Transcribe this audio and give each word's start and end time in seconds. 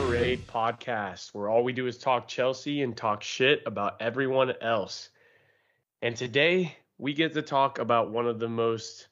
Parade 0.00 0.46
podcast, 0.48 1.34
where 1.34 1.50
all 1.50 1.62
we 1.62 1.74
do 1.74 1.86
is 1.86 1.98
talk 1.98 2.26
Chelsea 2.26 2.80
and 2.80 2.96
talk 2.96 3.22
shit 3.22 3.62
about 3.66 4.00
everyone 4.00 4.54
else. 4.62 5.10
And 6.00 6.16
today 6.16 6.74
we 6.96 7.12
get 7.12 7.34
to 7.34 7.42
talk 7.42 7.78
about 7.78 8.10
one 8.10 8.26
of 8.26 8.38
the 8.38 8.48
most 8.48 9.08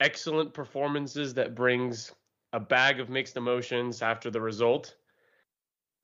excellent 0.00 0.54
performances 0.54 1.34
that 1.34 1.54
brings 1.54 2.10
a 2.52 2.58
bag 2.58 2.98
of 2.98 3.10
mixed 3.10 3.36
emotions 3.36 4.02
after 4.02 4.28
the 4.28 4.40
result. 4.40 4.96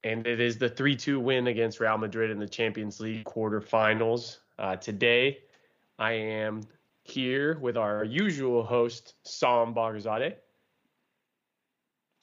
And 0.05 0.29
it 0.29 0.39
is 0.39 0.59
the 0.59 0.69
3 0.69 0.95
2 0.95 1.19
win 1.19 1.49
against 1.49 1.81
Real 1.81 1.99
Madrid 1.99 2.31
in 2.31 2.39
the 2.39 2.49
Champions 2.49 3.01
League 3.01 3.25
quarterfinals. 3.25 4.39
Uh, 4.61 4.77
today, 4.77 5.39
I 5.99 6.13
am 6.13 6.61
here 7.03 7.59
with 7.59 7.77
our 7.77 8.05
usual 8.05 8.63
host, 8.63 9.15
Sam 9.25 9.75
Bagazadeh. 9.75 10.37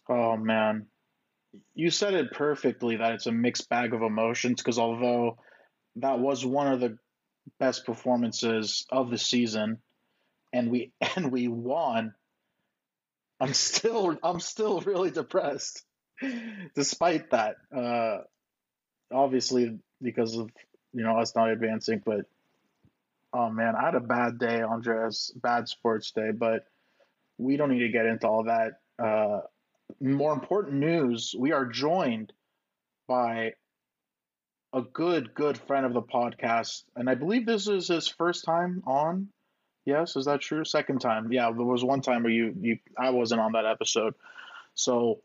Oh 0.07 0.37
man, 0.37 0.87
you 1.73 1.89
said 1.89 2.13
it 2.13 2.31
perfectly 2.31 2.97
that 2.97 3.13
it's 3.13 3.27
a 3.27 3.31
mixed 3.31 3.69
bag 3.69 3.93
of 3.93 4.01
emotions 4.01 4.61
because 4.61 4.79
although 4.79 5.37
that 5.97 6.19
was 6.19 6.45
one 6.45 6.71
of 6.71 6.79
the 6.79 6.97
best 7.59 7.85
performances 7.85 8.85
of 8.91 9.09
the 9.09 9.17
season 9.17 9.79
and 10.53 10.69
we 10.71 10.91
and 11.15 11.31
we 11.31 11.47
won, 11.47 12.13
I'm 13.39 13.53
still 13.53 14.17
I'm 14.23 14.39
still 14.39 14.81
really 14.81 15.11
depressed 15.11 15.83
despite 16.75 17.31
that. 17.31 17.55
Uh 17.75 18.19
obviously 19.13 19.77
because 20.01 20.35
of 20.37 20.49
you 20.93 21.03
know 21.03 21.17
us 21.17 21.35
not 21.35 21.49
advancing, 21.49 22.01
but 22.05 22.25
oh 23.33 23.49
man, 23.49 23.75
I 23.75 23.85
had 23.85 23.95
a 23.95 23.99
bad 23.99 24.39
day, 24.39 24.61
Andres, 24.61 25.31
bad 25.35 25.67
sports 25.67 26.11
day, 26.11 26.31
but 26.31 26.65
we 27.37 27.57
don't 27.57 27.69
need 27.69 27.79
to 27.79 27.89
get 27.89 28.05
into 28.05 28.27
all 28.27 28.45
that. 28.45 28.79
Uh 28.97 29.41
more 29.99 30.33
important 30.33 30.75
news, 30.75 31.35
we 31.37 31.51
are 31.51 31.65
joined 31.65 32.33
by 33.07 33.53
a 34.73 34.81
good, 34.81 35.33
good 35.33 35.57
friend 35.57 35.85
of 35.85 35.93
the 35.93 36.01
podcast. 36.01 36.83
And 36.95 37.09
I 37.09 37.15
believe 37.15 37.45
this 37.45 37.67
is 37.67 37.87
his 37.87 38.07
first 38.07 38.45
time 38.45 38.83
on. 38.85 39.29
Yes, 39.85 40.15
is 40.15 40.25
that 40.25 40.41
true? 40.41 40.65
Second 40.65 40.99
time. 40.99 41.31
Yeah, 41.31 41.51
there 41.51 41.65
was 41.65 41.83
one 41.83 42.01
time 42.01 42.23
where 42.23 42.31
you, 42.31 42.53
you 42.59 42.79
I 42.97 43.11
wasn't 43.11 43.41
on 43.41 43.53
that 43.53 43.65
episode. 43.65 44.15
So 44.73 45.21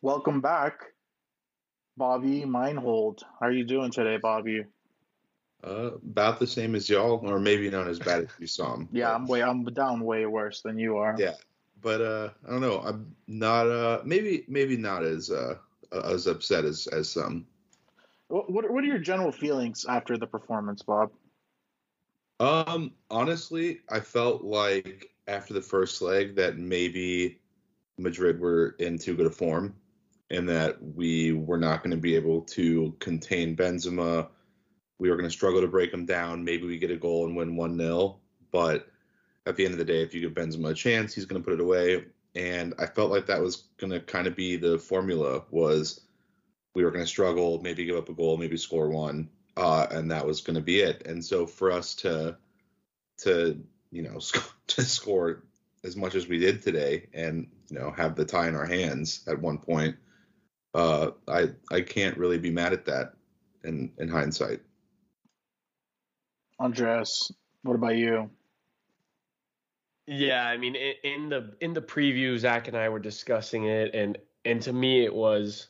welcome 0.00 0.40
back, 0.40 0.80
Bobby 1.96 2.44
Meinhold. 2.44 3.24
How 3.40 3.46
are 3.46 3.52
you 3.52 3.64
doing 3.64 3.90
today, 3.90 4.16
Bobby? 4.16 4.64
Uh, 5.64 5.90
about 5.96 6.38
the 6.38 6.46
same 6.46 6.74
as 6.76 6.88
y'all, 6.88 7.20
or 7.28 7.40
maybe 7.40 7.68
not 7.68 7.88
as 7.88 7.98
bad 7.98 8.22
as 8.22 8.28
you 8.38 8.46
saw 8.46 8.74
him. 8.74 8.88
yeah, 8.92 9.12
I'm 9.12 9.26
way 9.26 9.42
I'm 9.42 9.64
down 9.64 10.04
way 10.04 10.24
worse 10.24 10.62
than 10.62 10.78
you 10.78 10.98
are. 10.98 11.16
Yeah, 11.18 11.34
but 11.82 12.00
uh, 12.00 12.30
I 12.46 12.50
don't 12.50 12.60
know. 12.60 12.80
I'm 12.80 13.14
not 13.26 13.68
uh, 13.68 14.00
maybe 14.04 14.44
maybe 14.48 14.76
not 14.76 15.02
as 15.02 15.30
uh, 15.30 15.56
as 16.04 16.26
upset 16.26 16.64
as 16.64 16.86
as 16.88 17.08
some. 17.08 17.46
What 18.28 18.70
what 18.70 18.82
are 18.82 18.86
your 18.86 18.98
general 18.98 19.32
feelings 19.32 19.86
after 19.88 20.18
the 20.18 20.26
performance, 20.26 20.82
Bob? 20.82 21.10
Um, 22.38 22.92
honestly, 23.10 23.80
I 23.88 24.00
felt 24.00 24.42
like 24.42 25.10
after 25.26 25.54
the 25.54 25.62
first 25.62 26.02
leg 26.02 26.36
that 26.36 26.58
maybe 26.58 27.40
Madrid 27.98 28.38
were 28.40 28.76
in 28.78 28.98
too 28.98 29.16
good 29.16 29.26
a 29.26 29.30
form, 29.30 29.74
and 30.30 30.48
that 30.48 30.82
we 30.82 31.32
were 31.32 31.58
not 31.58 31.82
going 31.82 31.92
to 31.92 31.96
be 31.96 32.14
able 32.14 32.42
to 32.42 32.94
contain 32.98 33.56
Benzema. 33.56 34.28
We 34.98 35.10
were 35.10 35.16
going 35.16 35.28
to 35.28 35.34
struggle 35.34 35.60
to 35.60 35.68
break 35.68 35.92
him 35.92 36.06
down. 36.06 36.44
Maybe 36.44 36.66
we 36.66 36.78
get 36.78 36.90
a 36.90 36.96
goal 36.96 37.26
and 37.26 37.36
win 37.36 37.54
one 37.54 37.76
0 37.76 38.18
but 38.56 38.88
at 39.46 39.56
the 39.56 39.64
end 39.64 39.72
of 39.72 39.78
the 39.78 39.84
day, 39.84 40.02
if 40.02 40.12
you 40.12 40.20
give 40.20 40.32
Benzema 40.32 40.70
a 40.70 40.74
chance, 40.74 41.14
he's 41.14 41.24
going 41.24 41.40
to 41.40 41.44
put 41.44 41.54
it 41.54 41.62
away. 41.62 42.04
And 42.34 42.74
I 42.78 42.86
felt 42.86 43.10
like 43.10 43.26
that 43.26 43.40
was 43.40 43.68
going 43.78 43.92
to 43.92 44.00
kind 44.00 44.26
of 44.26 44.36
be 44.36 44.56
the 44.56 44.78
formula 44.78 45.42
was 45.50 46.00
we 46.74 46.84
were 46.84 46.90
going 46.90 47.04
to 47.04 47.08
struggle, 47.08 47.62
maybe 47.62 47.86
give 47.86 47.96
up 47.96 48.10
a 48.10 48.12
goal, 48.12 48.36
maybe 48.36 48.58
score 48.58 48.90
one, 48.90 49.30
uh, 49.56 49.86
and 49.90 50.10
that 50.10 50.26
was 50.26 50.42
going 50.42 50.56
to 50.56 50.62
be 50.62 50.80
it. 50.80 51.06
And 51.06 51.24
so 51.24 51.46
for 51.46 51.70
us 51.70 51.94
to 51.96 52.36
to 53.18 53.64
you 53.90 54.02
know 54.02 54.18
to 54.66 54.82
score 54.82 55.44
as 55.84 55.96
much 55.96 56.14
as 56.14 56.28
we 56.28 56.38
did 56.38 56.62
today, 56.62 57.08
and 57.14 57.48
you 57.70 57.78
know 57.78 57.90
have 57.92 58.16
the 58.16 58.24
tie 58.26 58.48
in 58.48 58.54
our 58.54 58.66
hands 58.66 59.22
at 59.26 59.40
one 59.40 59.56
point, 59.56 59.96
uh, 60.74 61.12
I 61.26 61.52
I 61.70 61.80
can't 61.80 62.18
really 62.18 62.38
be 62.38 62.50
mad 62.50 62.74
at 62.74 62.84
that 62.86 63.14
in 63.64 63.92
in 63.96 64.08
hindsight. 64.08 64.60
Andres, 66.58 67.32
what 67.62 67.74
about 67.74 67.96
you? 67.96 68.30
Yeah, 70.06 70.46
I 70.46 70.56
mean, 70.56 70.76
in 70.76 71.28
the 71.28 71.56
in 71.60 71.72
the 71.72 71.82
preview, 71.82 72.38
Zach 72.38 72.68
and 72.68 72.76
I 72.76 72.88
were 72.88 73.00
discussing 73.00 73.64
it, 73.64 73.94
and 73.94 74.16
and 74.44 74.62
to 74.62 74.72
me, 74.72 75.04
it 75.04 75.12
was, 75.12 75.68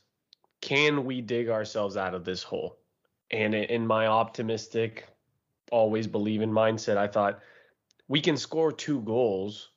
can 0.60 1.06
we 1.06 1.22
dig 1.22 1.48
ourselves 1.48 1.96
out 1.96 2.14
of 2.14 2.24
this 2.24 2.42
hole? 2.42 2.78
And 3.30 3.54
in 3.54 3.86
my 3.86 4.06
optimistic, 4.06 5.08
always 5.72 6.06
believe 6.06 6.42
in 6.42 6.50
mindset, 6.52 6.98
I 6.98 7.06
thought 7.06 7.40
we 8.08 8.20
can 8.20 8.36
score 8.36 8.70
two 8.70 9.00
goals, 9.00 9.70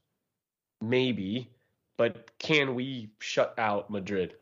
maybe, 0.82 1.50
but 1.98 2.38
can 2.38 2.76
we 2.76 3.12
shut 3.20 3.58
out 3.58 3.90
Madrid? 3.90 4.36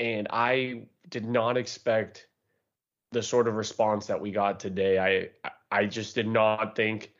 And 0.00 0.26
I 0.30 0.86
did 1.10 1.26
not 1.26 1.58
expect 1.58 2.28
the 3.12 3.22
sort 3.22 3.46
of 3.46 3.56
response 3.56 4.06
that 4.06 4.20
we 4.20 4.30
got 4.30 4.58
today. 4.58 4.98
I 4.98 5.50
I 5.70 5.84
just 5.84 6.14
did 6.14 6.26
not 6.26 6.74
think 6.74 7.12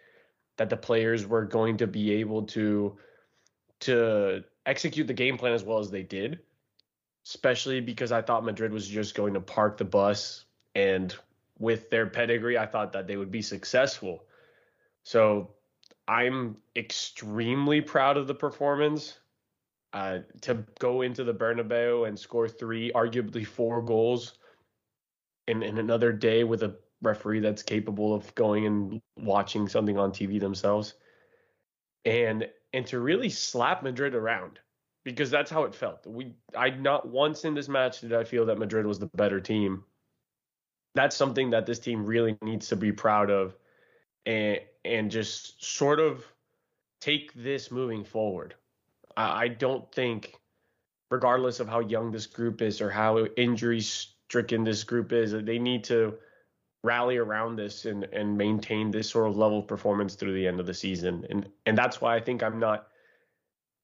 that 0.59 0.71
the 0.71 0.77
players 0.77 1.27
were 1.27 1.45
going 1.45 1.79
to 1.79 1.87
be 1.87 2.13
able 2.13 2.43
to 2.43 2.97
to 3.81 4.45
execute 4.67 5.07
the 5.07 5.15
game 5.15 5.39
plan 5.39 5.53
as 5.53 5.65
well 5.65 5.79
as 5.79 5.91
they 5.91 6.03
did 6.03 6.41
especially 7.29 7.81
because 7.81 8.11
I 8.11 8.23
thought 8.23 8.43
Madrid 8.43 8.73
was 8.73 8.89
just 8.89 9.15
going 9.15 9.35
to 9.35 9.41
park 9.41 9.77
the 9.77 9.85
bus 9.85 10.47
and 10.75 11.15
with 11.59 11.91
their 11.91 12.07
pedigree 12.07 12.57
I 12.57 12.65
thought 12.65 12.93
that 12.93 13.07
they 13.07 13.19
would 13.19 13.31
be 13.31 13.43
successful. 13.43 14.25
So 15.03 15.51
I'm 16.07 16.57
extremely 16.75 17.83
proud 17.83 18.17
of 18.17 18.27
the 18.27 18.35
performance. 18.35 19.19
Uh, 19.95 20.19
to 20.43 20.65
go 20.79 21.01
into 21.01 21.25
the 21.25 21.33
Bernabeu 21.33 22.07
and 22.07 22.19
score 22.19 22.47
three 22.47 22.93
arguably 22.93 23.47
four 23.47 23.81
goals 23.81 24.35
in, 25.47 25.63
in 25.63 25.79
another 25.79 26.13
day 26.13 26.45
with 26.45 26.63
a 26.63 26.77
referee 27.03 27.41
that's 27.41 27.63
capable 27.63 28.15
of 28.15 28.35
going 28.35 28.67
and 28.67 29.01
watching 29.17 29.69
something 29.69 29.99
on 29.99 30.11
TV 30.11 30.41
themselves 30.41 30.95
and 32.05 32.49
and 32.73 32.87
to 32.87 32.99
really 32.99 33.31
slap 33.31 33.83
Madrid 33.83 34.15
around 34.15 34.59
because 35.05 35.31
that's 35.31 35.51
how 35.51 35.65
it 35.65 35.75
felt. 35.75 36.07
We 36.07 36.35
I 36.57 36.71
not 36.71 37.09
once 37.09 37.45
in 37.45 37.55
this 37.55 37.69
match 37.69 38.01
did 38.01 38.13
I 38.13 38.25
feel 38.25 38.47
that 38.47 38.59
Madrid 38.59 38.87
was 38.87 38.99
the 38.99 39.11
better 39.15 39.41
team. 39.41 39.85
That's 40.95 41.17
something 41.17 41.51
that 41.51 41.67
this 41.67 41.79
team 41.79 42.05
really 42.05 42.37
needs 42.43 42.69
to 42.69 42.77
be 42.77 42.93
proud 42.93 43.31
of 43.31 43.57
and 44.27 44.61
and 44.85 45.11
just 45.11 45.63
sort 45.65 46.01
of 46.01 46.25
take 47.01 47.33
this 47.35 47.71
moving 47.71 48.05
forward. 48.05 48.55
I, 49.17 49.45
I 49.45 49.49
don't 49.49 49.91
think 49.93 50.35
regardless 51.11 51.61
of 51.61 51.69
how 51.69 51.81
young 51.81 52.11
this 52.11 52.27
group 52.27 52.61
is 52.61 52.81
or 52.81 52.91
how 52.91 53.25
injury 53.37 53.81
stricken 53.81 54.65
this 54.65 54.85
group 54.85 55.13
is, 55.13 55.33
they 55.33 55.59
need 55.59 55.85
to 55.85 56.15
rally 56.83 57.17
around 57.17 57.57
this 57.57 57.85
and 57.85 58.05
and 58.05 58.37
maintain 58.37 58.91
this 58.91 59.11
sort 59.11 59.29
of 59.29 59.37
level 59.37 59.59
of 59.61 59.67
performance 59.67 60.15
through 60.15 60.35
the 60.35 60.47
end 60.47 60.61
of 60.61 60.67
the 60.67 60.75
season. 60.75 61.27
And 61.31 61.49
and 61.67 61.77
that's 61.77 62.01
why 62.01 62.17
I 62.17 62.21
think 62.21 62.43
I'm 62.43 62.59
not 62.59 62.89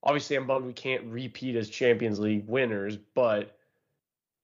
obviously 0.02 0.36
I'm 0.36 0.46
bummed 0.46 0.66
we 0.66 0.72
can't 0.72 1.04
repeat 1.06 1.56
as 1.56 1.68
Champions 1.68 2.18
League 2.18 2.46
winners, 2.46 2.96
but 3.14 3.56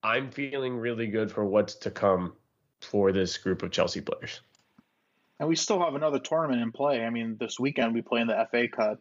I'm 0.02 0.30
feeling 0.30 0.78
really 0.78 1.06
good 1.06 1.30
for 1.30 1.44
what's 1.44 1.74
to 1.76 1.90
come 1.90 2.32
for 2.80 3.12
this 3.12 3.36
group 3.36 3.62
of 3.62 3.70
Chelsea 3.70 4.00
players. 4.00 4.40
And 5.38 5.48
we 5.48 5.56
still 5.56 5.80
have 5.80 5.94
another 5.94 6.18
tournament 6.18 6.62
in 6.62 6.72
play. 6.72 7.04
I 7.04 7.10
mean, 7.10 7.36
this 7.38 7.58
weekend 7.58 7.94
we 7.94 8.02
play 8.02 8.20
in 8.20 8.26
the 8.26 8.48
FA 8.50 8.68
Cup. 8.68 9.00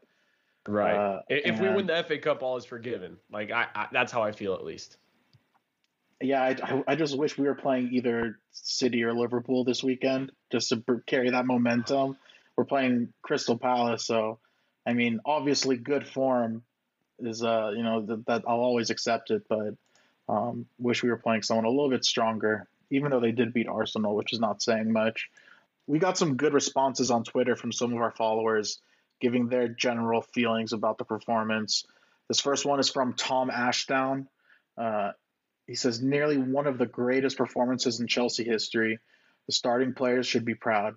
Right. 0.68 0.96
Uh, 0.96 1.22
if 1.30 1.60
we 1.60 1.70
win 1.70 1.88
the 1.88 2.04
FA 2.04 2.18
Cup, 2.18 2.44
all 2.44 2.58
is 2.58 2.66
forgiven. 2.66 3.18
Like 3.32 3.52
I, 3.52 3.68
I, 3.74 3.88
that's 3.92 4.12
how 4.12 4.22
I 4.22 4.32
feel 4.32 4.54
at 4.54 4.64
least 4.64 4.98
yeah, 6.22 6.42
I, 6.44 6.84
I 6.88 6.96
just 6.96 7.18
wish 7.18 7.38
we 7.38 7.48
were 7.48 7.56
playing 7.56 7.90
either 7.94 8.40
City 8.52 9.04
or 9.04 9.14
Liverpool 9.14 9.64
this 9.64 9.84
weekend 9.84 10.32
just 10.52 10.70
to 10.70 10.84
carry 11.06 11.30
that 11.32 11.46
momentum. 11.46 12.18
We're 12.58 12.66
playing 12.66 13.14
Crystal 13.22 13.58
Palace, 13.58 14.06
so 14.06 14.40
I 14.86 14.94
mean, 14.94 15.22
obviously, 15.26 15.78
good 15.78 16.08
form 16.08 16.64
is 17.20 17.44
uh 17.44 17.72
you 17.76 17.84
know 17.84 18.06
that, 18.06 18.26
that 18.28 18.44
I'll 18.48 18.60
always 18.60 18.90
accept 18.90 19.32
it, 19.32 19.44
but 19.48 19.76
um, 20.28 20.68
wish 20.78 21.04
we 21.04 21.10
were 21.10 21.18
playing 21.18 21.42
someone 21.42 21.66
a 21.66 21.70
little 21.70 21.90
bit 21.90 22.06
stronger. 22.06 22.68
Even 22.92 23.12
though 23.12 23.20
they 23.20 23.32
did 23.32 23.54
beat 23.54 23.68
Arsenal, 23.68 24.16
which 24.16 24.34
is 24.34 24.40
not 24.40 24.64
saying 24.64 24.92
much. 24.92 25.30
We 25.86 26.00
got 26.00 26.18
some 26.18 26.38
good 26.38 26.54
responses 26.54 27.12
on 27.12 27.24
Twitter 27.24 27.56
from 27.56 27.72
some 27.72 27.94
of 27.94 28.00
our 28.00 28.12
followers, 28.12 28.80
giving 29.22 29.48
their 29.48 29.68
general 29.68 30.22
feelings 30.22 30.74
about 30.74 30.98
the 30.98 31.06
performance. 31.06 31.86
This 32.28 32.40
first 32.40 32.66
one 32.66 32.80
is 32.80 32.90
from 32.90 33.14
Tom 33.14 33.50
Ashdown. 33.50 34.28
Uh, 34.78 35.12
he 35.70 35.76
says, 35.76 36.02
nearly 36.02 36.40
one 36.40 36.66
of 36.66 36.80
the 36.80 36.88
greatest 36.88 37.38
performances 37.38 38.00
in 38.00 38.08
Chelsea 38.08 38.44
history. 38.44 38.98
The 39.46 39.54
starting 39.54 39.94
players 39.94 40.26
should 40.26 40.44
be 40.44 40.56
proud. 40.56 40.96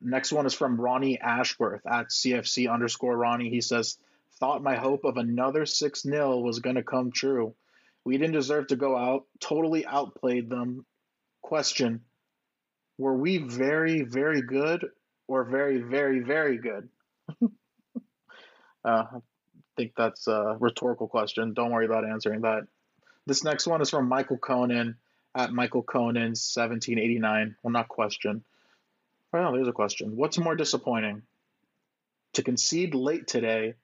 Next 0.00 0.30
one 0.30 0.46
is 0.46 0.54
from 0.54 0.80
Ronnie 0.80 1.18
Ashworth 1.20 1.84
at 1.84 2.10
CFC 2.10 2.72
underscore 2.72 3.16
Ronnie. 3.16 3.50
He 3.50 3.60
says, 3.60 3.98
Thought 4.38 4.62
my 4.62 4.76
hope 4.76 5.04
of 5.04 5.16
another 5.16 5.66
6 5.66 6.02
0 6.02 6.38
was 6.38 6.60
going 6.60 6.76
to 6.76 6.84
come 6.84 7.10
true. 7.10 7.56
We 8.04 8.16
didn't 8.16 8.34
deserve 8.34 8.68
to 8.68 8.76
go 8.76 8.96
out, 8.96 9.24
totally 9.40 9.84
outplayed 9.84 10.48
them. 10.48 10.86
Question 11.42 12.02
Were 12.96 13.16
we 13.16 13.38
very, 13.38 14.02
very 14.02 14.42
good 14.42 14.86
or 15.26 15.42
very, 15.42 15.78
very, 15.78 16.20
very 16.20 16.58
good? 16.58 16.88
uh, 17.42 17.48
I 18.84 19.18
think 19.76 19.94
that's 19.96 20.28
a 20.28 20.56
rhetorical 20.60 21.08
question. 21.08 21.54
Don't 21.54 21.72
worry 21.72 21.86
about 21.86 22.08
answering 22.08 22.42
that. 22.42 22.68
This 23.26 23.42
next 23.42 23.66
one 23.66 23.82
is 23.82 23.90
from 23.90 24.08
Michael 24.08 24.38
Conan 24.38 24.96
at 25.34 25.52
Michael 25.52 25.82
Conan 25.82 26.34
1789. 26.36 27.56
Well, 27.62 27.72
not 27.72 27.88
question. 27.88 28.44
Oh, 29.32 29.52
there's 29.52 29.68
a 29.68 29.72
question. 29.72 30.16
What's 30.16 30.38
more 30.38 30.54
disappointing? 30.54 31.22
To 32.34 32.42
concede 32.42 32.94
late 32.94 33.26
today, 33.26 33.74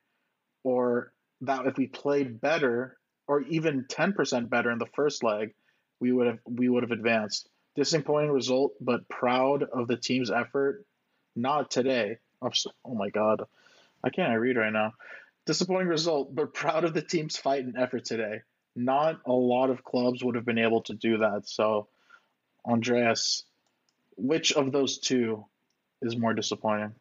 or 0.63 1.13
that 1.41 1.67
if 1.67 1.77
we 1.77 1.89
played 1.89 2.41
better, 2.41 2.97
or 3.27 3.43
even 3.43 3.85
10% 3.85 4.49
better 4.49 4.71
in 4.71 4.79
the 4.79 4.87
first 4.87 5.25
leg, 5.25 5.55
we 5.99 6.13
would 6.13 6.27
have 6.27 6.39
we 6.45 6.69
would 6.69 6.85
have 6.85 6.93
advanced. 6.93 7.49
Disappointing 7.75 8.31
result, 8.31 8.75
but 8.81 9.09
proud 9.09 9.65
of 9.65 9.89
the 9.89 9.97
team's 9.97 10.31
effort. 10.31 10.85
Not 11.35 11.71
today. 11.71 12.19
Oh 12.41 12.95
my 12.95 13.11
god, 13.11 13.43
I 14.05 14.11
can't 14.11 14.39
read 14.39 14.57
right 14.57 14.73
now. 14.73 14.95
Disappointing 15.47 15.89
result, 15.89 16.35
but 16.35 16.55
proud 16.55 16.85
of 16.85 16.95
the 16.95 17.03
team's 17.03 17.37
fight 17.37 17.65
and 17.65 17.77
effort 17.77 18.05
today. 18.05 18.43
Not 18.75 19.21
a 19.27 19.33
lot 19.33 19.71
of 19.71 19.85
clubs 19.85 20.25
would 20.25 20.35
have 20.35 20.45
been 20.45 20.59
able 20.59 20.83
to 20.83 20.95
do 20.95 21.19
that. 21.19 21.49
So, 21.49 21.89
Andreas, 22.67 23.45
which 24.17 24.53
of 24.53 24.73
those 24.73 24.99
two 24.99 25.45
is 26.01 26.17
more 26.17 26.35
disappointing? 26.35 26.95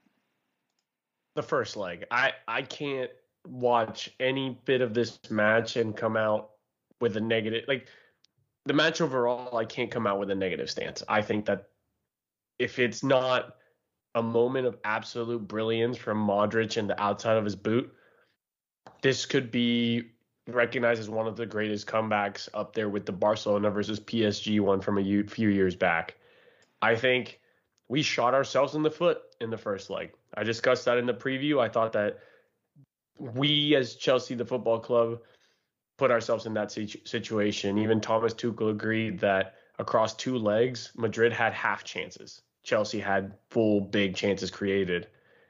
The 1.35 1.44
first 1.44 1.77
leg. 1.77 2.06
I 2.12 2.33
I 2.47 2.62
can't 2.63 3.12
watch 3.47 4.09
any 4.19 4.59
bit 4.65 4.81
of 4.81 4.94
this 4.94 5.19
match 5.29 5.75
and 5.77 5.95
come 5.95 6.15
out 6.18 6.51
with 7.00 7.18
a 7.18 7.21
negative 7.21 7.65
like 7.68 7.88
the 8.65 8.73
match 8.73 9.01
overall 9.01 9.57
I 9.57 9.65
can't 9.65 9.89
come 9.89 10.06
out 10.06 10.19
with 10.19 10.29
a 10.29 10.35
negative 10.35 10.69
stance. 10.69 11.03
I 11.07 11.21
think 11.21 11.45
that 11.45 11.69
if 12.59 12.77
it's 12.77 13.03
not 13.03 13.56
a 14.13 14.21
moment 14.21 14.68
of 14.68 14.77
absolute 14.83 15.47
brilliance 15.47 15.97
from 15.97 16.25
Modric 16.25 16.77
in 16.77 16.88
the 16.88 17.01
outside 17.01 17.38
of 17.38 17.45
his 17.45 17.56
boot, 17.56 17.91
this 19.01 19.25
could 19.25 19.51
be 19.51 20.12
recognized 20.56 21.00
as 21.00 21.09
one 21.09 21.27
of 21.27 21.36
the 21.36 21.45
greatest 21.45 21.88
comebacks 21.88 22.50
up 22.53 22.74
there 22.74 22.89
with 22.89 23.06
the 23.06 23.12
Barcelona 23.12 23.69
versus 23.69 24.00
PSG 24.00 24.59
one 24.59 24.81
from 24.81 24.98
a 24.98 25.24
few 25.24 25.50
years 25.50 25.75
back. 25.75 26.15
I 26.81 26.95
think 26.95 27.39
we 27.88 28.01
shot 28.01 28.33
ourselves 28.33 28.75
in 28.75 28.83
the 28.83 28.92
foot 28.92 29.21
in 29.39 29.50
the 29.50 29.57
first 29.57 29.89
leg. 29.89 30.13
I 30.33 30.44
discussed 30.44 30.86
that 30.86 30.98
in 30.98 31.06
the 31.06 31.13
preview. 31.13 31.59
I 31.59 31.69
thought 31.69 31.94
that 31.94 32.19
we, 33.18 33.75
as 33.75 33.95
Chelsea, 33.95 34.33
the 34.33 34.45
football 34.45 34.80
club, 34.80 35.19
put 35.98 36.09
ourselves 36.09 36.45
in 36.45 36.54
that 36.56 36.71
situation. 36.71 37.77
Even 37.77 38.01
Thomas 38.01 38.33
Tuchel 38.33 38.71
agreed 38.71 39.19
that 39.19 39.56
across 39.77 40.15
two 40.15 40.38
legs, 40.38 40.92
Madrid 40.95 41.33
had 41.33 41.54
half 41.54 41.83
chances. 41.83 42.42
Chelsea 42.63 43.00
had 43.00 43.33
full 43.50 43.81
big 43.81 44.15
chances 44.15 44.50
created. 44.50 45.07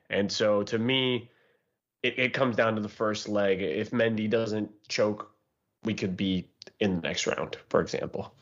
And 0.10 0.32
so 0.32 0.64
to 0.64 0.78
me, 0.78 1.30
it, 2.04 2.20
it 2.20 2.34
comes 2.34 2.56
down 2.56 2.76
to 2.76 2.82
the 2.82 2.90
first 2.90 3.28
leg. 3.28 3.62
If 3.62 3.92
Mendy 3.92 4.30
doesn't 4.30 4.72
choke, 4.88 5.32
we 5.84 5.94
could 5.94 6.16
be 6.18 6.48
in 6.80 6.96
the 6.96 7.02
next 7.02 7.28
round, 7.28 7.58
for 7.70 7.82
example 7.82 8.34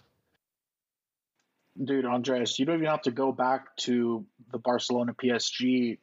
dude, 1.82 2.06
Andres, 2.06 2.60
you 2.60 2.66
don't 2.66 2.78
even 2.78 2.88
have 2.88 3.04
to 3.04 3.12
go 3.12 3.32
back 3.32 3.76
to 3.78 4.26
the 4.52 4.58
Barcelona 4.58 5.14
PSG 5.14 5.98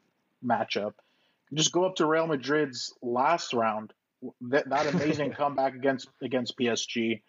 matchup. 0.45 0.93
Just 1.53 1.73
go 1.73 1.85
up 1.85 1.97
to 1.97 2.07
Real 2.07 2.27
Madrid's 2.27 2.95
last 3.03 3.53
round. 3.53 3.93
That, 4.43 4.69
that 4.69 4.87
amazing 4.95 5.33
comeback 5.33 5.75
against 5.75 6.09
against 6.23 6.59
PSG 6.59 7.23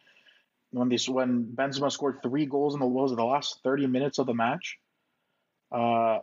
when 0.71 0.89
these 0.89 1.07
when 1.07 1.45
Benzema 1.45 1.91
scored 1.91 2.19
three 2.23 2.45
goals 2.45 2.73
in 2.73 2.79
the 2.79 2.87
was 2.87 3.15
the 3.15 3.23
last 3.23 3.59
thirty 3.63 3.87
minutes 3.87 4.17
of 4.17 4.25
the 4.25 4.33
match. 4.33 4.77
Uh, 5.71 6.19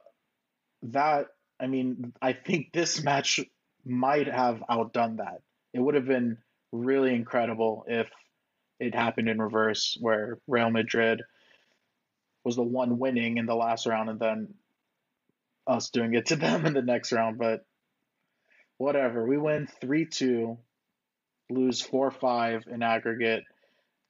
that 0.85 1.27
I 1.61 1.67
mean, 1.67 2.13
I 2.21 2.33
think 2.33 2.73
this 2.73 3.03
match 3.03 3.41
might 3.85 4.27
have 4.27 4.63
outdone 4.69 5.17
that. 5.17 5.43
It 5.73 5.81
would 5.81 5.95
have 5.95 6.07
been 6.07 6.39
really 6.73 7.15
incredible 7.15 7.85
if 7.89 8.09
it 8.81 8.95
happened 8.95 9.29
in 9.29 9.41
reverse, 9.41 9.97
where 10.01 10.39
Real 10.47 10.71
Madrid 10.71 11.23
was 12.45 12.57
the 12.57 12.63
one 12.63 12.99
winning 12.99 13.39
in 13.39 13.47
the 13.47 13.55
last 13.55 13.87
round 13.87 14.11
and 14.11 14.21
then 14.21 14.55
us 15.67 15.91
doing 15.91 16.15
it 16.15 16.27
to 16.27 16.37
them 16.45 16.67
in 16.67 16.75
the 16.75 16.83
next 16.83 17.13
round. 17.13 17.39
But 17.39 17.65
whatever. 18.79 19.27
We 19.27 19.39
win 19.39 19.69
3 19.81 20.07
2, 20.07 20.59
lose 21.51 21.81
4 21.81 22.11
5 22.11 22.65
in 22.71 22.83
aggregate. 22.83 23.45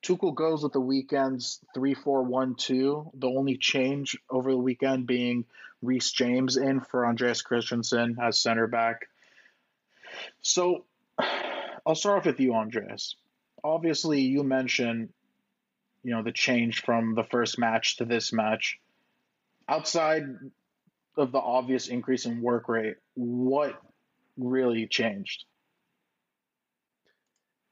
Tuchel 0.05 0.35
goes 0.35 0.63
with 0.63 0.73
the 0.73 0.81
weekend's 0.81 1.61
3 1.75 1.95
4 1.95 2.25
1 2.25 2.55
2. 2.57 3.11
The 3.15 3.29
only 3.29 3.57
change 3.57 4.19
over 4.31 4.51
the 4.51 4.59
weekend 4.59 5.07
being 5.07 5.47
Reece 5.83 6.13
James 6.13 6.57
in 6.57 6.81
for 6.81 7.07
Andreas 7.07 7.43
Christensen 7.43 8.17
as 8.21 8.41
center 8.41 8.67
back. 8.67 9.09
So 10.43 10.85
I'll 11.87 11.95
start 11.95 12.19
off 12.19 12.27
with 12.27 12.41
you, 12.41 12.55
Andres. 12.55 13.17
Obviously, 13.63 14.21
you 14.21 14.43
mentioned 14.43 15.09
you 16.05 16.13
know 16.13 16.23
the 16.23 16.33
change 16.33 16.83
from 16.83 17.15
the 17.15 17.25
first 17.25 17.59
match 17.59 17.97
to 17.97 18.05
this 18.05 18.33
match 18.33 18.79
outside 19.69 20.25
of 21.17 21.33
the 21.33 21.39
obvious 21.39 21.89
increase 21.89 22.27
in 22.27 22.43
work 22.43 22.69
rate 22.69 22.97
what 23.15 23.81
really 24.37 24.87
changed 24.87 25.45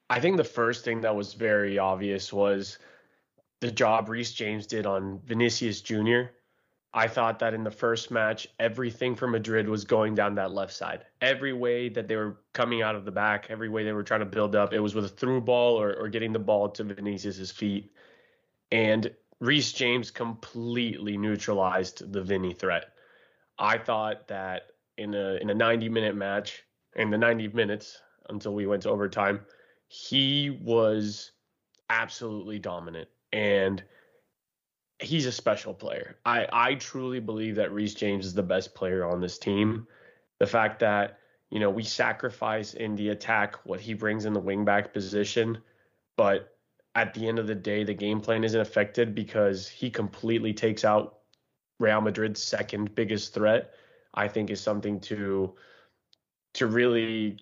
i 0.08 0.18
think 0.18 0.38
the 0.38 0.44
first 0.44 0.84
thing 0.84 1.02
that 1.02 1.14
was 1.14 1.34
very 1.34 1.78
obvious 1.78 2.32
was 2.32 2.78
the 3.60 3.70
job 3.70 4.08
Reece 4.08 4.32
James 4.32 4.66
did 4.66 4.86
on 4.86 5.20
Vinicius 5.24 5.82
Jr. 5.82 6.22
I 6.94 7.08
thought 7.08 7.38
that 7.38 7.54
in 7.54 7.64
the 7.64 7.70
first 7.70 8.10
match, 8.10 8.46
everything 8.58 9.16
for 9.16 9.26
Madrid 9.26 9.68
was 9.68 9.84
going 9.84 10.14
down 10.14 10.34
that 10.34 10.52
left 10.52 10.74
side. 10.74 11.06
Every 11.22 11.52
way 11.52 11.88
that 11.88 12.06
they 12.06 12.16
were 12.16 12.38
coming 12.52 12.82
out 12.82 12.94
of 12.94 13.04
the 13.04 13.10
back, 13.10 13.46
every 13.48 13.70
way 13.70 13.84
they 13.84 13.92
were 13.92 14.02
trying 14.02 14.20
to 14.20 14.26
build 14.26 14.54
up, 14.54 14.74
it 14.74 14.80
was 14.80 14.94
with 14.94 15.06
a 15.06 15.08
through 15.08 15.40
ball 15.40 15.80
or, 15.80 15.94
or 15.94 16.08
getting 16.08 16.32
the 16.32 16.38
ball 16.38 16.68
to 16.70 16.84
Vinicius's 16.84 17.50
feet 17.50 17.92
and 18.72 19.14
Reece 19.38 19.72
James 19.72 20.10
completely 20.10 21.16
neutralized 21.16 22.10
the 22.12 22.22
Vinny 22.22 22.54
threat. 22.54 22.86
I 23.58 23.78
thought 23.78 24.26
that 24.28 24.72
in 24.96 25.14
a 25.14 25.34
in 25.34 25.50
a 25.50 25.54
90 25.54 25.88
minute 25.88 26.16
match, 26.16 26.64
in 26.96 27.10
the 27.10 27.18
90 27.18 27.48
minutes 27.48 28.00
until 28.30 28.54
we 28.54 28.66
went 28.66 28.82
to 28.82 28.90
overtime, 28.90 29.40
he 29.88 30.50
was 30.50 31.32
absolutely 31.90 32.58
dominant 32.58 33.08
and 33.32 33.84
he's 35.02 35.26
a 35.26 35.32
special 35.32 35.74
player. 35.74 36.16
I 36.24 36.46
I 36.52 36.74
truly 36.76 37.20
believe 37.20 37.56
that 37.56 37.72
Reece 37.72 37.94
James 37.94 38.26
is 38.26 38.34
the 38.34 38.42
best 38.42 38.74
player 38.74 39.04
on 39.04 39.20
this 39.20 39.38
team. 39.38 39.86
The 40.38 40.46
fact 40.46 40.80
that 40.80 41.18
you 41.50 41.60
know 41.60 41.70
we 41.70 41.82
sacrifice 41.82 42.74
in 42.74 42.94
the 42.96 43.10
attack 43.10 43.56
what 43.64 43.80
he 43.80 43.94
brings 43.94 44.24
in 44.24 44.32
the 44.32 44.40
wingback 44.40 44.92
position, 44.92 45.58
but 46.16 46.56
at 46.94 47.14
the 47.14 47.26
end 47.26 47.38
of 47.38 47.46
the 47.46 47.54
day, 47.54 47.84
the 47.84 47.94
game 47.94 48.20
plan 48.20 48.44
isn't 48.44 48.60
affected 48.60 49.14
because 49.14 49.68
he 49.68 49.90
completely 49.90 50.52
takes 50.52 50.84
out 50.84 51.18
Real 51.78 52.00
Madrid's 52.00 52.42
second 52.42 52.94
biggest 52.94 53.34
threat. 53.34 53.72
I 54.14 54.28
think 54.28 54.50
is 54.50 54.60
something 54.60 55.00
to 55.00 55.54
to 56.54 56.66
really 56.66 57.38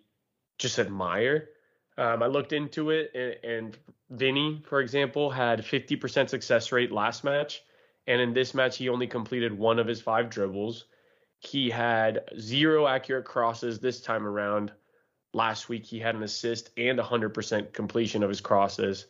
just 0.59 0.79
admire. 0.79 1.50
Um, 1.99 2.23
I 2.23 2.26
looked 2.26 2.52
into 2.52 2.90
it, 2.90 3.11
and, 3.14 3.37
and 3.45 3.79
Vinny, 4.11 4.62
for 4.67 4.81
example, 4.81 5.31
had 5.31 5.61
50% 5.61 6.29
success 6.29 6.73
rate 6.73 6.90
last 6.90 7.23
match, 7.23 7.62
and 8.07 8.21
in 8.21 8.33
this 8.33 8.55
match, 8.55 8.76
he 8.76 8.88
only 8.88 9.07
completed 9.07 9.57
one 9.57 9.79
of 9.79 9.87
his 9.87 10.00
five 10.00 10.31
dribbles. 10.31 10.87
He 11.38 11.71
had 11.71 12.25
zero 12.38 12.87
accurate 12.87 13.25
crosses 13.25 13.79
this 13.79 14.00
time 14.00 14.26
around. 14.26 14.73
Last 15.33 15.69
week, 15.69 15.87
he 15.87 16.00
had 16.00 16.17
an 16.17 16.25
assist 16.25 16.71
and 16.76 16.99
100% 16.99 17.73
completion 17.73 18.23
of 18.23 18.29
his 18.29 18.40
crosses. 18.40 19.07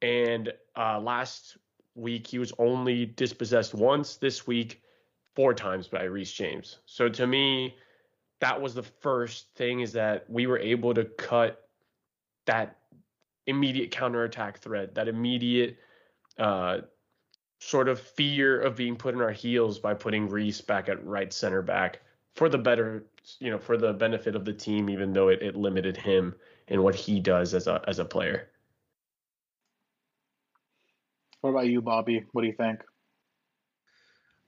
And 0.00 0.52
uh, 0.76 1.00
last 1.00 1.56
week 1.96 2.28
he 2.28 2.38
was 2.38 2.52
only 2.58 3.06
dispossessed 3.06 3.74
once. 3.74 4.16
This 4.16 4.46
week, 4.46 4.82
four 5.34 5.52
times 5.52 5.88
by 5.88 6.04
Reece 6.04 6.32
James. 6.32 6.78
So 6.86 7.08
to 7.08 7.26
me, 7.26 7.76
that 8.40 8.60
was 8.60 8.74
the 8.74 8.82
first 8.82 9.52
thing 9.56 9.80
is 9.80 9.92
that 9.92 10.30
we 10.30 10.46
were 10.46 10.58
able 10.58 10.94
to 10.94 11.04
cut 11.04 11.68
that 12.46 12.77
immediate 13.48 13.90
counterattack 13.90 14.58
threat, 14.58 14.94
that 14.94 15.08
immediate 15.08 15.78
uh, 16.38 16.78
sort 17.58 17.88
of 17.88 17.98
fear 17.98 18.60
of 18.60 18.76
being 18.76 18.94
put 18.94 19.14
in 19.14 19.20
our 19.20 19.32
heels 19.32 19.78
by 19.78 19.94
putting 19.94 20.28
Reece 20.28 20.60
back 20.60 20.88
at 20.88 21.04
right 21.04 21.32
center 21.32 21.62
back 21.62 22.00
for 22.34 22.48
the 22.48 22.58
better, 22.58 23.06
you 23.40 23.50
know, 23.50 23.58
for 23.58 23.76
the 23.76 23.92
benefit 23.92 24.36
of 24.36 24.44
the 24.44 24.52
team, 24.52 24.88
even 24.88 25.12
though 25.12 25.28
it, 25.28 25.42
it 25.42 25.56
limited 25.56 25.96
him 25.96 26.34
in 26.68 26.82
what 26.82 26.94
he 26.94 27.18
does 27.18 27.54
as 27.54 27.66
a 27.66 27.82
as 27.88 27.98
a 27.98 28.04
player. 28.04 28.50
What 31.40 31.50
about 31.50 31.66
you, 31.66 31.80
Bobby? 31.80 32.24
What 32.32 32.42
do 32.42 32.48
you 32.48 32.54
think? 32.54 32.80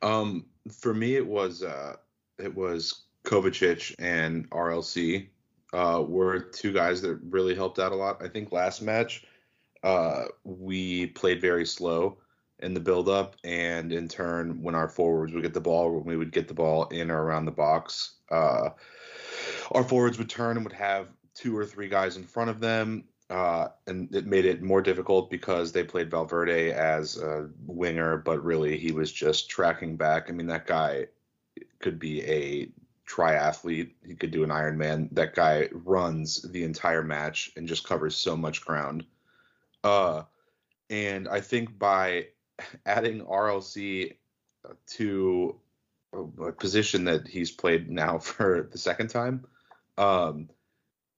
Um, 0.02 0.46
for 0.70 0.92
me, 0.92 1.16
it 1.16 1.26
was 1.26 1.62
uh, 1.62 1.96
it 2.38 2.54
was 2.54 3.06
Kovacic 3.24 3.94
and 3.98 4.48
RLC. 4.50 5.28
Uh, 5.72 6.02
were 6.06 6.38
two 6.38 6.72
guys 6.72 7.00
that 7.02 7.18
really 7.28 7.54
helped 7.54 7.78
out 7.78 7.92
a 7.92 7.96
lot. 7.96 8.22
I 8.22 8.28
think 8.28 8.52
last 8.52 8.82
match 8.82 9.24
uh, 9.82 10.24
we 10.44 11.06
played 11.06 11.40
very 11.40 11.66
slow 11.66 12.18
in 12.58 12.74
the 12.74 12.80
build-up, 12.80 13.36
and 13.42 13.92
in 13.92 14.06
turn, 14.06 14.62
when 14.62 14.74
our 14.74 14.88
forwards 14.88 15.32
would 15.32 15.42
get 15.42 15.54
the 15.54 15.60
ball, 15.60 15.92
when 15.92 16.04
we 16.04 16.16
would 16.16 16.32
get 16.32 16.46
the 16.46 16.54
ball 16.54 16.84
in 16.88 17.10
or 17.10 17.22
around 17.22 17.46
the 17.46 17.50
box, 17.50 18.16
uh, 18.30 18.68
our 19.72 19.84
forwards 19.84 20.18
would 20.18 20.28
turn 20.28 20.56
and 20.56 20.66
would 20.66 20.74
have 20.74 21.08
two 21.34 21.56
or 21.56 21.64
three 21.64 21.88
guys 21.88 22.16
in 22.16 22.24
front 22.24 22.50
of 22.50 22.60
them. 22.60 23.04
Uh, 23.30 23.68
and 23.86 24.12
it 24.14 24.26
made 24.26 24.44
it 24.44 24.60
more 24.60 24.82
difficult 24.82 25.30
because 25.30 25.70
they 25.70 25.84
played 25.84 26.10
Valverde 26.10 26.72
as 26.72 27.16
a 27.16 27.48
winger, 27.64 28.16
but 28.16 28.44
really 28.44 28.76
he 28.76 28.90
was 28.90 29.12
just 29.12 29.48
tracking 29.48 29.96
back. 29.96 30.28
I 30.28 30.32
mean, 30.32 30.48
that 30.48 30.66
guy 30.66 31.06
could 31.78 32.00
be 32.00 32.22
a 32.24 32.68
triathlete. 33.10 33.92
He 34.06 34.14
could 34.14 34.30
do 34.30 34.44
an 34.44 34.50
Ironman. 34.50 35.08
That 35.12 35.34
guy 35.34 35.68
runs 35.72 36.42
the 36.42 36.62
entire 36.62 37.02
match 37.02 37.50
and 37.56 37.66
just 37.66 37.86
covers 37.86 38.16
so 38.16 38.36
much 38.36 38.64
ground. 38.64 39.04
Uh, 39.82 40.22
and 40.88 41.28
I 41.28 41.40
think 41.40 41.78
by 41.78 42.28
adding 42.86 43.24
RLC 43.24 44.16
to 44.88 45.56
a 46.12 46.52
position 46.52 47.04
that 47.04 47.26
he's 47.26 47.50
played 47.50 47.90
now 47.90 48.18
for 48.18 48.68
the 48.70 48.78
second 48.78 49.08
time, 49.08 49.44
um, 49.98 50.48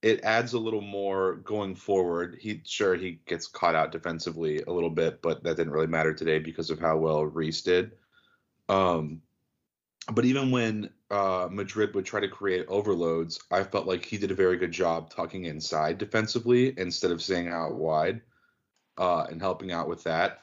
it 0.00 0.24
adds 0.24 0.52
a 0.52 0.58
little 0.58 0.80
more 0.80 1.36
going 1.36 1.76
forward. 1.76 2.36
He 2.40 2.60
sure 2.64 2.96
he 2.96 3.20
gets 3.26 3.46
caught 3.46 3.76
out 3.76 3.92
defensively 3.92 4.60
a 4.62 4.72
little 4.72 4.90
bit, 4.90 5.22
but 5.22 5.44
that 5.44 5.56
didn't 5.56 5.72
really 5.72 5.86
matter 5.86 6.12
today 6.12 6.40
because 6.40 6.70
of 6.70 6.80
how 6.80 6.96
well 6.96 7.24
Reece 7.24 7.62
did. 7.62 7.92
Um, 8.68 9.22
but 10.12 10.24
even 10.24 10.50
when 10.50 10.90
uh, 11.12 11.46
Madrid 11.50 11.94
would 11.94 12.06
try 12.06 12.20
to 12.20 12.28
create 12.28 12.64
overloads, 12.68 13.38
I 13.50 13.62
felt 13.62 13.86
like 13.86 14.04
he 14.04 14.16
did 14.16 14.30
a 14.30 14.34
very 14.34 14.56
good 14.56 14.72
job 14.72 15.10
tucking 15.10 15.44
inside 15.44 15.98
defensively 15.98 16.72
instead 16.78 17.10
of 17.10 17.22
staying 17.22 17.48
out 17.48 17.74
wide 17.74 18.22
uh, 18.96 19.26
and 19.30 19.40
helping 19.40 19.72
out 19.72 19.88
with 19.88 20.02
that. 20.04 20.40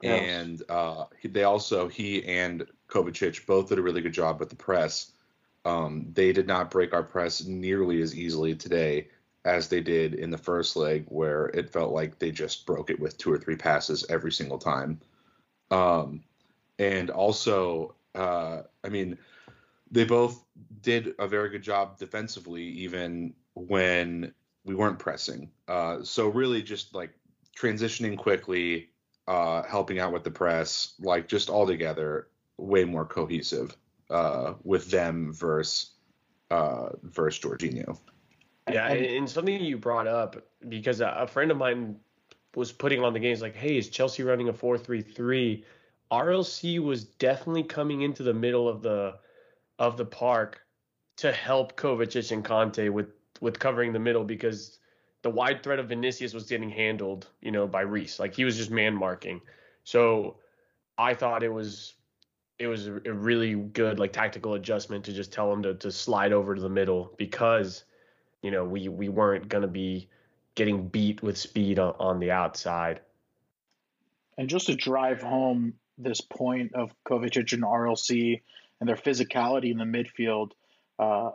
Yeah. 0.00 0.14
And 0.14 0.62
uh, 0.68 1.06
they 1.24 1.42
also 1.42 1.88
he 1.88 2.24
and 2.24 2.64
Kovacic 2.88 3.44
both 3.46 3.68
did 3.68 3.78
a 3.78 3.82
really 3.82 4.00
good 4.00 4.14
job 4.14 4.38
with 4.38 4.48
the 4.48 4.56
press. 4.56 5.10
Um, 5.64 6.06
they 6.12 6.32
did 6.32 6.46
not 6.46 6.70
break 6.70 6.94
our 6.94 7.02
press 7.02 7.44
nearly 7.44 8.00
as 8.00 8.16
easily 8.16 8.54
today 8.54 9.08
as 9.44 9.68
they 9.68 9.80
did 9.80 10.14
in 10.14 10.30
the 10.30 10.38
first 10.38 10.76
leg, 10.76 11.04
where 11.08 11.46
it 11.46 11.70
felt 11.70 11.92
like 11.92 12.18
they 12.18 12.30
just 12.30 12.64
broke 12.64 12.90
it 12.90 13.00
with 13.00 13.18
two 13.18 13.32
or 13.32 13.38
three 13.38 13.56
passes 13.56 14.06
every 14.08 14.30
single 14.30 14.58
time. 14.58 15.00
Um, 15.72 16.22
and 16.78 17.10
also, 17.10 17.96
uh, 18.14 18.62
I 18.84 18.88
mean, 18.88 19.18
they 19.92 20.04
both 20.04 20.42
did 20.80 21.14
a 21.18 21.28
very 21.28 21.50
good 21.50 21.62
job 21.62 21.98
defensively, 21.98 22.62
even 22.62 23.34
when 23.54 24.32
we 24.64 24.74
weren't 24.74 24.98
pressing. 24.98 25.50
Uh, 25.68 26.02
so 26.02 26.28
really, 26.28 26.62
just 26.62 26.94
like 26.94 27.10
transitioning 27.56 28.16
quickly, 28.16 28.88
uh, 29.28 29.62
helping 29.62 30.00
out 30.00 30.12
with 30.12 30.24
the 30.24 30.30
press, 30.30 30.94
like 30.98 31.28
just 31.28 31.50
all 31.50 31.66
together, 31.66 32.28
way 32.56 32.84
more 32.84 33.04
cohesive 33.04 33.76
uh, 34.10 34.54
with 34.64 34.90
them 34.90 35.32
versus 35.32 35.90
uh, 36.50 36.90
versus 37.02 37.42
Jorginho. 37.42 37.98
Yeah, 38.70 38.88
and 38.88 39.28
something 39.28 39.60
you 39.62 39.76
brought 39.76 40.06
up 40.06 40.36
because 40.68 41.00
a 41.00 41.26
friend 41.26 41.50
of 41.50 41.56
mine 41.56 41.96
was 42.54 42.72
putting 42.72 43.02
on 43.02 43.12
the 43.12 43.18
games 43.18 43.42
like, 43.42 43.56
"Hey, 43.56 43.76
is 43.76 43.88
Chelsea 43.88 44.22
running 44.22 44.48
a 44.48 44.52
four-three-three?" 44.52 45.64
RLC 46.10 46.78
was 46.78 47.04
definitely 47.04 47.64
coming 47.64 48.02
into 48.02 48.22
the 48.22 48.34
middle 48.34 48.68
of 48.68 48.82
the 48.82 49.14
of 49.82 49.96
the 49.96 50.04
park 50.04 50.60
to 51.16 51.32
help 51.32 51.76
Kovacic 51.76 52.30
and 52.30 52.44
Kanté 52.44 52.88
with 52.88 53.08
with 53.40 53.58
covering 53.58 53.92
the 53.92 53.98
middle 53.98 54.22
because 54.22 54.78
the 55.22 55.30
wide 55.30 55.64
threat 55.64 55.80
of 55.80 55.88
Vinicius 55.88 56.32
was 56.32 56.44
getting 56.44 56.70
handled, 56.70 57.26
you 57.40 57.50
know, 57.50 57.66
by 57.66 57.80
Reece. 57.80 58.20
Like 58.20 58.32
he 58.32 58.44
was 58.44 58.56
just 58.56 58.70
man 58.70 58.94
marking. 58.94 59.40
So 59.82 60.36
I 60.96 61.14
thought 61.14 61.42
it 61.42 61.52
was 61.52 61.94
it 62.60 62.68
was 62.68 62.86
a 62.86 62.92
really 62.92 63.54
good 63.54 63.98
like 63.98 64.12
tactical 64.12 64.54
adjustment 64.54 65.04
to 65.06 65.12
just 65.12 65.32
tell 65.32 65.52
him 65.52 65.64
to 65.64 65.74
to 65.74 65.90
slide 65.90 66.32
over 66.32 66.54
to 66.54 66.60
the 66.60 66.68
middle 66.68 67.12
because 67.18 67.82
you 68.40 68.52
know 68.52 68.64
we 68.64 68.88
we 68.88 69.08
weren't 69.08 69.48
going 69.48 69.62
to 69.62 69.68
be 69.68 70.08
getting 70.54 70.86
beat 70.86 71.24
with 71.24 71.36
speed 71.36 71.80
on, 71.80 71.96
on 71.98 72.20
the 72.20 72.30
outside. 72.30 73.00
And 74.38 74.48
just 74.48 74.66
to 74.66 74.76
drive 74.76 75.22
home 75.22 75.74
this 75.98 76.20
point 76.20 76.72
of 76.74 76.94
Kovacic 77.04 77.52
and 77.52 77.64
RLC 77.64 78.42
and 78.82 78.88
their 78.88 78.96
physicality 78.96 79.70
in 79.70 79.78
the 79.78 79.84
midfield. 79.84 80.50
Uh, 80.98 81.30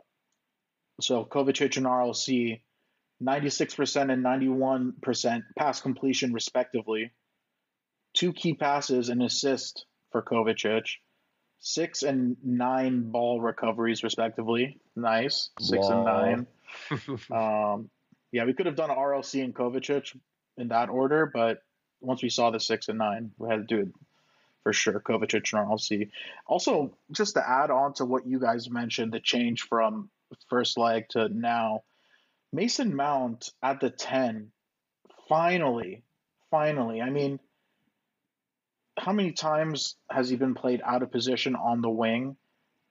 so 0.99 1.23
Kovacic 1.23 1.77
and 1.77 1.85
RLC 1.85 2.59
96% 3.23 4.11
and 4.11 4.21
91% 5.01 5.41
pass 5.57 5.79
completion, 5.79 6.33
respectively. 6.33 7.13
Two 8.13 8.33
key 8.33 8.53
passes 8.53 9.07
and 9.07 9.23
assist 9.23 9.85
for 10.11 10.21
Kovacic. 10.21 10.89
Six 11.61 12.03
and 12.03 12.35
nine 12.43 13.11
ball 13.11 13.39
recoveries, 13.39 14.03
respectively. 14.03 14.81
Nice. 14.97 15.49
Six 15.61 15.87
and 15.87 16.03
nine. 16.03 16.47
um, 17.31 17.89
yeah, 18.33 18.43
we 18.43 18.53
could 18.53 18.65
have 18.65 18.75
done 18.75 18.89
RLC 18.89 19.41
and 19.41 19.55
Kovacic 19.55 20.13
in 20.57 20.67
that 20.67 20.89
order, 20.89 21.31
but 21.33 21.59
once 22.01 22.21
we 22.21 22.29
saw 22.29 22.51
the 22.51 22.59
six 22.59 22.89
and 22.89 22.97
nine, 22.97 23.31
we 23.37 23.47
had 23.47 23.65
to 23.65 23.75
do 23.75 23.83
it 23.83 23.87
for 24.67 24.73
sure. 24.73 24.99
Kovacic 24.99 25.53
and 25.53 25.65
RLC. 25.65 26.09
Also, 26.45 26.91
just 27.13 27.35
to 27.35 27.49
add 27.49 27.71
on 27.71 27.93
to 27.93 28.05
what 28.05 28.27
you 28.27 28.37
guys 28.37 28.69
mentioned, 28.69 29.13
the 29.13 29.21
change 29.21 29.61
from 29.61 30.09
first 30.49 30.77
leg 30.77 31.07
to 31.11 31.29
now 31.29 31.83
Mason 32.51 32.93
Mount 32.93 33.49
at 33.63 33.79
the 33.79 33.89
10, 33.89 34.51
finally, 35.29 36.03
finally. 36.51 37.01
I 37.01 37.09
mean, 37.09 37.39
how 38.99 39.13
many 39.13 39.31
times 39.31 39.95
has 40.11 40.29
he 40.29 40.35
been 40.35 40.53
played 40.53 40.81
out 40.83 41.01
of 41.01 41.13
position 41.13 41.55
on 41.55 41.81
the 41.81 41.89
wing 41.89 42.35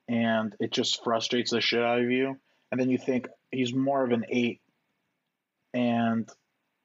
and 0.09 0.56
it 0.59 0.73
just 0.73 1.04
frustrates 1.04 1.50
the 1.50 1.61
shit 1.61 1.83
out 1.83 2.00
of 2.00 2.11
you? 2.11 2.38
And 2.73 2.80
then 2.80 2.88
you 2.88 2.97
think 2.97 3.28
he's 3.50 3.75
more 3.75 4.02
of 4.02 4.12
an 4.12 4.25
eight. 4.30 4.62
And, 5.75 6.26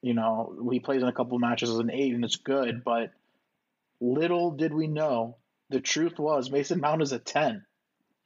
you 0.01 0.13
know, 0.13 0.67
he 0.69 0.81
plays 0.81 1.01
in 1.01 1.07
a 1.07 1.13
couple 1.13 1.39
matches 1.39 1.69
as 1.69 1.77
an 1.77 1.91
eight 1.91 2.13
and 2.13 2.25
it's 2.25 2.35
good, 2.35 2.83
but 2.83 3.11
little 4.01 4.51
did 4.51 4.73
we 4.73 4.87
know 4.87 5.37
the 5.69 5.79
truth 5.79 6.19
was 6.19 6.51
Mason 6.51 6.81
Mount 6.81 7.01
is 7.01 7.13
a 7.13 7.19
10. 7.19 7.63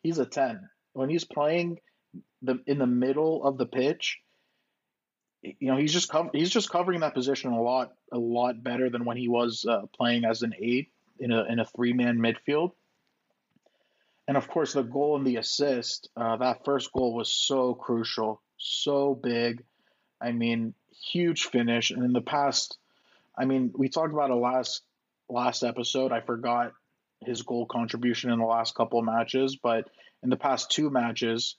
He's 0.01 0.17
a 0.17 0.25
10. 0.25 0.67
When 0.93 1.09
he's 1.09 1.25
playing 1.25 1.79
the 2.41 2.59
in 2.65 2.79
the 2.79 2.87
middle 2.87 3.43
of 3.43 3.57
the 3.57 3.65
pitch, 3.65 4.19
you 5.43 5.69
know 5.69 5.77
he's 5.77 5.93
just 5.93 6.11
he's 6.33 6.49
just 6.49 6.69
covering 6.69 7.01
that 7.01 7.13
position 7.13 7.51
a 7.51 7.61
lot 7.61 7.93
a 8.11 8.17
lot 8.17 8.63
better 8.63 8.89
than 8.89 9.05
when 9.05 9.17
he 9.17 9.27
was 9.27 9.65
uh, 9.69 9.81
playing 9.95 10.25
as 10.25 10.41
an 10.41 10.53
eight 10.59 10.91
in 11.19 11.31
a 11.31 11.43
in 11.43 11.59
a 11.59 11.65
three 11.65 11.93
man 11.93 12.17
midfield. 12.17 12.71
And 14.27 14.37
of 14.37 14.47
course, 14.47 14.73
the 14.73 14.81
goal 14.81 15.17
and 15.17 15.27
the 15.27 15.35
assist. 15.35 16.09
Uh, 16.17 16.37
that 16.37 16.65
first 16.65 16.91
goal 16.91 17.13
was 17.13 17.31
so 17.31 17.75
crucial, 17.75 18.41
so 18.57 19.13
big. 19.13 19.63
I 20.19 20.31
mean, 20.31 20.73
huge 21.11 21.43
finish. 21.43 21.91
And 21.91 22.03
in 22.03 22.13
the 22.13 22.21
past, 22.21 22.77
I 23.37 23.45
mean, 23.45 23.71
we 23.77 23.89
talked 23.89 24.13
about 24.13 24.31
it 24.31 24.35
last 24.35 24.81
last 25.29 25.63
episode. 25.63 26.11
I 26.11 26.21
forgot 26.21 26.73
his 27.21 27.41
goal 27.41 27.65
contribution 27.65 28.31
in 28.31 28.39
the 28.39 28.45
last 28.45 28.75
couple 28.75 28.99
of 28.99 29.05
matches, 29.05 29.57
but 29.61 29.89
in 30.23 30.29
the 30.29 30.37
past 30.37 30.71
two 30.71 30.89
matches, 30.89 31.55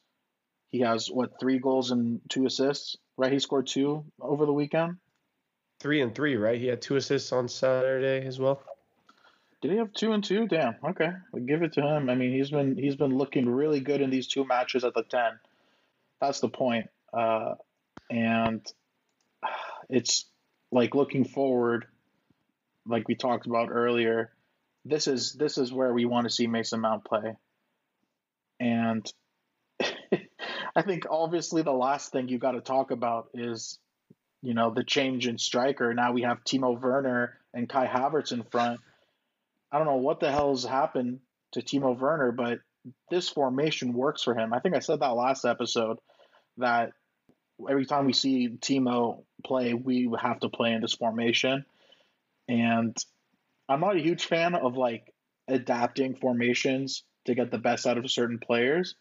he 0.71 0.81
has 0.81 1.09
what 1.09 1.41
three 1.41 1.59
goals 1.59 1.91
and 1.91 2.21
two 2.29 2.47
assists 2.47 2.97
right? 3.17 3.33
He 3.33 3.39
scored 3.39 3.67
two 3.67 4.05
over 4.21 4.47
the 4.47 4.53
weekend. 4.53 4.97
Three 5.81 6.01
and 6.01 6.15
three, 6.15 6.37
right? 6.37 6.59
He 6.59 6.67
had 6.67 6.81
two 6.81 6.97
assists 6.97 7.33
on 7.33 7.49
Saturday 7.49 8.27
as 8.27 8.39
well. 8.39 8.63
Did 9.63 9.73
he 9.73 9.77
have 9.79 9.93
two 9.93 10.13
and 10.13 10.23
two? 10.23 10.47
Damn. 10.47 10.77
Okay, 10.91 11.11
we 11.33 11.41
give 11.43 11.63
it 11.63 11.75
to 11.75 11.83
him. 11.83 12.09
I 12.09 12.15
mean, 12.15 12.33
he's 12.33 12.51
been 12.51 12.77
he's 12.77 12.97
been 12.97 13.17
looking 13.17 13.49
really 13.49 13.81
good 13.81 14.01
in 14.01 14.11
these 14.11 14.27
two 14.27 14.47
matches 14.47 14.85
at 14.85 14.95
the 14.95 15.03
ten. 15.03 15.39
That's 16.21 16.41
the 16.41 16.49
point. 16.49 16.89
Uh, 17.13 17.55
and 18.11 18.61
it's 19.89 20.27
like 20.71 20.95
looking 20.95 21.25
forward, 21.25 21.87
like 22.87 23.09
we 23.09 23.15
talked 23.15 23.47
about 23.47 23.69
earlier. 23.71 24.33
This 24.85 25.07
is 25.07 25.33
this 25.33 25.59
is 25.59 25.73
where 25.73 25.93
we 25.93 26.05
want 26.05 26.27
to 26.27 26.33
see 26.33 26.47
Mason 26.47 26.81
Mount 26.81 27.05
play, 27.05 27.35
and 28.61 29.11
I 30.77 30.83
think 30.83 31.05
obviously 31.11 31.63
the 31.63 31.73
last 31.73 32.13
thing 32.13 32.29
you 32.29 32.39
got 32.39 32.53
to 32.53 32.61
talk 32.61 32.91
about 32.91 33.31
is, 33.35 33.79
you 34.43 34.55
know, 34.55 34.73
the 34.73 34.85
change 34.85 35.27
in 35.27 35.39
striker. 35.39 35.93
Now 35.95 36.13
we 36.13 36.23
have 36.23 36.45
Timo 36.45 36.81
Werner 36.81 37.39
and 37.53 37.69
Kai 37.69 37.87
Havertz 37.87 38.33
in 38.33 38.45
front. 38.45 38.81
I 39.73 39.79
don't 39.79 39.87
know 39.87 39.97
what 39.97 40.21
the 40.21 40.31
hell's 40.31 40.65
happened 40.65 41.21
to 41.53 41.63
Timo 41.63 41.99
Werner, 41.99 42.31
but 42.33 42.61
this 43.11 43.29
formation 43.29 43.93
works 43.93 44.23
for 44.23 44.39
him. 44.39 44.53
I 44.53 44.61
think 44.61 44.77
I 44.77 44.81
said 44.81 45.01
that 45.01 45.17
last 45.17 45.45
episode 45.45 45.99
that 46.59 46.93
every 47.69 47.87
time 47.87 48.07
we 48.07 48.13
see 48.13 48.49
Timo 48.49 49.25
play, 49.45 49.75
we 49.75 50.09
have 50.21 50.41
to 50.41 50.49
play 50.49 50.73
in 50.73 50.81
this 50.81 50.95
formation. 50.95 51.65
And 52.49 52.97
I'm 53.69 53.81
not 53.81 53.97
a 53.97 54.03
huge 54.03 54.25
fan 54.27 54.55
of 54.55 54.77
like 54.77 55.13
adapting 55.49 56.17
formations 56.17 57.05
to 57.27 57.35
get 57.35 57.51
the 57.51 57.59
best 57.59 57.87
out 57.87 57.99
of 57.99 58.11
certain 58.11 58.39
players. 58.39 58.95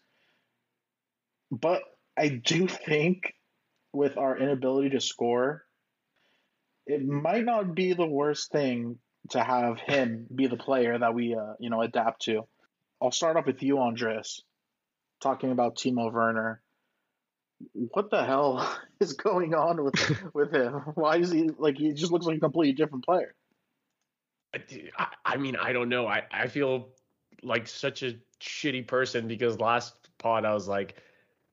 But 1.50 1.82
I 2.16 2.28
do 2.28 2.68
think 2.86 3.34
with 3.92 4.16
our 4.18 4.38
inability 4.38 4.90
to 4.90 5.00
score, 5.00 5.64
it 6.86 7.04
might 7.04 7.44
not 7.44 7.74
be 7.74 7.92
the 7.92 8.06
worst 8.06 8.50
thing 8.50 8.98
to 9.30 9.42
have 9.42 9.80
him 9.80 10.26
be 10.34 10.46
the 10.46 10.56
player 10.56 10.96
that 10.98 11.14
we 11.14 11.34
uh, 11.34 11.54
you 11.58 11.70
know 11.70 11.82
adapt 11.82 12.22
to. 12.22 12.46
I'll 13.02 13.10
start 13.10 13.36
off 13.36 13.46
with 13.46 13.62
you, 13.62 13.78
Andres, 13.78 14.42
talking 15.22 15.52
about 15.52 15.76
Timo 15.76 16.12
Werner. 16.12 16.62
What 17.72 18.10
the 18.10 18.24
hell 18.24 18.78
is 19.00 19.12
going 19.14 19.54
on 19.54 19.82
with 19.84 20.24
with 20.34 20.52
him? 20.52 20.74
Why 20.94 21.16
is 21.16 21.30
he 21.30 21.50
like 21.58 21.78
he 21.78 21.92
just 21.92 22.12
looks 22.12 22.26
like 22.26 22.36
a 22.36 22.40
completely 22.40 22.72
different 22.72 23.04
player? 23.04 23.34
I, 24.54 25.06
I 25.24 25.36
mean, 25.36 25.56
I 25.56 25.72
don't 25.72 25.88
know. 25.88 26.06
I, 26.06 26.22
I 26.30 26.46
feel 26.46 26.88
like 27.42 27.68
such 27.68 28.02
a 28.02 28.16
shitty 28.40 28.86
person 28.86 29.28
because 29.28 29.60
last 29.60 29.94
pod 30.18 30.44
I 30.44 30.54
was 30.54 30.66
like, 30.66 30.96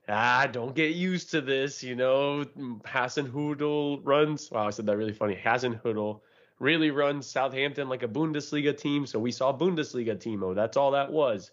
ah, 0.07 0.47
don't 0.51 0.75
get 0.75 0.95
used 0.95 1.31
to 1.31 1.41
this, 1.41 1.83
you 1.83 1.95
know. 1.95 2.45
Hasenhüttl 2.85 4.01
runs. 4.03 4.49
Wow, 4.51 4.67
I 4.67 4.69
said 4.69 4.85
that 4.85 4.97
really 4.97 5.13
funny. 5.13 5.35
Hasenhüttl 5.35 6.21
really 6.59 6.91
runs 6.91 7.27
Southampton 7.27 7.89
like 7.89 8.03
a 8.03 8.07
Bundesliga 8.07 8.77
team, 8.77 9.05
so 9.05 9.19
we 9.19 9.31
saw 9.31 9.57
Bundesliga 9.57 10.15
Timo. 10.15 10.55
That's 10.55 10.77
all 10.77 10.91
that 10.91 11.11
was. 11.11 11.51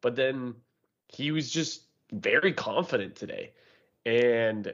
But 0.00 0.16
then 0.16 0.54
he 1.08 1.30
was 1.30 1.50
just 1.50 1.84
very 2.12 2.52
confident 2.52 3.16
today, 3.16 3.52
and 4.06 4.72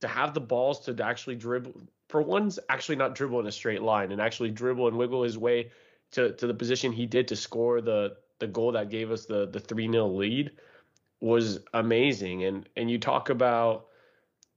to 0.00 0.08
have 0.08 0.34
the 0.34 0.40
balls 0.40 0.80
to 0.80 1.04
actually 1.04 1.36
dribble 1.36 1.74
for 2.08 2.22
one's 2.22 2.58
actually 2.68 2.96
not 2.96 3.14
dribble 3.14 3.40
in 3.40 3.46
a 3.46 3.52
straight 3.52 3.82
line 3.82 4.10
and 4.10 4.20
actually 4.20 4.50
dribble 4.50 4.88
and 4.88 4.96
wiggle 4.96 5.22
his 5.22 5.38
way 5.38 5.70
to, 6.10 6.32
to 6.32 6.46
the 6.46 6.54
position 6.54 6.92
he 6.92 7.06
did 7.06 7.28
to 7.28 7.36
score 7.36 7.80
the 7.80 8.16
the 8.40 8.46
goal 8.46 8.72
that 8.72 8.90
gave 8.90 9.10
us 9.10 9.26
the 9.26 9.46
the 9.46 9.60
3-0 9.60 10.16
lead 10.16 10.50
was 11.20 11.60
amazing. 11.74 12.44
And 12.44 12.68
and 12.76 12.90
you 12.90 12.98
talk 12.98 13.30
about 13.30 13.86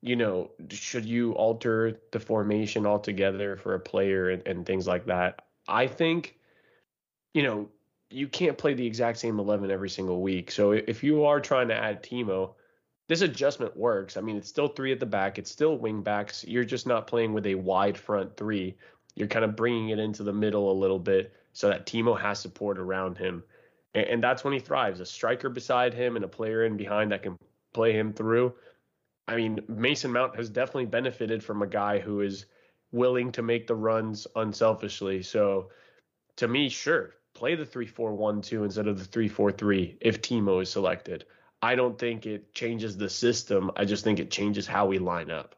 you 0.01 0.15
know 0.15 0.51
should 0.69 1.05
you 1.05 1.33
alter 1.33 1.99
the 2.11 2.19
formation 2.19 2.85
altogether 2.85 3.55
for 3.55 3.75
a 3.75 3.79
player 3.79 4.29
and, 4.29 4.45
and 4.47 4.65
things 4.65 4.87
like 4.87 5.05
that? 5.05 5.45
I 5.67 5.87
think 5.87 6.37
you 7.33 7.43
know 7.43 7.69
you 8.09 8.27
can't 8.27 8.57
play 8.57 8.73
the 8.73 8.85
exact 8.85 9.17
same 9.17 9.39
11 9.39 9.71
every 9.71 9.89
single 9.89 10.21
week. 10.21 10.51
So 10.51 10.71
if 10.71 11.03
you 11.03 11.25
are 11.25 11.39
trying 11.39 11.67
to 11.69 11.75
add 11.75 12.03
timo 12.03 12.53
this 13.07 13.21
adjustment 13.21 13.75
works 13.75 14.17
i 14.17 14.21
mean 14.21 14.35
it's 14.35 14.49
still 14.49 14.67
three 14.67 14.91
at 14.91 14.99
the 14.99 15.05
back 15.05 15.37
it's 15.37 15.51
still 15.51 15.77
wing 15.77 16.01
backs 16.01 16.43
you're 16.47 16.63
just 16.63 16.87
not 16.87 17.07
playing 17.07 17.33
with 17.33 17.45
a 17.45 17.55
wide 17.55 17.97
front 17.97 18.35
three 18.37 18.75
you're 19.15 19.27
kind 19.27 19.45
of 19.45 19.55
bringing 19.55 19.89
it 19.89 19.99
into 19.99 20.23
the 20.23 20.33
middle 20.33 20.71
a 20.71 20.73
little 20.73 20.99
bit 20.99 21.33
so 21.53 21.69
that 21.69 21.85
timo 21.85 22.19
has 22.19 22.39
support 22.39 22.77
around 22.77 23.17
him 23.17 23.43
and, 23.93 24.05
and 24.05 24.23
that's 24.23 24.43
when 24.43 24.53
he 24.53 24.59
thrives. 24.59 24.99
A 24.99 25.05
striker 25.05 25.49
beside 25.49 25.93
him 25.93 26.15
and 26.15 26.25
a 26.25 26.29
player 26.29 26.65
in 26.65 26.77
behind 26.77 27.11
that 27.11 27.23
can 27.23 27.37
play 27.73 27.93
him 27.93 28.13
through. 28.13 28.53
I 29.27 29.35
mean, 29.35 29.59
Mason 29.67 30.11
Mount 30.11 30.35
has 30.35 30.49
definitely 30.49 30.87
benefited 30.87 31.43
from 31.43 31.61
a 31.61 31.67
guy 31.67 31.99
who 31.99 32.21
is 32.21 32.45
willing 32.91 33.31
to 33.33 33.41
make 33.41 33.67
the 33.67 33.75
runs 33.75 34.27
unselfishly. 34.35 35.23
So 35.23 35.69
to 36.35 36.47
me, 36.47 36.69
sure, 36.69 37.15
play 37.33 37.55
the 37.55 37.65
3-4-1-2 37.65 38.65
instead 38.65 38.87
of 38.87 38.99
the 38.99 39.19
3-4-3 39.19 39.97
if 40.01 40.21
Timo 40.21 40.61
is 40.61 40.69
selected. 40.69 41.25
I 41.63 41.75
don't 41.75 41.97
think 41.97 42.25
it 42.25 42.53
changes 42.53 42.97
the 42.97 43.09
system. 43.09 43.71
I 43.77 43.85
just 43.85 44.03
think 44.03 44.19
it 44.19 44.29
changes 44.29 44.67
how 44.67 44.85
we 44.85 44.99
line 44.99 45.31
up. 45.31 45.55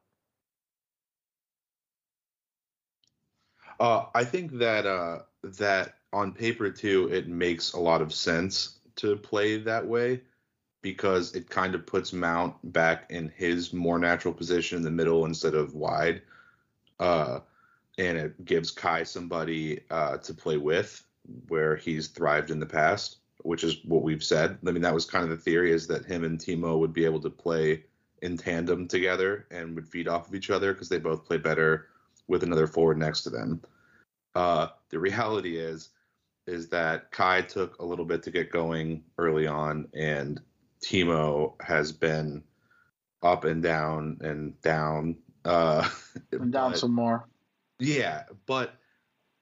Uh, 3.79 4.05
I 4.13 4.23
think 4.23 4.59
that 4.59 4.85
uh, 4.85 5.23
that 5.57 5.95
on 6.13 6.31
paper 6.31 6.69
too, 6.69 7.09
it 7.11 7.27
makes 7.27 7.73
a 7.73 7.79
lot 7.79 8.03
of 8.03 8.13
sense 8.13 8.77
to 8.97 9.15
play 9.15 9.57
that 9.57 9.83
way 9.83 10.21
because 10.83 11.33
it 11.33 11.49
kind 11.49 11.73
of 11.73 11.87
puts 11.87 12.13
Mount 12.13 12.53
back 12.71 13.07
in 13.09 13.33
his 13.35 13.73
more 13.73 13.97
natural 13.97 14.33
position 14.33 14.77
in 14.77 14.83
the 14.83 14.91
middle 14.91 15.25
instead 15.25 15.55
of 15.55 15.73
wide. 15.73 16.21
Uh, 16.99 17.39
and 17.97 18.15
it 18.15 18.45
gives 18.45 18.69
Kai 18.69 19.01
somebody 19.01 19.79
uh, 19.89 20.17
to 20.17 20.35
play 20.35 20.57
with 20.57 21.03
where 21.47 21.75
he's 21.75 22.09
thrived 22.09 22.51
in 22.51 22.59
the 22.59 22.65
past, 22.67 23.17
which 23.45 23.63
is 23.63 23.77
what 23.85 24.01
we've 24.01 24.23
said. 24.23 24.57
I 24.67 24.71
mean, 24.71 24.81
that 24.81 24.93
was 24.93 25.05
kind 25.05 25.23
of 25.23 25.29
the 25.29 25.37
theory 25.37 25.71
is 25.71 25.85
that 25.87 26.05
him 26.05 26.23
and 26.23 26.39
Timo 26.39 26.79
would 26.79 26.93
be 26.93 27.05
able 27.05 27.21
to 27.21 27.29
play 27.29 27.83
in 28.21 28.37
tandem 28.37 28.87
together 28.87 29.45
and 29.51 29.75
would 29.75 29.87
feed 29.87 30.07
off 30.07 30.27
of 30.27 30.33
each 30.33 30.49
other 30.49 30.73
because 30.73 30.89
they 30.89 30.97
both 30.97 31.25
play 31.25 31.37
better 31.37 31.89
with 32.27 32.41
another 32.41 32.65
forward 32.65 32.97
next 32.97 33.21
to 33.21 33.29
them. 33.29 33.61
Uh, 34.33 34.67
the 34.89 34.99
reality 34.99 35.57
is 35.57 35.89
is 36.47 36.69
that 36.69 37.11
Kai 37.11 37.41
took 37.41 37.79
a 37.79 37.85
little 37.85 38.05
bit 38.05 38.21
to 38.23 38.31
get 38.31 38.51
going 38.51 39.03
early 39.17 39.47
on, 39.47 39.87
and 39.95 40.39
Timo 40.83 41.53
has 41.59 41.91
been 41.91 42.43
up 43.23 43.45
and 43.45 43.63
down 43.63 44.17
and 44.21 44.59
down. 44.61 45.17
Uh, 45.43 45.87
and 46.31 46.51
down 46.51 46.71
but, 46.71 46.79
some 46.79 46.93
more. 46.93 47.27
Yeah, 47.79 48.23
but 48.45 48.75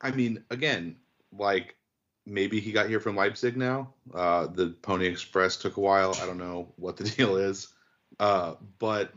I 0.01 0.11
mean, 0.11 0.43
again, 0.49 0.97
like 1.37 1.75
maybe 2.25 2.59
he 2.59 2.71
got 2.71 2.89
here 2.89 2.99
from 2.99 3.15
Leipzig 3.15 3.57
now. 3.57 3.93
Uh, 4.13 4.47
the 4.47 4.69
Pony 4.81 5.07
Express 5.07 5.57
took 5.57 5.77
a 5.77 5.81
while. 5.81 6.17
I 6.21 6.25
don't 6.25 6.37
know 6.37 6.71
what 6.77 6.97
the 6.97 7.03
deal 7.17 7.37
is. 7.37 7.67
Uh, 8.19 8.55
but 8.79 9.11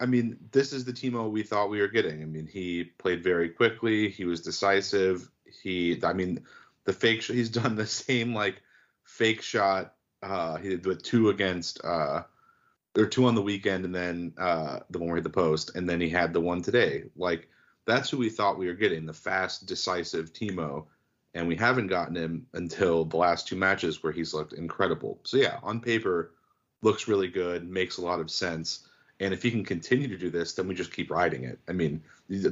I 0.00 0.06
mean, 0.06 0.38
this 0.52 0.72
is 0.72 0.84
the 0.84 0.92
Timo 0.92 1.30
we 1.30 1.42
thought 1.42 1.70
we 1.70 1.80
were 1.80 1.88
getting. 1.88 2.22
I 2.22 2.26
mean, 2.26 2.46
he 2.46 2.84
played 2.84 3.22
very 3.22 3.48
quickly. 3.48 4.08
He 4.08 4.24
was 4.24 4.40
decisive. 4.40 5.30
He, 5.62 6.00
I 6.02 6.12
mean, 6.12 6.44
the 6.84 6.92
fake 6.92 7.22
he's 7.22 7.48
done 7.50 7.76
the 7.76 7.86
same 7.86 8.34
like 8.34 8.62
fake 9.04 9.42
shot 9.42 9.94
uh 10.22 10.56
he 10.56 10.70
did 10.70 10.82
the 10.82 10.94
two 10.94 11.28
against 11.28 11.84
uh 11.84 12.22
or 12.96 13.06
two 13.06 13.26
on 13.26 13.34
the 13.34 13.42
weekend 13.42 13.84
and 13.84 13.94
then 13.94 14.32
uh 14.38 14.80
the 14.90 14.98
one 14.98 15.08
where 15.08 15.16
he 15.16 15.20
hit 15.20 15.24
the 15.24 15.30
post 15.30 15.74
and 15.74 15.88
then 15.88 16.00
he 16.00 16.08
had 16.08 16.32
the 16.32 16.40
one 16.40 16.62
today 16.62 17.04
like 17.16 17.48
that's 17.86 18.08
who 18.08 18.16
we 18.16 18.30
thought 18.30 18.58
we 18.58 18.66
were 18.66 18.74
getting 18.74 19.04
the 19.04 19.12
fast 19.12 19.66
decisive 19.66 20.32
Timo 20.32 20.86
and 21.34 21.48
we 21.48 21.56
haven't 21.56 21.88
gotten 21.88 22.16
him 22.16 22.46
until 22.52 23.04
the 23.04 23.16
last 23.16 23.48
two 23.48 23.56
matches 23.56 24.02
where 24.02 24.12
he's 24.12 24.34
looked 24.34 24.52
incredible 24.52 25.18
so 25.24 25.36
yeah 25.36 25.58
on 25.62 25.80
paper 25.80 26.32
looks 26.82 27.08
really 27.08 27.28
good 27.28 27.68
makes 27.68 27.98
a 27.98 28.04
lot 28.04 28.20
of 28.20 28.30
sense 28.30 28.86
and 29.20 29.32
if 29.32 29.42
he 29.42 29.50
can 29.50 29.64
continue 29.64 30.08
to 30.08 30.18
do 30.18 30.30
this 30.30 30.52
then 30.52 30.68
we 30.68 30.74
just 30.74 30.92
keep 30.92 31.10
riding 31.10 31.44
it 31.44 31.58
i 31.68 31.72
mean 31.72 32.02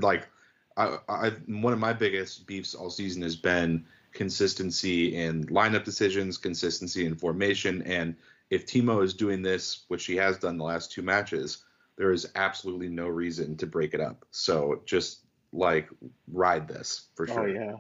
like 0.01 0.29
I, 0.77 0.99
I 1.09 1.31
one 1.47 1.73
of 1.73 1.79
my 1.79 1.93
biggest 1.93 2.47
beefs 2.47 2.75
all 2.75 2.91
season 2.91 3.23
has 3.23 3.37
been 3.37 3.85
consistency 4.13 5.17
in 5.17 5.47
lineup 5.47 5.85
decisions, 5.85 6.39
consistency 6.39 7.07
in 7.07 7.15
formation, 7.15 7.83
and 7.83 8.15
if 8.51 8.67
Timo 8.67 9.03
is 9.03 9.15
doing 9.15 9.43
this, 9.43 9.85
which 9.89 10.05
he 10.05 10.17
has 10.17 10.39
done 10.39 10.59
the 10.59 10.65
last 10.65 10.93
two 10.93 11.03
matches, 11.03 11.65
there 11.97 12.13
is 12.13 12.31
absolutely 12.35 12.89
no 12.89 13.09
reason 13.09 13.57
to 13.57 13.67
break 13.67 13.95
it 13.95 14.01
up. 14.01 14.25
So 14.31 14.83
just 14.85 15.21
like 15.53 15.89
ride 16.31 16.69
this 16.69 17.09
for 17.15 17.25
oh, 17.31 17.35
sure. 17.35 17.41
Oh 17.41 17.47
yeah. 17.47 17.75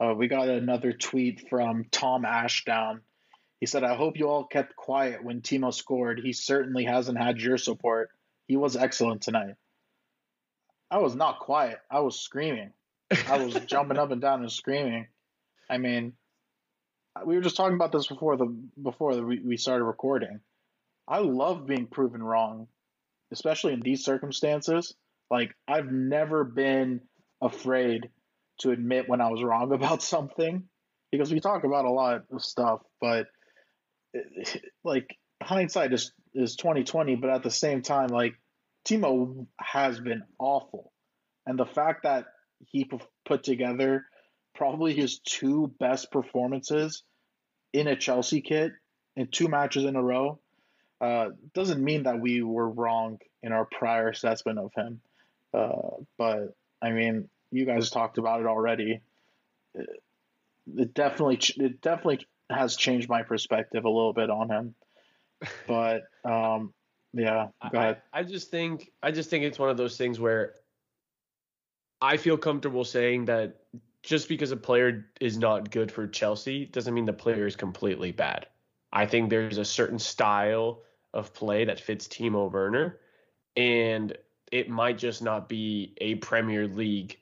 Uh, 0.00 0.14
we 0.16 0.28
got 0.28 0.48
another 0.48 0.92
tweet 0.92 1.48
from 1.48 1.84
Tom 1.90 2.24
Ashdown. 2.24 3.00
He 3.60 3.66
said, 3.66 3.82
"I 3.82 3.96
hope 3.96 4.16
you 4.16 4.28
all 4.28 4.44
kept 4.44 4.76
quiet 4.76 5.24
when 5.24 5.40
Timo 5.40 5.74
scored. 5.74 6.20
He 6.20 6.32
certainly 6.32 6.84
hasn't 6.84 7.18
had 7.18 7.40
your 7.40 7.58
support. 7.58 8.10
He 8.46 8.56
was 8.56 8.76
excellent 8.76 9.22
tonight." 9.22 9.54
I 10.90 10.98
was 10.98 11.14
not 11.14 11.40
quiet. 11.40 11.78
I 11.90 12.00
was 12.00 12.18
screaming. 12.18 12.72
I 13.28 13.44
was 13.44 13.54
jumping 13.66 13.98
up 13.98 14.10
and 14.10 14.20
down 14.20 14.40
and 14.40 14.52
screaming. 14.52 15.08
I 15.68 15.78
mean, 15.78 16.14
we 17.24 17.34
were 17.36 17.42
just 17.42 17.56
talking 17.56 17.74
about 17.74 17.92
this 17.92 18.06
before 18.06 18.36
the 18.36 18.46
before 18.80 19.14
the, 19.14 19.22
we 19.22 19.56
started 19.56 19.84
recording. 19.84 20.40
I 21.06 21.18
love 21.18 21.66
being 21.66 21.86
proven 21.86 22.22
wrong, 22.22 22.68
especially 23.32 23.72
in 23.72 23.80
these 23.80 24.04
circumstances. 24.04 24.94
Like 25.30 25.54
I've 25.66 25.90
never 25.90 26.44
been 26.44 27.02
afraid 27.40 28.10
to 28.58 28.70
admit 28.70 29.08
when 29.08 29.20
I 29.20 29.30
was 29.30 29.42
wrong 29.42 29.72
about 29.72 30.02
something 30.02 30.64
because 31.10 31.32
we 31.32 31.40
talk 31.40 31.64
about 31.64 31.84
a 31.84 31.90
lot 31.90 32.24
of 32.30 32.42
stuff, 32.42 32.80
but 33.00 33.26
like 34.84 35.16
hindsight 35.42 35.92
is 35.92 36.12
is 36.34 36.56
2020, 36.56 37.16
but 37.16 37.30
at 37.30 37.42
the 37.42 37.50
same 37.50 37.82
time 37.82 38.08
like 38.08 38.34
Timo 38.86 39.46
has 39.58 40.00
been 40.00 40.22
awful. 40.38 40.92
And 41.46 41.58
the 41.58 41.66
fact 41.66 42.02
that 42.02 42.26
he 42.66 42.90
put 43.26 43.44
together 43.44 44.04
probably 44.54 44.92
his 44.92 45.20
two 45.20 45.72
best 45.78 46.10
performances 46.10 47.04
in 47.72 47.86
a 47.86 47.96
Chelsea 47.96 48.40
kit 48.40 48.72
in 49.16 49.28
two 49.28 49.48
matches 49.48 49.84
in 49.84 49.96
a 49.96 50.02
row. 50.02 50.40
Uh, 51.00 51.28
doesn't 51.54 51.82
mean 51.82 52.02
that 52.02 52.20
we 52.20 52.42
were 52.42 52.68
wrong 52.68 53.18
in 53.42 53.52
our 53.52 53.66
prior 53.66 54.08
assessment 54.08 54.58
of 54.58 54.72
him. 54.76 55.00
Uh, 55.54 56.02
but 56.18 56.56
I 56.82 56.90
mean, 56.90 57.28
you 57.50 57.64
guys 57.64 57.90
talked 57.90 58.18
about 58.18 58.40
it 58.40 58.46
already. 58.46 59.00
It, 59.74 60.02
it 60.76 60.94
definitely, 60.94 61.40
it 61.64 61.80
definitely 61.80 62.26
has 62.50 62.76
changed 62.76 63.08
my 63.08 63.22
perspective 63.22 63.84
a 63.84 63.90
little 63.90 64.12
bit 64.12 64.30
on 64.30 64.50
him. 64.50 64.74
But 65.68 66.02
um, 66.24 66.74
yeah, 67.12 67.48
go 67.70 67.78
ahead. 67.78 68.02
I, 68.12 68.20
I 68.20 68.22
just 68.24 68.50
think, 68.50 68.90
I 69.00 69.12
just 69.12 69.30
think 69.30 69.44
it's 69.44 69.58
one 69.58 69.70
of 69.70 69.76
those 69.76 69.96
things 69.96 70.18
where 70.18 70.54
I 72.00 72.16
feel 72.16 72.36
comfortable 72.36 72.84
saying 72.84 73.26
that 73.26 73.60
just 74.02 74.28
because 74.28 74.50
a 74.50 74.56
player 74.56 75.06
is 75.20 75.38
not 75.38 75.70
good 75.70 75.90
for 75.90 76.06
Chelsea 76.06 76.64
doesn't 76.66 76.92
mean 76.92 77.04
the 77.04 77.12
player 77.12 77.46
is 77.46 77.56
completely 77.56 78.10
bad. 78.10 78.46
I 78.92 79.06
think 79.06 79.30
there's 79.30 79.58
a 79.58 79.64
certain 79.64 79.98
style 79.98 80.82
of 81.12 81.34
play 81.34 81.64
that 81.64 81.80
fits 81.80 82.08
Timo 82.08 82.50
Werner. 82.50 82.98
And 83.56 84.16
it 84.52 84.68
might 84.68 84.98
just 84.98 85.22
not 85.22 85.48
be 85.48 85.94
a 86.00 86.16
Premier 86.16 86.66
League 86.66 87.18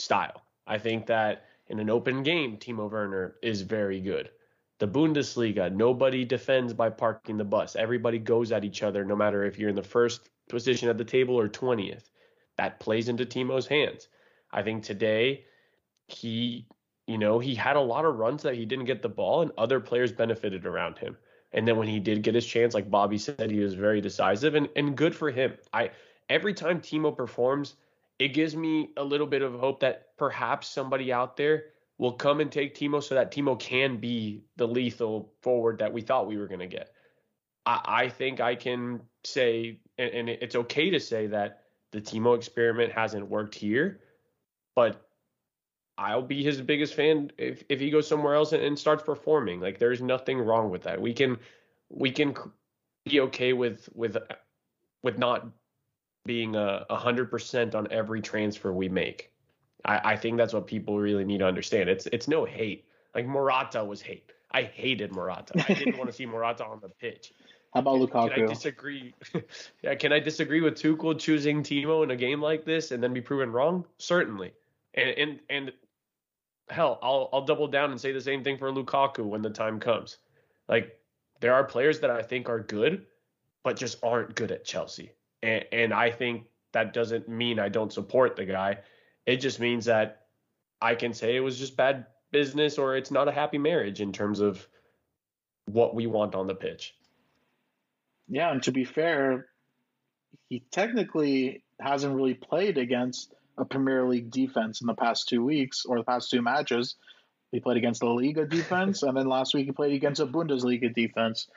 style. 0.00 0.42
I 0.66 0.78
think 0.78 1.06
that 1.06 1.44
in 1.68 1.78
an 1.78 1.90
open 1.90 2.22
game, 2.22 2.56
Timo 2.56 2.90
Werner 2.90 3.36
is 3.42 3.62
very 3.62 4.00
good. 4.00 4.30
The 4.78 4.88
Bundesliga, 4.88 5.72
nobody 5.72 6.24
defends 6.24 6.72
by 6.72 6.90
parking 6.90 7.36
the 7.36 7.44
bus. 7.44 7.76
Everybody 7.76 8.18
goes 8.18 8.50
at 8.50 8.64
each 8.64 8.82
other, 8.82 9.04
no 9.04 9.14
matter 9.14 9.44
if 9.44 9.58
you're 9.58 9.68
in 9.68 9.76
the 9.76 9.82
first 9.82 10.30
position 10.48 10.88
at 10.88 10.98
the 10.98 11.04
table 11.04 11.38
or 11.38 11.48
20th. 11.48 12.08
That 12.56 12.80
plays 12.80 13.08
into 13.08 13.24
Timo's 13.24 13.66
hands. 13.66 14.08
I 14.52 14.62
think 14.62 14.82
today 14.82 15.44
he, 16.08 16.66
you 17.06 17.18
know, 17.18 17.38
he 17.38 17.54
had 17.54 17.76
a 17.76 17.80
lot 17.80 18.04
of 18.04 18.16
runs 18.16 18.42
that 18.42 18.54
he 18.54 18.64
didn't 18.64 18.86
get 18.86 19.02
the 19.02 19.08
ball 19.08 19.42
and 19.42 19.52
other 19.56 19.80
players 19.80 20.12
benefited 20.12 20.66
around 20.66 20.98
him. 20.98 21.16
And 21.52 21.66
then 21.66 21.76
when 21.76 21.88
he 21.88 22.00
did 22.00 22.22
get 22.22 22.34
his 22.34 22.46
chance, 22.46 22.74
like 22.74 22.90
Bobby 22.90 23.18
said, 23.18 23.50
he 23.50 23.60
was 23.60 23.74
very 23.74 24.00
decisive 24.00 24.54
and, 24.54 24.68
and 24.76 24.96
good 24.96 25.14
for 25.14 25.30
him. 25.30 25.54
I 25.72 25.90
every 26.28 26.54
time 26.54 26.80
Timo 26.80 27.14
performs, 27.14 27.74
it 28.20 28.34
gives 28.34 28.54
me 28.54 28.90
a 28.98 29.02
little 29.02 29.26
bit 29.26 29.40
of 29.40 29.58
hope 29.58 29.80
that 29.80 30.16
perhaps 30.18 30.68
somebody 30.68 31.10
out 31.10 31.38
there 31.38 31.64
will 31.96 32.12
come 32.12 32.40
and 32.40 32.52
take 32.52 32.74
Timo 32.74 33.02
so 33.02 33.14
that 33.14 33.32
Timo 33.32 33.58
can 33.58 33.96
be 33.96 34.44
the 34.56 34.68
lethal 34.68 35.32
forward 35.40 35.78
that 35.78 35.92
we 35.92 36.02
thought 36.02 36.28
we 36.28 36.36
were 36.36 36.46
going 36.46 36.60
to 36.60 36.66
get. 36.66 36.90
I, 37.64 37.80
I, 37.84 38.08
think 38.10 38.40
I 38.40 38.54
can 38.54 39.00
say, 39.24 39.80
and, 39.96 40.10
and 40.10 40.28
it's 40.28 40.54
okay 40.54 40.90
to 40.90 41.00
say 41.00 41.26
that 41.28 41.62
the 41.92 42.00
Timo 42.00 42.36
experiment 42.36 42.92
hasn't 42.92 43.26
worked 43.26 43.54
here, 43.54 44.00
but 44.76 45.08
I'll 45.96 46.22
be 46.22 46.42
his 46.42 46.60
biggest 46.60 46.94
fan 46.94 47.32
if, 47.38 47.64
if 47.70 47.80
he 47.80 47.90
goes 47.90 48.06
somewhere 48.06 48.34
else 48.34 48.52
and, 48.52 48.62
and 48.62 48.78
starts 48.78 49.02
performing. 49.02 49.60
Like 49.60 49.78
there's 49.78 50.02
nothing 50.02 50.38
wrong 50.38 50.70
with 50.70 50.82
that. 50.82 51.00
We 51.00 51.14
can 51.14 51.38
we 51.88 52.10
can 52.10 52.34
be 53.06 53.20
okay 53.20 53.52
with 53.54 53.88
with 53.94 54.16
with 55.02 55.18
not 55.18 55.46
being 56.26 56.56
a 56.56 56.84
hundred 56.90 57.30
percent 57.30 57.74
on 57.74 57.88
every 57.90 58.20
transfer 58.20 58.72
we 58.72 58.88
make. 58.88 59.32
I, 59.84 60.12
I 60.12 60.16
think 60.16 60.36
that's 60.36 60.52
what 60.52 60.66
people 60.66 60.98
really 60.98 61.24
need 61.24 61.38
to 61.38 61.46
understand. 61.46 61.88
It's 61.88 62.06
it's 62.06 62.28
no 62.28 62.44
hate. 62.44 62.86
Like 63.14 63.26
Morata 63.26 63.84
was 63.84 64.00
hate. 64.00 64.32
I 64.52 64.62
hated 64.62 65.12
Morata. 65.12 65.64
I 65.68 65.74
didn't 65.74 65.96
want 65.96 66.10
to 66.10 66.16
see 66.16 66.26
Morata 66.26 66.64
on 66.64 66.80
the 66.80 66.88
pitch. 66.88 67.32
How 67.72 67.80
about 67.80 68.00
Lukaku? 68.00 68.34
Can 68.34 68.44
I 68.44 68.46
disagree? 68.46 69.14
yeah, 69.82 69.94
can 69.94 70.12
I 70.12 70.18
disagree 70.18 70.60
with 70.60 70.74
Tuchel 70.74 71.18
choosing 71.18 71.62
Timo 71.62 72.02
in 72.02 72.10
a 72.10 72.16
game 72.16 72.42
like 72.42 72.64
this 72.64 72.90
and 72.90 73.02
then 73.02 73.14
be 73.14 73.20
proven 73.20 73.52
wrong? 73.52 73.84
Certainly. 73.98 74.52
And 74.94 75.10
and 75.10 75.40
and 75.48 75.72
hell, 76.68 76.98
I'll 77.02 77.28
I'll 77.32 77.44
double 77.44 77.68
down 77.68 77.92
and 77.92 78.00
say 78.00 78.12
the 78.12 78.20
same 78.20 78.42
thing 78.42 78.58
for 78.58 78.72
Lukaku 78.72 79.24
when 79.24 79.42
the 79.42 79.50
time 79.50 79.78
comes. 79.78 80.18
Like 80.68 80.98
there 81.40 81.54
are 81.54 81.64
players 81.64 82.00
that 82.00 82.10
I 82.10 82.22
think 82.22 82.48
are 82.48 82.60
good, 82.60 83.06
but 83.62 83.76
just 83.76 84.02
aren't 84.02 84.34
good 84.34 84.50
at 84.50 84.64
Chelsea. 84.64 85.12
And 85.42 85.64
and 85.72 85.94
I 85.94 86.10
think 86.10 86.44
that 86.72 86.92
doesn't 86.92 87.28
mean 87.28 87.58
I 87.58 87.68
don't 87.68 87.92
support 87.92 88.36
the 88.36 88.44
guy. 88.44 88.78
It 89.26 89.36
just 89.36 89.60
means 89.60 89.86
that 89.86 90.26
I 90.80 90.94
can 90.94 91.12
say 91.12 91.36
it 91.36 91.40
was 91.40 91.58
just 91.58 91.76
bad 91.76 92.06
business 92.30 92.78
or 92.78 92.96
it's 92.96 93.10
not 93.10 93.28
a 93.28 93.32
happy 93.32 93.58
marriage 93.58 94.00
in 94.00 94.12
terms 94.12 94.40
of 94.40 94.66
what 95.66 95.94
we 95.94 96.06
want 96.06 96.34
on 96.34 96.46
the 96.46 96.54
pitch. 96.54 96.94
Yeah, 98.28 98.50
and 98.50 98.62
to 98.62 98.72
be 98.72 98.84
fair, 98.84 99.46
he 100.48 100.62
technically 100.70 101.64
hasn't 101.80 102.14
really 102.14 102.34
played 102.34 102.78
against 102.78 103.34
a 103.58 103.64
Premier 103.64 104.06
League 104.06 104.30
defense 104.30 104.80
in 104.80 104.86
the 104.86 104.94
past 104.94 105.28
two 105.28 105.44
weeks 105.44 105.84
or 105.84 105.98
the 105.98 106.04
past 106.04 106.30
two 106.30 106.40
matches. 106.42 106.94
He 107.52 107.60
played 107.60 107.76
against 107.76 108.00
the 108.00 108.06
Liga 108.06 108.46
defense, 108.46 109.02
and 109.04 109.16
then 109.16 109.26
last 109.26 109.54
week 109.54 109.66
he 109.66 109.72
played 109.72 109.92
against 109.92 110.20
a 110.20 110.26
Bundesliga 110.26 110.94
defense. 110.94 111.48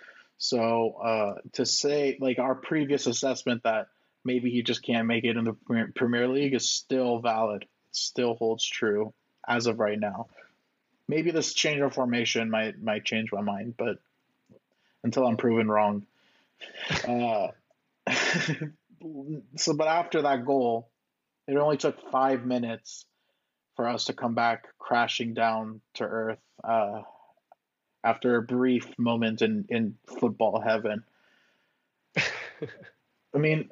So 0.43 0.95
uh, 1.01 1.35
to 1.53 1.65
say 1.65 2.17
like 2.19 2.37
our 2.37 2.53
previous 2.53 3.07
assessment 3.07 3.63
that 3.63 3.87
maybe 4.25 4.51
he 4.51 4.61
just 4.61 4.83
can't 4.83 5.07
make 5.07 5.23
it 5.23 5.37
in 5.37 5.45
the 5.45 5.87
Premier 5.95 6.27
League 6.27 6.53
is 6.53 6.69
still 6.69 7.19
valid. 7.19 7.61
It 7.61 7.69
still 7.93 8.35
holds 8.35 8.65
true 8.65 9.13
as 9.47 9.67
of 9.67 9.79
right 9.79 9.97
now. 9.97 10.27
Maybe 11.07 11.31
this 11.31 11.53
change 11.53 11.79
of 11.79 11.93
formation 11.93 12.49
might 12.49 12.77
might 12.77 13.05
change 13.05 13.31
my 13.31 13.39
mind, 13.39 13.75
but 13.77 13.99
until 15.01 15.25
I'm 15.25 15.37
proven 15.37 15.69
wrong. 15.69 16.05
Uh, 17.07 17.47
so, 19.57 19.73
but 19.73 19.87
after 19.87 20.21
that 20.21 20.45
goal, 20.45 20.89
it 21.47 21.57
only 21.57 21.77
took 21.77 22.09
five 22.09 22.45
minutes 22.45 23.05
for 23.75 23.87
us 23.87 24.05
to 24.05 24.13
come 24.13 24.33
back 24.33 24.67
crashing 24.77 25.33
down 25.33 25.81
to 25.95 26.05
earth 26.05 26.39
uh, 26.63 27.01
after 28.03 28.35
a 28.35 28.41
brief 28.41 28.87
moment 28.97 29.41
in, 29.41 29.65
in 29.69 29.97
football 30.19 30.61
heaven. 30.61 31.03
I 32.17 33.37
mean, 33.37 33.69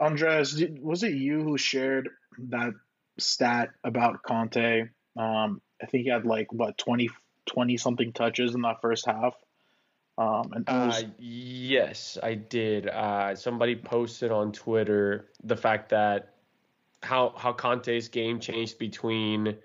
Andres, 0.00 0.62
was 0.80 1.02
it 1.02 1.12
you 1.12 1.42
who 1.42 1.58
shared 1.58 2.08
that 2.38 2.72
stat 3.18 3.70
about 3.84 4.22
Kanté? 4.22 4.90
Um, 5.16 5.60
I 5.82 5.86
think 5.86 6.04
he 6.04 6.10
had 6.10 6.24
like 6.24 6.52
what 6.52 6.78
20, 6.78 7.10
20 7.46 7.76
something 7.76 8.12
touches 8.12 8.54
in 8.54 8.62
that 8.62 8.80
first 8.80 9.06
half. 9.06 9.34
Um, 10.16 10.52
and 10.54 10.68
was... 10.68 11.02
uh, 11.02 11.08
yes, 11.18 12.18
I 12.22 12.34
did. 12.34 12.88
Uh, 12.88 13.34
somebody 13.34 13.76
posted 13.76 14.30
on 14.30 14.52
Twitter 14.52 15.28
the 15.42 15.56
fact 15.56 15.90
that 15.90 16.34
how 17.02 17.34
how 17.36 17.52
Kanté's 17.52 18.08
game 18.08 18.40
changed 18.40 18.78
between 18.78 19.56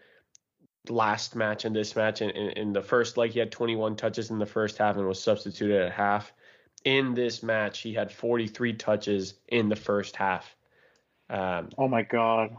last 0.90 1.36
match 1.36 1.66
and 1.66 1.76
this 1.76 1.96
match. 1.96 2.22
In, 2.22 2.30
in, 2.32 2.50
in 2.52 2.74
the 2.74 2.82
first 2.82 3.18
like 3.18 3.32
he 3.32 3.40
had 3.40 3.52
21 3.52 3.96
touches 3.96 4.30
in 4.30 4.40
the 4.40 4.46
first 4.46 4.78
half 4.78 4.96
and 4.96 5.08
was 5.08 5.22
substituted 5.22 5.82
at 5.82 5.92
half 5.92 6.32
in 6.86 7.14
this 7.14 7.44
match, 7.44 7.82
he 7.82 7.94
had 7.94 8.12
43 8.12 8.74
touches 8.74 9.34
in 9.48 9.70
the 9.70 9.76
first 9.76 10.16
half. 10.16 10.56
Um, 11.30 11.70
oh 11.78 11.88
my 11.88 12.04
god. 12.04 12.56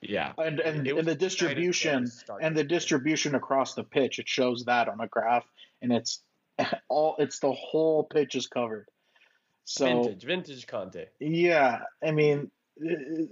Yeah. 0.00 0.32
And 0.38 0.60
and, 0.60 0.86
and 0.86 1.06
the 1.06 1.14
distribution 1.14 2.10
and 2.40 2.56
the 2.56 2.64
distribution 2.64 3.34
across 3.34 3.74
the 3.74 3.84
pitch, 3.84 4.18
it 4.18 4.28
shows 4.28 4.64
that 4.66 4.88
on 4.88 5.00
a 5.00 5.08
graph 5.08 5.44
and 5.82 5.92
it's 5.92 6.22
all 6.88 7.16
it's 7.18 7.40
the 7.40 7.52
whole 7.52 8.04
pitch 8.04 8.34
is 8.34 8.46
covered. 8.46 8.88
So 9.64 10.02
vintage, 10.02 10.24
vintage 10.24 10.66
Kanté. 10.66 11.06
Yeah, 11.20 11.80
I 12.02 12.12
mean, 12.12 12.50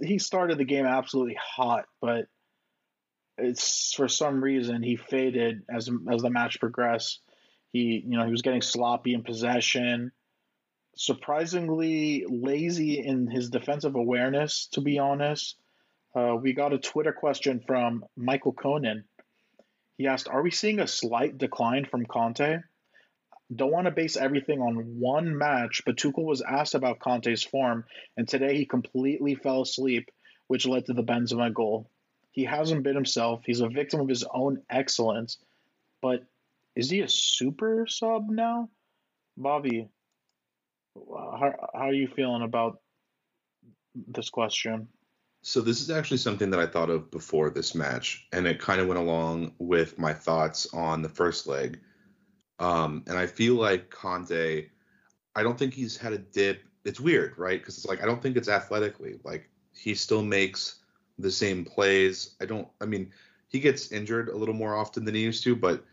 he 0.01 0.19
started 0.19 0.59
the 0.59 0.65
game 0.65 0.85
absolutely 0.85 1.37
hot, 1.41 1.85
but 1.99 2.27
it's 3.37 3.93
for 3.93 4.07
some 4.07 4.43
reason 4.43 4.83
he 4.83 4.95
faded 4.95 5.63
as 5.69 5.89
as 6.11 6.21
the 6.21 6.29
match 6.29 6.59
progressed. 6.59 7.21
He, 7.73 8.03
you 8.05 8.17
know, 8.17 8.25
he 8.25 8.31
was 8.31 8.41
getting 8.41 8.61
sloppy 8.61 9.13
in 9.13 9.23
possession 9.23 10.11
surprisingly 10.97 12.25
lazy 12.27 13.05
in 13.05 13.27
his 13.27 13.49
defensive 13.49 13.95
awareness, 13.95 14.67
to 14.73 14.81
be 14.81 14.99
honest. 14.99 15.55
Uh, 16.15 16.35
we 16.41 16.53
got 16.53 16.73
a 16.73 16.79
Twitter 16.79 17.13
question 17.13 17.61
from 17.65 18.03
Michael 18.15 18.53
Conan. 18.53 19.05
He 19.97 20.07
asked, 20.07 20.27
Are 20.27 20.41
we 20.41 20.51
seeing 20.51 20.79
a 20.79 20.87
slight 20.87 21.37
decline 21.37 21.85
from 21.85 22.05
Kanté? 22.05 22.63
Don't 23.55 23.71
want 23.71 23.85
to 23.85 23.91
base 23.91 24.17
everything 24.17 24.59
on 24.59 24.99
one 24.99 25.37
match, 25.37 25.83
but 25.85 25.95
Tuchel 25.95 26.25
was 26.25 26.41
asked 26.41 26.75
about 26.75 26.99
Kanté's 26.99 27.43
form, 27.43 27.85
and 28.17 28.27
today 28.27 28.57
he 28.57 28.65
completely 28.65 29.35
fell 29.35 29.61
asleep, 29.61 30.09
which 30.47 30.67
led 30.67 30.85
to 30.87 30.93
the 30.93 31.03
Benzema 31.03 31.53
goal. 31.53 31.89
He 32.37 32.43
hasn't 32.43 32.83
been 32.83 32.93
himself. 32.93 33.41
He's 33.47 33.61
a 33.61 33.67
victim 33.67 33.99
of 33.99 34.07
his 34.07 34.23
own 34.31 34.61
excellence. 34.69 35.39
But 36.03 36.23
is 36.75 36.87
he 36.87 36.99
a 36.99 37.09
super 37.09 37.87
sub 37.87 38.29
now? 38.29 38.69
Bobby, 39.35 39.89
how, 40.95 41.55
how 41.73 41.79
are 41.79 41.93
you 41.93 42.07
feeling 42.07 42.43
about 42.43 42.79
this 43.95 44.29
question? 44.29 44.87
So 45.41 45.61
this 45.61 45.81
is 45.81 45.89
actually 45.89 46.17
something 46.17 46.51
that 46.51 46.59
I 46.59 46.67
thought 46.67 46.91
of 46.91 47.09
before 47.09 47.49
this 47.49 47.73
match, 47.73 48.27
and 48.31 48.45
it 48.45 48.59
kind 48.59 48.79
of 48.79 48.87
went 48.87 48.99
along 48.99 49.53
with 49.57 49.97
my 49.97 50.13
thoughts 50.13 50.71
on 50.75 51.01
the 51.01 51.09
first 51.09 51.47
leg. 51.47 51.79
Um, 52.59 53.03
and 53.07 53.17
I 53.17 53.25
feel 53.25 53.55
like 53.55 53.89
Kanté, 53.89 54.69
I 55.35 55.41
don't 55.41 55.57
think 55.57 55.73
he's 55.73 55.97
had 55.97 56.13
a 56.13 56.19
dip. 56.19 56.61
It's 56.85 56.99
weird, 56.99 57.35
right? 57.39 57.59
Because 57.59 57.77
it's 57.77 57.87
like 57.87 58.03
I 58.03 58.05
don't 58.05 58.21
think 58.21 58.37
it's 58.37 58.47
athletically. 58.47 59.15
Like 59.23 59.49
he 59.73 59.95
still 59.95 60.21
makes 60.21 60.83
the 61.19 61.31
same 61.31 61.65
plays. 61.65 62.35
I 62.41 62.45
don't. 62.45 62.67
I 62.81 62.85
mean, 62.85 63.11
he 63.49 63.59
gets 63.59 63.91
injured 63.91 64.29
a 64.29 64.37
little 64.37 64.55
more 64.55 64.75
often 64.75 65.05
than 65.05 65.15
he 65.15 65.21
used 65.21 65.43
to, 65.43 65.55
but 65.55 65.83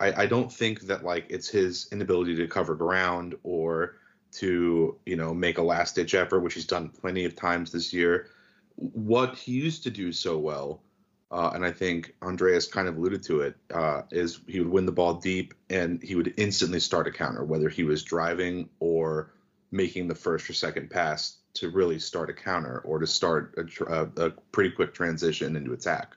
I, 0.00 0.22
I 0.22 0.26
don't 0.26 0.52
think 0.52 0.82
that 0.82 1.04
like 1.04 1.26
it's 1.28 1.48
his 1.48 1.88
inability 1.92 2.36
to 2.36 2.48
cover 2.48 2.74
ground 2.74 3.36
or 3.42 3.96
to 4.32 4.98
you 5.06 5.16
know 5.16 5.34
make 5.34 5.58
a 5.58 5.62
last 5.62 5.94
ditch 5.94 6.14
effort, 6.14 6.40
which 6.40 6.54
he's 6.54 6.66
done 6.66 6.88
plenty 6.88 7.24
of 7.24 7.36
times 7.36 7.70
this 7.70 7.92
year. 7.92 8.28
What 8.76 9.36
he 9.36 9.52
used 9.52 9.84
to 9.84 9.90
do 9.90 10.12
so 10.12 10.38
well, 10.38 10.82
uh, 11.30 11.50
and 11.54 11.64
I 11.64 11.70
think 11.70 12.14
Andreas 12.22 12.66
kind 12.66 12.88
of 12.88 12.96
alluded 12.96 13.22
to 13.24 13.42
it, 13.42 13.56
uh, 13.72 14.02
is 14.10 14.40
he 14.46 14.60
would 14.60 14.70
win 14.70 14.86
the 14.86 14.92
ball 14.92 15.14
deep 15.14 15.54
and 15.70 16.02
he 16.02 16.14
would 16.14 16.34
instantly 16.36 16.80
start 16.80 17.06
a 17.06 17.12
counter, 17.12 17.44
whether 17.44 17.68
he 17.68 17.84
was 17.84 18.02
driving 18.02 18.70
or 18.80 19.32
making 19.70 20.08
the 20.08 20.14
first 20.14 20.48
or 20.48 20.54
second 20.54 20.90
pass 20.90 21.36
to 21.54 21.70
really 21.70 21.98
start 21.98 22.30
a 22.30 22.34
counter 22.34 22.78
or 22.80 22.98
to 22.98 23.06
start 23.06 23.54
a, 23.88 24.08
a, 24.16 24.30
pretty 24.30 24.70
quick 24.70 24.94
transition 24.94 25.56
into 25.56 25.72
attack. 25.72 26.16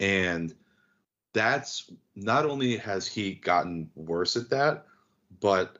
And 0.00 0.54
that's 1.32 1.90
not 2.14 2.46
only 2.46 2.76
has 2.76 3.06
he 3.06 3.34
gotten 3.34 3.90
worse 3.96 4.36
at 4.36 4.50
that, 4.50 4.86
but 5.40 5.78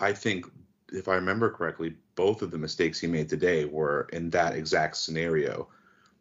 I 0.00 0.12
think 0.12 0.46
if 0.92 1.08
I 1.08 1.14
remember 1.14 1.50
correctly, 1.50 1.94
both 2.14 2.42
of 2.42 2.50
the 2.50 2.58
mistakes 2.58 2.98
he 2.98 3.06
made 3.06 3.28
today 3.28 3.64
were 3.64 4.08
in 4.12 4.30
that 4.30 4.54
exact 4.54 4.96
scenario. 4.96 5.68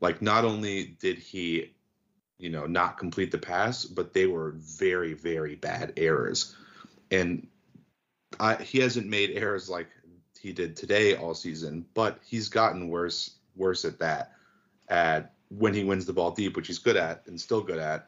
Like, 0.01 0.21
not 0.21 0.45
only 0.45 0.97
did 0.99 1.17
he, 1.17 1.73
you 2.37 2.49
know, 2.49 2.65
not 2.65 2.97
complete 2.97 3.31
the 3.31 3.37
pass, 3.37 3.85
but 3.85 4.13
they 4.13 4.27
were 4.27 4.55
very, 4.57 5.13
very 5.13 5.55
bad 5.55 5.93
errors. 5.97 6.55
And 7.11 7.47
I, 8.39 8.55
he 8.55 8.79
hasn't 8.79 9.07
made 9.07 9.31
errors 9.31 9.69
like 9.69 9.87
he 10.39 10.53
did 10.53 10.75
today 10.75 11.15
all 11.15 11.33
season, 11.33 11.85
but 11.93 12.19
he's 12.25 12.49
gotten 12.49 12.89
worse, 12.89 13.31
worse 13.55 13.85
at 13.85 13.99
that. 13.99 14.33
At 14.87 15.33
when 15.49 15.73
he 15.73 15.83
wins 15.83 16.05
the 16.05 16.13
ball 16.13 16.31
deep, 16.31 16.55
which 16.55 16.67
he's 16.67 16.79
good 16.79 16.97
at 16.97 17.23
and 17.27 17.39
still 17.39 17.61
good 17.61 17.79
at, 17.79 18.07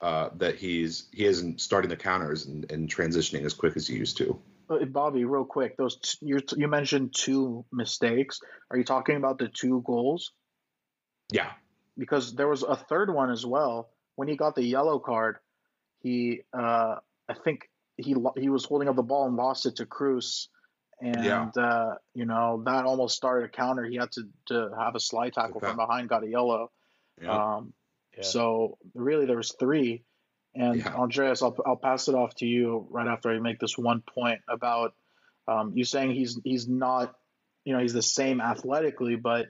uh, 0.00 0.30
that 0.36 0.56
he's 0.56 1.08
he 1.12 1.24
isn't 1.24 1.60
starting 1.60 1.88
the 1.88 1.96
counters 1.96 2.46
and, 2.46 2.70
and 2.70 2.88
transitioning 2.88 3.44
as 3.44 3.54
quick 3.54 3.76
as 3.76 3.86
he 3.86 3.96
used 3.96 4.16
to. 4.18 4.38
Bobby, 4.86 5.24
real 5.24 5.44
quick, 5.44 5.76
those 5.76 5.96
t- 5.96 6.18
you 6.22 6.40
you 6.56 6.68
mentioned 6.68 7.14
two 7.14 7.64
mistakes. 7.70 8.40
Are 8.70 8.78
you 8.78 8.84
talking 8.84 9.16
about 9.16 9.38
the 9.38 9.48
two 9.48 9.82
goals? 9.84 10.32
Yeah, 11.32 11.50
because 11.98 12.34
there 12.34 12.48
was 12.48 12.62
a 12.62 12.76
third 12.76 13.12
one 13.12 13.30
as 13.30 13.44
well. 13.44 13.90
When 14.16 14.28
he 14.28 14.36
got 14.36 14.54
the 14.54 14.64
yellow 14.64 14.98
card, 14.98 15.36
he 16.00 16.40
uh, 16.52 16.96
I 17.28 17.34
think 17.44 17.70
he 17.96 18.14
he 18.36 18.48
was 18.48 18.64
holding 18.64 18.88
up 18.88 18.96
the 18.96 19.02
ball 19.02 19.26
and 19.26 19.36
lost 19.36 19.66
it 19.66 19.76
to 19.76 19.86
Kroos, 19.86 20.48
and 21.00 21.24
yeah. 21.24 21.50
uh, 21.56 21.94
you 22.14 22.24
know 22.24 22.62
that 22.64 22.84
almost 22.84 23.16
started 23.16 23.46
a 23.46 23.48
counter. 23.48 23.84
He 23.84 23.96
had 23.96 24.12
to 24.12 24.22
to 24.46 24.70
have 24.78 24.94
a 24.94 25.00
slide 25.00 25.32
tackle 25.34 25.60
from 25.60 25.76
behind, 25.76 26.08
got 26.08 26.24
a 26.24 26.28
yellow. 26.28 26.70
Yeah. 27.20 27.56
Um, 27.56 27.72
yeah. 28.16 28.22
So 28.22 28.78
really, 28.94 29.26
there 29.26 29.36
was 29.36 29.54
three. 29.58 30.04
And 30.56 30.78
yeah. 30.78 30.94
Andreas, 30.94 31.42
I'll, 31.42 31.56
I'll 31.66 31.76
pass 31.76 32.06
it 32.06 32.14
off 32.14 32.36
to 32.36 32.46
you 32.46 32.86
right 32.90 33.08
after 33.08 33.30
I 33.30 33.40
make 33.40 33.58
this 33.58 33.76
one 33.76 34.02
point 34.02 34.40
about 34.48 34.94
um, 35.48 35.72
you 35.74 35.84
saying 35.84 36.12
he's 36.12 36.38
he's 36.44 36.68
not, 36.68 37.14
you 37.64 37.74
know, 37.74 37.80
he's 37.80 37.92
the 37.92 38.02
same 38.02 38.40
athletically, 38.40 39.16
but 39.16 39.46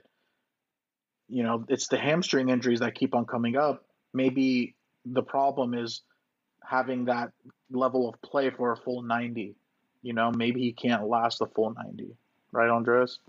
you 1.27 1.43
know, 1.43 1.65
it's 1.69 1.87
the 1.87 1.97
hamstring 1.97 2.49
injuries 2.49 2.79
that 2.79 2.95
keep 2.95 3.15
on 3.15 3.25
coming 3.25 3.55
up. 3.55 3.85
Maybe 4.13 4.75
the 5.05 5.23
problem 5.23 5.73
is 5.73 6.01
having 6.63 7.05
that 7.05 7.31
level 7.71 8.09
of 8.09 8.21
play 8.21 8.49
for 8.49 8.71
a 8.71 8.77
full 8.77 9.01
90. 9.01 9.55
You 10.05 10.13
know, 10.13 10.31
maybe 10.31 10.61
he 10.61 10.71
can't 10.71 11.07
last 11.07 11.39
the 11.39 11.47
full 11.47 11.73
90. 11.73 12.15
Right, 12.51 12.69
Andres? 12.69 13.19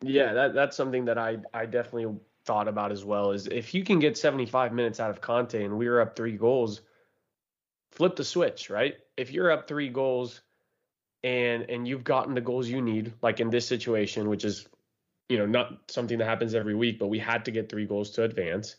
Yeah, 0.00 0.32
that 0.32 0.54
that's 0.54 0.74
something 0.74 1.04
that 1.04 1.18
I 1.18 1.36
I 1.52 1.66
definitely 1.66 2.18
thought 2.46 2.66
about 2.66 2.92
as 2.92 3.04
well 3.04 3.32
is 3.32 3.46
if 3.46 3.74
you 3.74 3.84
can 3.84 3.98
get 3.98 4.16
75 4.16 4.72
minutes 4.72 5.00
out 5.00 5.10
of 5.10 5.20
Kanté 5.20 5.66
and 5.66 5.76
we 5.76 5.86
were 5.86 6.00
up 6.00 6.16
3 6.16 6.38
goals, 6.38 6.80
flip 7.90 8.16
the 8.16 8.24
switch, 8.24 8.70
right? 8.70 8.96
If 9.18 9.32
you're 9.32 9.50
up 9.50 9.68
three 9.68 9.90
goals 9.90 10.40
and 11.22 11.64
and 11.64 11.86
you've 11.86 12.04
gotten 12.04 12.34
the 12.34 12.40
goals 12.40 12.68
you 12.68 12.80
need, 12.80 13.12
like 13.20 13.40
in 13.40 13.50
this 13.50 13.66
situation, 13.66 14.30
which 14.30 14.46
is 14.46 14.66
you 15.28 15.36
know 15.36 15.46
not 15.46 15.78
something 15.88 16.16
that 16.18 16.24
happens 16.24 16.54
every 16.54 16.74
week, 16.74 16.98
but 16.98 17.08
we 17.08 17.18
had 17.18 17.44
to 17.44 17.50
get 17.50 17.68
three 17.68 17.86
goals 17.86 18.12
to 18.12 18.22
advance. 18.22 18.76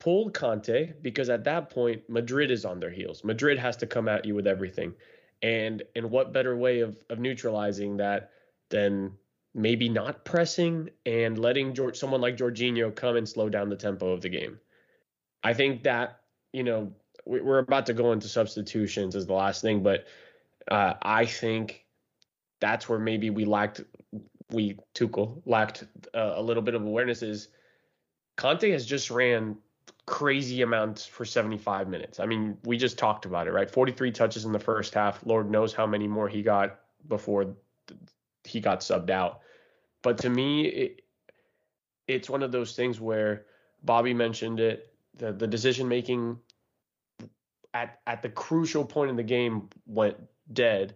Pull 0.00 0.30
Kanté 0.30 0.94
because 1.02 1.28
at 1.28 1.44
that 1.44 1.68
point 1.68 2.08
Madrid 2.08 2.50
is 2.50 2.64
on 2.64 2.80
their 2.80 2.90
heels. 2.90 3.22
Madrid 3.22 3.58
has 3.58 3.76
to 3.78 3.86
come 3.86 4.08
at 4.08 4.24
you 4.24 4.34
with 4.34 4.46
everything. 4.46 4.94
And 5.42 5.82
and 5.94 6.10
what 6.10 6.32
better 6.32 6.56
way 6.56 6.80
of 6.80 6.96
of 7.10 7.18
neutralizing 7.18 7.98
that 7.98 8.30
than 8.70 9.12
maybe 9.54 9.88
not 9.88 10.24
pressing 10.24 10.90
and 11.06 11.38
letting 11.38 11.74
George, 11.74 11.96
someone 11.96 12.20
like 12.20 12.36
Jorginho 12.36 12.94
come 12.94 13.16
and 13.16 13.28
slow 13.28 13.48
down 13.48 13.68
the 13.68 13.76
tempo 13.76 14.12
of 14.12 14.20
the 14.20 14.28
game. 14.28 14.58
I 15.42 15.54
think 15.54 15.82
that, 15.84 16.20
you 16.52 16.62
know, 16.62 16.92
we're 17.24 17.58
about 17.58 17.86
to 17.86 17.94
go 17.94 18.12
into 18.12 18.28
substitutions 18.28 19.14
as 19.14 19.26
the 19.26 19.34
last 19.34 19.62
thing, 19.62 19.82
but 19.82 20.06
uh, 20.70 20.94
I 21.02 21.26
think 21.26 21.84
that's 22.60 22.88
where 22.88 22.98
maybe 22.98 23.30
we 23.30 23.44
lacked 23.44 23.82
we 24.50 24.78
Tuchel 24.94 25.42
lacked 25.44 25.84
uh, 26.14 26.34
a 26.36 26.42
little 26.42 26.62
bit 26.62 26.74
of 26.74 26.82
awareness. 26.82 27.22
Is 27.22 27.48
Kanté 28.38 28.72
has 28.72 28.86
just 28.86 29.10
ran 29.10 29.56
crazy 30.08 30.62
amounts 30.62 31.04
for 31.04 31.26
75 31.26 31.86
minutes. 31.86 32.18
I 32.18 32.24
mean, 32.24 32.56
we 32.64 32.78
just 32.78 32.96
talked 32.96 33.26
about 33.26 33.46
it, 33.46 33.52
right? 33.52 33.70
43 33.70 34.10
touches 34.10 34.46
in 34.46 34.52
the 34.52 34.58
first 34.58 34.94
half. 34.94 35.24
Lord 35.26 35.50
knows 35.50 35.74
how 35.74 35.86
many 35.86 36.08
more 36.08 36.28
he 36.28 36.42
got 36.42 36.80
before 37.08 37.54
he 38.42 38.58
got 38.58 38.80
subbed 38.80 39.10
out. 39.10 39.40
But 40.02 40.16
to 40.18 40.30
me, 40.30 40.64
it, 40.64 41.02
it's 42.06 42.30
one 42.30 42.42
of 42.42 42.52
those 42.52 42.74
things 42.74 42.98
where 42.98 43.44
Bobby 43.84 44.14
mentioned 44.14 44.60
it. 44.60 44.94
The 45.16 45.32
the 45.32 45.46
decision 45.46 45.88
making 45.88 46.38
at 47.74 48.00
at 48.06 48.22
the 48.22 48.30
crucial 48.30 48.84
point 48.84 49.10
in 49.10 49.16
the 49.16 49.22
game 49.22 49.68
went 49.86 50.16
dead, 50.54 50.94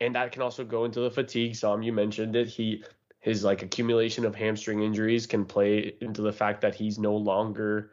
and 0.00 0.14
that 0.14 0.30
can 0.30 0.42
also 0.42 0.64
go 0.64 0.84
into 0.84 1.00
the 1.00 1.10
fatigue. 1.10 1.56
Sam, 1.56 1.82
you 1.82 1.92
mentioned 1.92 2.36
it. 2.36 2.46
He 2.46 2.84
his 3.18 3.42
like 3.42 3.62
accumulation 3.62 4.24
of 4.24 4.36
hamstring 4.36 4.82
injuries 4.82 5.26
can 5.26 5.44
play 5.44 5.94
into 6.00 6.22
the 6.22 6.32
fact 6.32 6.60
that 6.60 6.76
he's 6.76 6.98
no 6.98 7.16
longer 7.16 7.90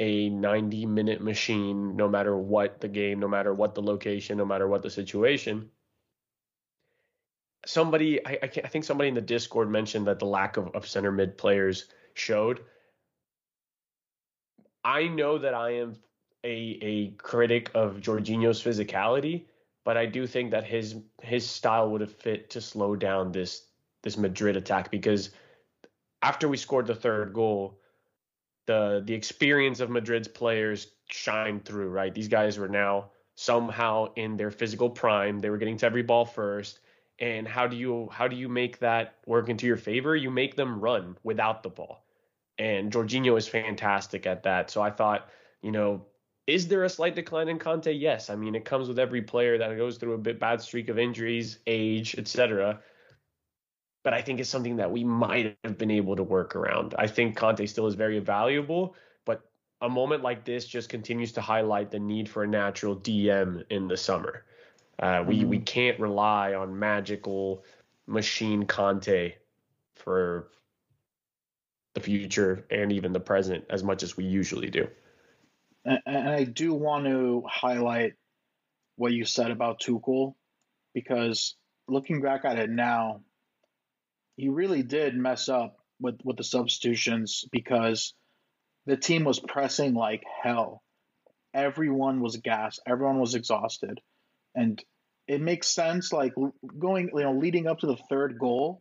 a 0.00 0.30
90 0.30 0.86
minute 0.86 1.20
machine 1.20 1.94
no 1.94 2.08
matter 2.08 2.36
what 2.36 2.80
the 2.80 2.88
game 2.88 3.20
no 3.20 3.28
matter 3.28 3.54
what 3.54 3.74
the 3.74 3.82
location 3.82 4.38
no 4.38 4.44
matter 4.44 4.66
what 4.66 4.82
the 4.82 4.90
situation. 4.90 5.70
Somebody 7.66 8.26
i, 8.26 8.38
I, 8.42 8.46
I 8.46 8.68
think 8.68 8.84
somebody 8.84 9.08
in 9.08 9.14
the 9.14 9.20
discord 9.20 9.70
mentioned 9.70 10.06
that 10.08 10.18
the 10.18 10.24
lack 10.24 10.56
of, 10.56 10.74
of 10.74 10.88
center 10.88 11.12
mid 11.12 11.38
players 11.38 11.84
showed. 12.14 12.60
I 14.82 15.06
know 15.08 15.38
that 15.38 15.54
i 15.54 15.72
am 15.74 15.96
a 16.42 16.78
a 16.80 17.10
critic 17.18 17.70
of 17.74 17.96
Jorginho's 17.96 18.62
physicality, 18.62 19.44
but 19.84 19.98
I 19.98 20.06
do 20.06 20.26
think 20.26 20.50
that 20.52 20.64
his 20.64 20.96
his 21.22 21.48
style 21.48 21.90
would 21.90 22.00
have 22.00 22.12
fit 22.12 22.48
to 22.50 22.62
slow 22.62 22.96
down 22.96 23.32
this 23.32 23.66
this 24.02 24.16
Madrid 24.16 24.56
attack 24.56 24.90
because 24.90 25.30
after 26.22 26.48
we 26.48 26.56
scored 26.56 26.86
the 26.86 26.94
third 26.94 27.34
goal, 27.34 27.79
the 28.66 29.02
the 29.04 29.14
experience 29.14 29.80
of 29.80 29.90
Madrid's 29.90 30.28
players 30.28 30.88
shined 31.08 31.64
through, 31.64 31.90
right? 31.90 32.14
These 32.14 32.28
guys 32.28 32.58
were 32.58 32.68
now 32.68 33.10
somehow 33.34 34.12
in 34.16 34.36
their 34.36 34.50
physical 34.50 34.90
prime. 34.90 35.38
They 35.38 35.50
were 35.50 35.58
getting 35.58 35.78
to 35.78 35.86
every 35.86 36.02
ball 36.02 36.24
first. 36.24 36.80
And 37.18 37.46
how 37.46 37.66
do 37.66 37.76
you 37.76 38.08
how 38.12 38.28
do 38.28 38.36
you 38.36 38.48
make 38.48 38.78
that 38.78 39.16
work 39.26 39.48
into 39.48 39.66
your 39.66 39.76
favor? 39.76 40.16
You 40.16 40.30
make 40.30 40.56
them 40.56 40.80
run 40.80 41.16
without 41.22 41.62
the 41.62 41.68
ball. 41.68 42.04
And 42.58 42.92
Jorginho 42.92 43.36
is 43.38 43.48
fantastic 43.48 44.26
at 44.26 44.42
that. 44.42 44.70
So 44.70 44.82
I 44.82 44.90
thought, 44.90 45.28
you 45.62 45.70
know, 45.72 46.04
is 46.46 46.68
there 46.68 46.84
a 46.84 46.88
slight 46.88 47.14
decline 47.14 47.48
in 47.48 47.58
Kanté? 47.58 47.98
Yes. 47.98 48.28
I 48.28 48.36
mean, 48.36 48.54
it 48.54 48.64
comes 48.64 48.88
with 48.88 48.98
every 48.98 49.22
player 49.22 49.56
that 49.58 49.76
goes 49.76 49.96
through 49.96 50.14
a 50.14 50.18
bit 50.18 50.38
bad 50.38 50.60
streak 50.60 50.88
of 50.88 50.98
injuries, 50.98 51.58
age, 51.66 52.16
etc. 52.18 52.80
But 54.02 54.14
I 54.14 54.22
think 54.22 54.40
it's 54.40 54.48
something 54.48 54.76
that 54.76 54.90
we 54.90 55.04
might 55.04 55.58
have 55.64 55.76
been 55.76 55.90
able 55.90 56.16
to 56.16 56.22
work 56.22 56.56
around. 56.56 56.94
I 56.98 57.06
think 57.06 57.36
Kanté 57.38 57.68
still 57.68 57.86
is 57.86 57.94
very 57.94 58.18
valuable, 58.18 58.94
but 59.26 59.42
a 59.82 59.88
moment 59.88 60.22
like 60.22 60.44
this 60.44 60.66
just 60.66 60.88
continues 60.88 61.32
to 61.32 61.40
highlight 61.40 61.90
the 61.90 61.98
need 61.98 62.28
for 62.28 62.44
a 62.44 62.48
natural 62.48 62.96
DM 62.96 63.62
in 63.70 63.88
the 63.88 63.96
summer. 63.96 64.44
Uh, 64.98 65.24
we 65.26 65.40
mm-hmm. 65.40 65.48
we 65.48 65.58
can't 65.58 65.98
rely 66.00 66.54
on 66.54 66.78
magical 66.78 67.64
machine 68.06 68.66
Kanté 68.66 69.34
for 69.96 70.48
the 71.94 72.00
future 72.00 72.66
and 72.70 72.92
even 72.92 73.12
the 73.12 73.20
present 73.20 73.64
as 73.70 73.82
much 73.82 74.02
as 74.02 74.16
we 74.16 74.24
usually 74.24 74.70
do 74.70 74.86
and 75.84 76.28
I 76.28 76.44
do 76.44 76.74
want 76.74 77.06
to 77.06 77.42
highlight 77.48 78.14
what 78.96 79.12
you 79.12 79.24
said 79.24 79.50
about 79.50 79.80
Tuchel 79.80 80.34
because 80.94 81.56
looking 81.88 82.20
back 82.20 82.44
at 82.44 82.58
it 82.58 82.70
now, 82.70 83.22
he 84.40 84.48
really 84.48 84.82
did 84.82 85.14
mess 85.14 85.50
up 85.50 85.76
with, 86.00 86.18
with 86.24 86.38
the 86.38 86.44
substitutions 86.44 87.44
because 87.52 88.14
the 88.86 88.96
team 88.96 89.24
was 89.24 89.38
pressing 89.38 89.92
like 89.92 90.24
hell. 90.42 90.82
Everyone 91.52 92.22
was 92.22 92.38
gassed, 92.38 92.80
everyone 92.86 93.20
was 93.20 93.34
exhausted. 93.34 94.00
And 94.54 94.82
it 95.28 95.42
makes 95.42 95.66
sense, 95.68 96.10
like 96.10 96.32
going, 96.78 97.10
you 97.14 97.22
know, 97.22 97.34
leading 97.34 97.66
up 97.66 97.80
to 97.80 97.86
the 97.86 97.98
third 98.08 98.38
goal, 98.38 98.80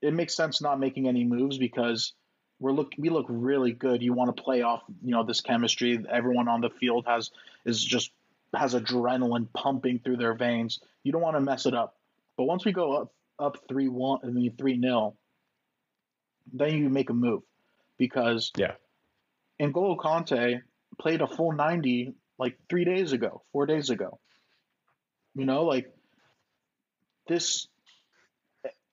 it 0.00 0.14
makes 0.14 0.36
sense 0.36 0.62
not 0.62 0.78
making 0.78 1.08
any 1.08 1.24
moves 1.24 1.58
because 1.58 2.12
we're 2.60 2.70
look 2.70 2.92
we 2.96 3.08
look 3.08 3.26
really 3.28 3.72
good. 3.72 4.00
You 4.00 4.12
want 4.12 4.34
to 4.34 4.42
play 4.42 4.62
off, 4.62 4.82
you 5.02 5.10
know, 5.10 5.24
this 5.24 5.40
chemistry. 5.40 5.98
Everyone 6.08 6.46
on 6.46 6.60
the 6.60 6.70
field 6.70 7.04
has 7.08 7.32
is 7.66 7.84
just 7.84 8.12
has 8.54 8.74
adrenaline 8.74 9.48
pumping 9.52 9.98
through 9.98 10.18
their 10.18 10.34
veins. 10.34 10.78
You 11.02 11.10
don't 11.10 11.20
want 11.20 11.36
to 11.36 11.40
mess 11.40 11.66
it 11.66 11.74
up. 11.74 11.96
But 12.36 12.44
once 12.44 12.64
we 12.64 12.72
go 12.72 12.92
up 12.92 13.12
up 13.42 13.58
three 13.68 13.88
one, 13.88 14.20
I 14.24 14.28
mean 14.28 14.54
three 14.56 14.76
nil, 14.76 15.16
then 16.52 16.76
you 16.76 16.88
make 16.88 17.10
a 17.10 17.14
move 17.14 17.42
because 17.98 18.50
yeah, 18.56 18.72
N'Golo 19.60 19.96
Kanté 19.96 20.62
played 20.98 21.20
a 21.20 21.26
full 21.26 21.52
ninety 21.52 22.14
like 22.38 22.58
three 22.68 22.84
days 22.84 23.12
ago, 23.12 23.42
four 23.52 23.66
days 23.66 23.90
ago. 23.90 24.18
You 25.34 25.46
know, 25.46 25.64
like 25.64 25.92
this 27.26 27.68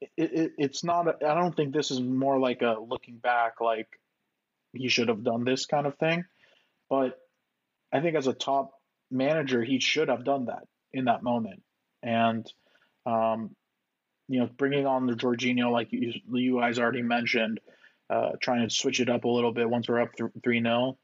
it, 0.01 0.11
it, 0.17 0.51
it's 0.57 0.83
not. 0.83 1.23
I 1.23 1.33
don't 1.33 1.55
think 1.55 1.73
this 1.73 1.91
is 1.91 1.99
more 2.01 2.39
like 2.39 2.61
a 2.61 2.77
looking 2.79 3.17
back, 3.17 3.61
like 3.61 3.87
he 4.73 4.87
should 4.87 5.09
have 5.09 5.23
done 5.23 5.43
this 5.43 5.65
kind 5.65 5.85
of 5.85 5.97
thing. 5.97 6.25
But 6.89 7.19
I 7.91 8.01
think 8.01 8.15
as 8.15 8.27
a 8.27 8.33
top 8.33 8.71
manager, 9.11 9.63
he 9.63 9.79
should 9.79 10.09
have 10.09 10.23
done 10.23 10.45
that 10.45 10.67
in 10.93 11.05
that 11.05 11.23
moment. 11.23 11.63
And 12.01 12.51
um, 13.05 13.55
you 14.29 14.39
know, 14.39 14.49
bringing 14.57 14.85
on 14.85 15.07
the 15.07 15.13
Jorginho, 15.13 15.71
like 15.71 15.91
you, 15.91 16.13
you 16.31 16.59
guys 16.59 16.77
already 16.77 17.01
mentioned, 17.01 17.59
uh, 18.11 18.33
trying 18.39 18.67
to 18.67 18.73
switch 18.73 18.99
it 18.99 19.09
up 19.09 19.23
a 19.23 19.27
little 19.27 19.51
bit 19.51 19.69
once 19.69 19.89
we're 19.89 20.01
up 20.01 20.11
3 20.43 20.61
0, 20.61 20.97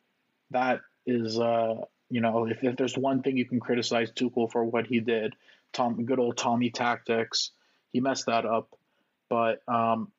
that 0.51 0.81
is, 1.07 1.39
uh, 1.39 1.81
you 2.09 2.21
know, 2.21 2.45
if, 2.45 2.63
if 2.63 2.77
there's 2.77 2.95
one 2.95 3.23
thing 3.23 3.35
you 3.35 3.45
can 3.45 3.59
criticize 3.59 4.11
Tuchel 4.11 4.51
for 4.51 4.63
what 4.63 4.85
he 4.85 4.99
did, 4.99 5.35
Tom, 5.73 6.05
good 6.05 6.19
old 6.19 6.37
Tommy 6.37 6.69
tactics, 6.69 7.51
he 7.91 7.99
messed 7.99 8.27
that 8.27 8.45
up. 8.45 8.69
But 9.27 9.61
um, 9.67 10.11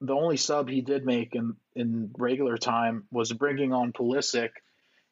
the 0.00 0.14
only 0.14 0.36
sub 0.36 0.68
he 0.68 0.82
did 0.82 1.04
make 1.04 1.34
in, 1.34 1.56
in 1.74 2.10
regular 2.16 2.56
time 2.56 3.04
was 3.10 3.32
bringing 3.32 3.72
on 3.72 3.92
Pulisic 3.92 4.50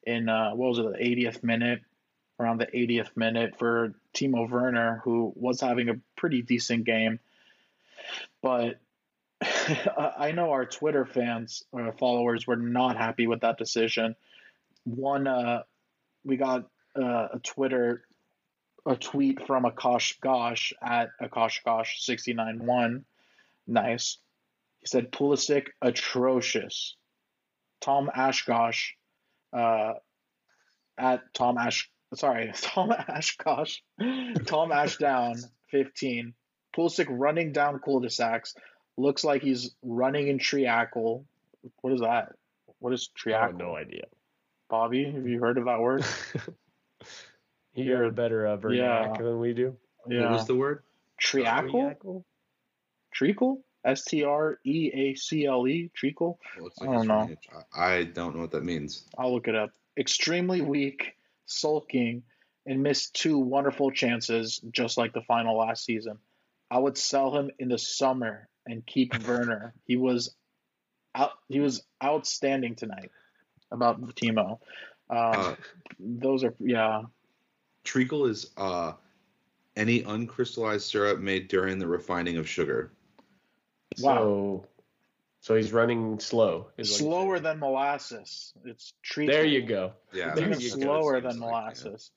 in, 0.05 0.29
uh, 0.29 0.53
what 0.53 0.69
was 0.69 0.79
it, 0.79 0.85
the 0.85 0.99
80th 0.99 1.43
minute, 1.43 1.83
around 2.42 2.59
the 2.59 2.66
80th 2.66 3.16
minute 3.16 3.55
for 3.59 3.94
Timo 4.14 4.48
Werner, 4.48 5.00
who 5.05 5.33
was 5.37 5.61
having 5.61 5.88
a 5.88 6.00
pretty 6.16 6.42
decent 6.42 6.85
game. 6.85 7.20
But 8.42 8.81
I 10.18 10.33
know 10.33 10.50
our 10.50 10.66
Twitter 10.66 11.05
fans 11.05 11.64
or 11.72 11.88
uh, 11.88 11.92
followers 11.92 12.46
were 12.46 12.57
not 12.57 12.96
happy 12.96 13.26
with 13.26 13.40
that 13.40 13.59
decision. 13.59 14.16
One, 14.85 15.26
uh, 15.26 15.62
we 16.24 16.37
got 16.37 16.68
uh, 16.96 17.28
a 17.35 17.40
Twitter, 17.42 18.02
a 18.87 18.96
tweet 18.96 19.46
from 19.46 19.64
Akash 19.64 20.20
Gosh 20.20 20.72
at 20.83 21.11
Akash 21.20 21.64
Gosh 21.64 22.05
691. 22.05 23.05
Nice. 23.66 24.18
He 24.81 24.87
said 24.87 25.12
Pulisic 25.12 25.68
atrocious. 25.81 26.96
Tom 27.81 28.11
Ashgosh, 28.14 28.92
uh, 29.52 29.94
at 30.96 31.35
Tom 31.35 31.59
Ash, 31.59 31.90
sorry, 32.14 32.53
Tom 32.61 32.90
Ashgosh, 32.90 33.81
Tom 34.46 34.72
Ashdown 34.72 35.37
15. 35.70 36.35
Pulisic 36.77 37.07
running 37.11 37.53
down 37.53 37.81
cul-de-sacs 37.81 38.55
looks 38.96 39.25
like 39.25 39.42
he's 39.42 39.75
running 39.83 40.29
in 40.29 40.38
triacle. 40.38 41.27
What 41.81 41.92
is 41.92 42.01
that? 42.01 42.33
What 42.79 42.92
is 42.92 43.09
triacle? 43.09 43.59
no 43.59 43.77
idea. 43.77 44.05
Bobby, 44.68 45.05
have 45.05 45.27
you 45.27 45.38
heard 45.38 45.59
of 45.59 45.66
that 45.66 45.81
word? 45.81 46.05
you 47.75 47.94
are 47.94 48.05
a 48.05 48.12
better 48.12 48.46
uh, 48.46 48.57
vernac 48.57 49.16
yeah. 49.16 49.22
than 49.22 49.38
we 49.38 49.53
do. 49.53 49.77
Yeah. 50.09 50.22
What 50.22 50.33
was 50.33 50.46
the 50.46 50.55
word? 50.55 50.83
Triacle? 51.18 52.25
Treacle? 53.12 53.62
S 53.85 54.05
T 54.05 54.25
R 54.25 54.59
E 54.64 54.90
A 54.94 55.14
C 55.14 55.44
L 55.44 55.66
E? 55.66 55.90
Treacle? 55.94 56.38
Well, 56.59 56.70
like 56.81 56.88
I 56.88 56.92
don't 56.92 57.07
know. 57.07 57.37
I 57.75 58.05
don't 58.05 58.35
know 58.35 58.40
what 58.42 58.53
that 58.53 58.64
means. 58.64 59.05
I'll 59.18 59.33
look 59.33 59.48
it 59.48 59.55
up. 59.55 59.70
Extremely 59.98 60.62
weak, 60.62 61.14
sulking, 61.53 62.23
and 62.67 62.83
missed 62.83 63.15
two 63.15 63.38
wonderful 63.38 63.91
chances 63.91 64.61
just 64.71 64.97
like 64.97 65.12
the 65.12 65.23
final 65.23 65.59
last 65.59 65.85
season. 65.85 66.19
I 66.71 66.79
would 66.79 66.97
sell 66.97 67.37
him 67.37 67.51
in 67.59 67.69
the 67.69 67.79
summer 67.79 68.49
and 68.67 68.87
keep 68.87 69.12
Werner. 69.27 69.75
He 69.85 69.97
was 69.97 70.35
out. 71.15 71.33
He 71.49 71.61
was 71.61 71.83
outstanding 72.03 72.77
tonight. 72.77 73.11
About 73.71 74.03
Timo, 74.17 74.51
um, 74.51 74.59
uh, 75.09 75.55
those 75.99 76.45
are 76.45 76.55
yeah. 76.61 77.05
Treacle 77.85 78.27
is 78.27 78.51
uh, 78.59 78.93
any 79.77 80.03
uncrystallized 80.03 80.87
syrup 80.87 81.21
made 81.21 81.49
during 81.49 81.79
the 81.79 81.87
refining 81.87 82.37
of 82.37 82.47
sugar. 82.47 82.93
Wow. 83.99 84.17
So, 84.17 84.67
so 85.42 85.57
he's 85.57 85.72
running 85.72 86.20
slow. 86.20 86.68
Slower 86.81 87.40
than 87.40 87.59
molasses. 87.59 88.55
It's 88.64 88.94
treacle. 89.02 89.35
There 89.35 89.44
you 89.44 89.62
go. 89.62 89.92
Yeah, 90.12 90.38
even 90.38 90.61
slower 90.61 91.20
than 91.20 91.40
molasses. 91.40 92.12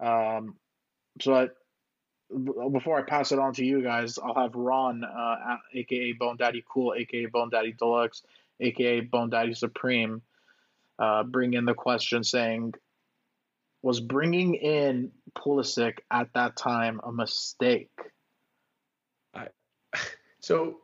Like, 0.00 0.08
yeah. 0.08 0.36
Um, 0.38 0.56
so 1.20 1.34
I, 1.34 1.48
before 2.72 2.98
I 2.98 3.02
pass 3.02 3.30
it 3.30 3.38
on 3.38 3.54
to 3.54 3.64
you 3.64 3.80
guys, 3.80 4.18
I'll 4.18 4.34
have 4.34 4.56
Ron, 4.56 5.04
uh, 5.04 5.58
aka 5.72 6.12
Bone 6.14 6.36
Daddy 6.36 6.64
Cool, 6.68 6.94
aka 6.94 7.26
Bone 7.26 7.48
Daddy 7.48 7.72
Deluxe, 7.78 8.24
aka 8.58 9.00
Bone 9.02 9.30
Daddy 9.30 9.54
Supreme, 9.54 10.20
uh, 10.98 11.22
bring 11.22 11.54
in 11.54 11.66
the 11.66 11.74
question 11.74 12.24
saying, 12.24 12.74
was 13.82 14.00
bringing 14.00 14.54
in 14.54 15.12
Pulisic 15.32 15.98
at 16.10 16.32
that 16.34 16.56
time 16.56 17.00
a 17.04 17.12
mistake? 17.12 17.92
I, 19.32 19.46
so 20.40 20.80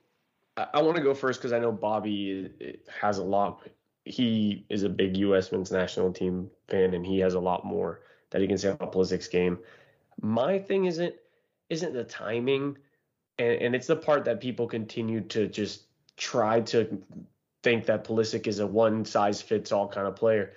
I, 0.61 0.79
I 0.79 0.83
want 0.83 0.97
to 0.97 1.03
go 1.03 1.15
first 1.15 1.41
because 1.41 1.53
I 1.53 1.59
know 1.59 1.73
Bobby 1.73 2.51
eh, 2.61 2.73
has 3.01 3.19
a 3.19 3.25
lot. 3.25 3.69
He 4.05 4.65
is 4.69 4.83
a 4.83 4.89
big 4.89 5.17
U.S. 5.19 5.53
men's 5.53 5.71
national 5.71 6.13
team 6.13 6.51
fan, 6.69 6.95
and 6.95 7.05
he 7.05 7.19
has 7.21 7.35
a 7.35 7.41
lot 7.41 7.65
more 7.65 8.01
that 8.31 8.41
he 8.41 8.47
can 8.47 8.59
say 8.59 8.71
about 8.71 8.93
Pulisic's 8.93 9.29
game. 9.29 9.59
My 10.21 10.59
thing 10.59 10.85
isn't 10.87 11.15
isn't 11.69 11.93
the 11.93 12.05
timing, 12.05 12.77
and, 13.39 13.63
and 13.63 13.75
it's 13.75 13.87
the 13.87 13.97
part 13.97 14.25
that 14.25 14.41
people 14.41 14.67
continue 14.67 15.21
to 15.23 15.47
just 15.47 15.85
try 16.17 16.61
to 16.61 17.03
think 17.63 17.87
that 17.87 18.05
Pulisic 18.05 18.47
is 18.47 18.59
a 18.59 18.67
one 18.67 19.05
size 19.05 19.41
fits 19.41 19.73
all 19.73 19.89
kind 19.89 20.07
of 20.07 20.17
player. 20.17 20.53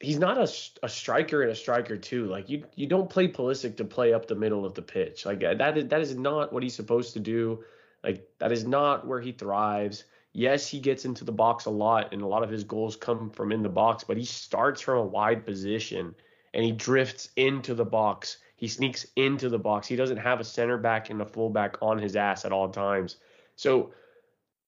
He's 0.00 0.18
not 0.18 0.38
a, 0.38 0.48
a 0.84 0.88
striker 0.88 1.42
and 1.42 1.50
a 1.50 1.54
striker 1.56 1.96
too. 1.96 2.26
Like 2.26 2.48
you 2.48 2.64
you 2.76 2.86
don't 2.86 3.10
play 3.10 3.28
Pulisic 3.28 3.76
to 3.76 3.84
play 3.84 4.12
up 4.12 4.26
the 4.26 4.36
middle 4.36 4.64
of 4.64 4.74
the 4.74 4.82
pitch. 4.82 5.26
Like 5.26 5.40
that 5.40 5.76
is 5.78 5.88
that 5.88 6.00
is 6.00 6.16
not 6.16 6.52
what 6.52 6.62
he's 6.62 6.74
supposed 6.74 7.14
to 7.14 7.20
do. 7.20 7.64
Like 8.02 8.28
that 8.38 8.52
is 8.52 8.66
not 8.66 9.06
where 9.06 9.20
he 9.20 9.32
thrives. 9.32 10.04
Yes, 10.32 10.68
he 10.68 10.78
gets 10.78 11.04
into 11.04 11.24
the 11.24 11.32
box 11.32 11.64
a 11.64 11.70
lot, 11.70 12.12
and 12.12 12.22
a 12.22 12.26
lot 12.26 12.42
of 12.42 12.50
his 12.50 12.64
goals 12.64 12.96
come 12.96 13.30
from 13.30 13.50
in 13.50 13.62
the 13.62 13.68
box, 13.68 14.04
but 14.04 14.16
he 14.16 14.24
starts 14.24 14.80
from 14.80 14.98
a 14.98 15.06
wide 15.06 15.44
position 15.44 16.14
and 16.54 16.64
he 16.64 16.72
drifts 16.72 17.30
into 17.36 17.74
the 17.74 17.84
box 17.84 18.38
he 18.58 18.66
sneaks 18.66 19.06
into 19.14 19.48
the 19.48 19.58
box. 19.58 19.86
He 19.86 19.94
doesn't 19.94 20.16
have 20.16 20.40
a 20.40 20.44
center 20.44 20.76
back 20.76 21.10
and 21.10 21.22
a 21.22 21.24
fullback 21.24 21.76
on 21.80 21.96
his 21.96 22.16
ass 22.16 22.44
at 22.44 22.50
all 22.50 22.68
times. 22.68 23.18
So 23.54 23.92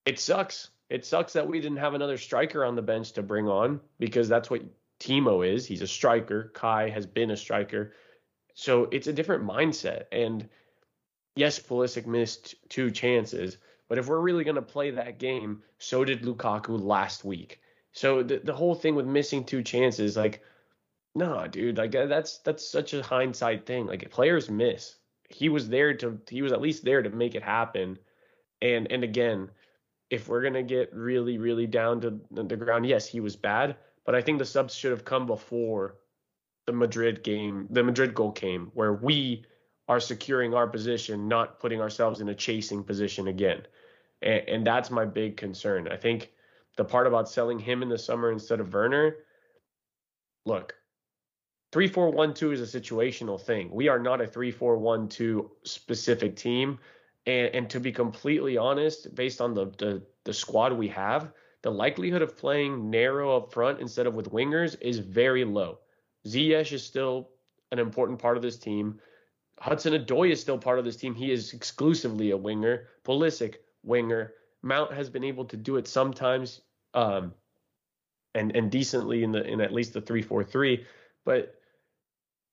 it 0.07 0.21
sucks. 0.21 0.71
It 0.89 1.05
sucks 1.05 1.33
that 1.33 1.49
we 1.49 1.61
didn't 1.61 1.79
have 1.79 1.95
another 1.95 2.17
striker 2.17 2.65
on 2.65 2.77
the 2.77 2.83
bench 2.83 3.13
to 3.15 3.23
bring 3.23 3.49
on 3.49 3.81
because 3.99 4.29
that's 4.29 4.49
what 4.49 4.63
Timo 5.01 5.45
is. 5.45 5.67
He's 5.67 5.83
a 5.83 5.89
striker. 5.89 6.53
Kai 6.55 6.89
has 6.89 7.05
been 7.05 7.33
a 7.33 7.37
striker. 7.37 7.95
So 8.55 8.85
it's 8.93 9.09
a 9.09 9.13
different 9.13 9.43
mindset. 9.43 10.05
And 10.13 10.49
yes, 11.37 11.59
Pulisic 11.59 12.07
missed 12.07 12.55
two 12.69 12.91
chances, 12.91 13.57
but 13.89 13.99
if 13.99 14.09
we're 14.09 14.21
really 14.21 14.45
going 14.45 14.57
to 14.57 14.63
play 14.63 14.91
that 14.91 15.19
game, 15.19 15.63
so 15.79 16.05
did 16.05 16.23
Lukaku 16.23 16.81
last 16.81 17.25
week. 17.25 17.61
So 17.93 18.23
the, 18.23 18.39
the 18.39 18.55
whole 18.55 18.75
thing 18.75 18.95
with 18.95 19.07
missing 19.07 19.45
two 19.45 19.63
chances, 19.63 20.17
like 20.17 20.43
no, 21.15 21.47
dude, 21.49 21.79
like 21.79 21.95
uh, 21.95 22.07
that's 22.07 22.39
that's 22.39 22.67
such 22.67 22.95
a 22.95 23.03
hindsight 23.03 23.67
thing. 23.67 23.87
Like 23.87 24.11
players 24.11 24.49
miss. 24.49 24.95
He 25.29 25.49
was 25.49 25.69
there 25.69 25.95
to 25.95 26.21
he 26.29 26.43
was 26.43 26.53
at 26.53 26.61
least 26.61 26.85
there 26.85 27.03
to 27.03 27.11
make 27.11 27.35
it 27.35 27.43
happen. 27.43 27.99
And 28.63 28.91
and 28.93 29.03
again, 29.03 29.51
if 30.09 30.29
we're 30.29 30.43
gonna 30.43 30.63
get 30.63 30.95
really 30.95 31.39
really 31.39 31.67
down 31.67 32.01
to 32.03 32.21
the 32.31 32.57
ground, 32.57 32.87
yes, 32.87 33.09
he 33.09 33.21
was 33.21 33.35
bad, 33.35 33.77
but 34.07 34.15
I 34.15 34.23
think 34.23 34.39
the 34.39 34.45
subs 34.45 34.75
should 34.75 34.93
have 34.93 35.05
come 35.05 35.27
before 35.27 35.97
the 36.67 36.73
Madrid 36.73 37.25
game, 37.25 37.67
the 37.71 37.83
Madrid 37.83 38.15
goal 38.15 38.31
came, 38.31 38.71
where 38.75 38.93
we 38.93 39.45
are 39.91 40.01
securing 40.01 40.55
our 40.55 40.69
position, 40.77 41.29
not 41.29 41.59
putting 41.59 41.81
ourselves 41.81 42.21
in 42.21 42.29
a 42.29 42.35
chasing 42.47 42.83
position 42.85 43.29
again. 43.29 43.61
And, 44.23 44.43
and 44.53 44.67
that's 44.67 44.91
my 44.91 45.05
big 45.05 45.37
concern. 45.37 45.89
I 45.89 45.97
think 45.97 46.31
the 46.77 46.85
part 46.85 47.07
about 47.07 47.29
selling 47.29 47.59
him 47.59 47.83
in 47.83 47.89
the 47.89 47.99
summer 47.99 48.31
instead 48.31 48.61
of 48.61 48.73
Werner, 48.73 49.17
look, 50.47 50.75
Three 51.73 51.87
four 51.89 52.11
one 52.11 52.35
two 52.35 52.51
is 52.51 52.61
a 52.61 52.81
situational 52.81 53.41
thing. 53.41 53.71
We 53.71 53.87
are 53.89 54.01
not 54.01 54.21
a 54.21 54.27
three 54.27 54.51
four 54.51 54.77
one 54.77 55.09
two 55.09 55.53
specific 55.63 56.35
team. 56.35 56.79
And, 57.27 57.55
and 57.55 57.71
to 57.71 57.79
be 57.79 57.93
completely 57.93 58.57
honest, 58.57 59.15
based 59.15 59.41
on 59.41 59.55
the, 59.55 59.67
the 59.79 60.03
the 60.25 60.33
squad 60.33 60.73
we 60.73 60.89
have, 60.89 61.33
the 61.63 61.71
likelihood 61.71 62.23
of 62.23 62.37
playing 62.37 62.91
narrow 62.91 63.37
up 63.37 63.53
front 63.53 63.81
instead 63.81 64.07
of 64.09 64.17
with 64.17 64.33
wingers 64.33 64.77
is 64.81 64.99
very 64.99 65.45
low. 65.45 65.79
Ziyech 66.27 66.73
is 66.73 66.85
still 66.85 67.29
an 67.71 67.79
important 67.79 68.19
part 68.19 68.37
of 68.37 68.43
this 68.43 68.59
team. 68.59 68.99
Hudson 69.61 69.93
Odoi 69.93 70.31
is 70.31 70.41
still 70.41 70.59
part 70.59 70.79
of 70.79 70.85
this 70.85 70.97
team. 70.97 71.15
He 71.15 71.31
is 71.31 71.53
exclusively 71.53 72.31
a 72.31 72.37
winger. 72.37 72.89
Pulisic, 73.05 73.57
winger. 73.85 74.33
Mount 74.63 74.93
has 74.93 75.11
been 75.11 75.25
able 75.25 75.45
to 75.47 75.57
do 75.57 75.77
it 75.77 75.87
sometimes, 75.87 76.63
um, 76.95 77.35
and 78.35 78.57
and 78.57 78.71
decently 78.71 79.23
in 79.23 79.33
the 79.33 79.45
in 79.45 79.61
at 79.61 79.73
least 79.73 79.93
the 79.93 80.01
three 80.01 80.23
four 80.23 80.43
three. 80.45 80.87
But 81.25 81.55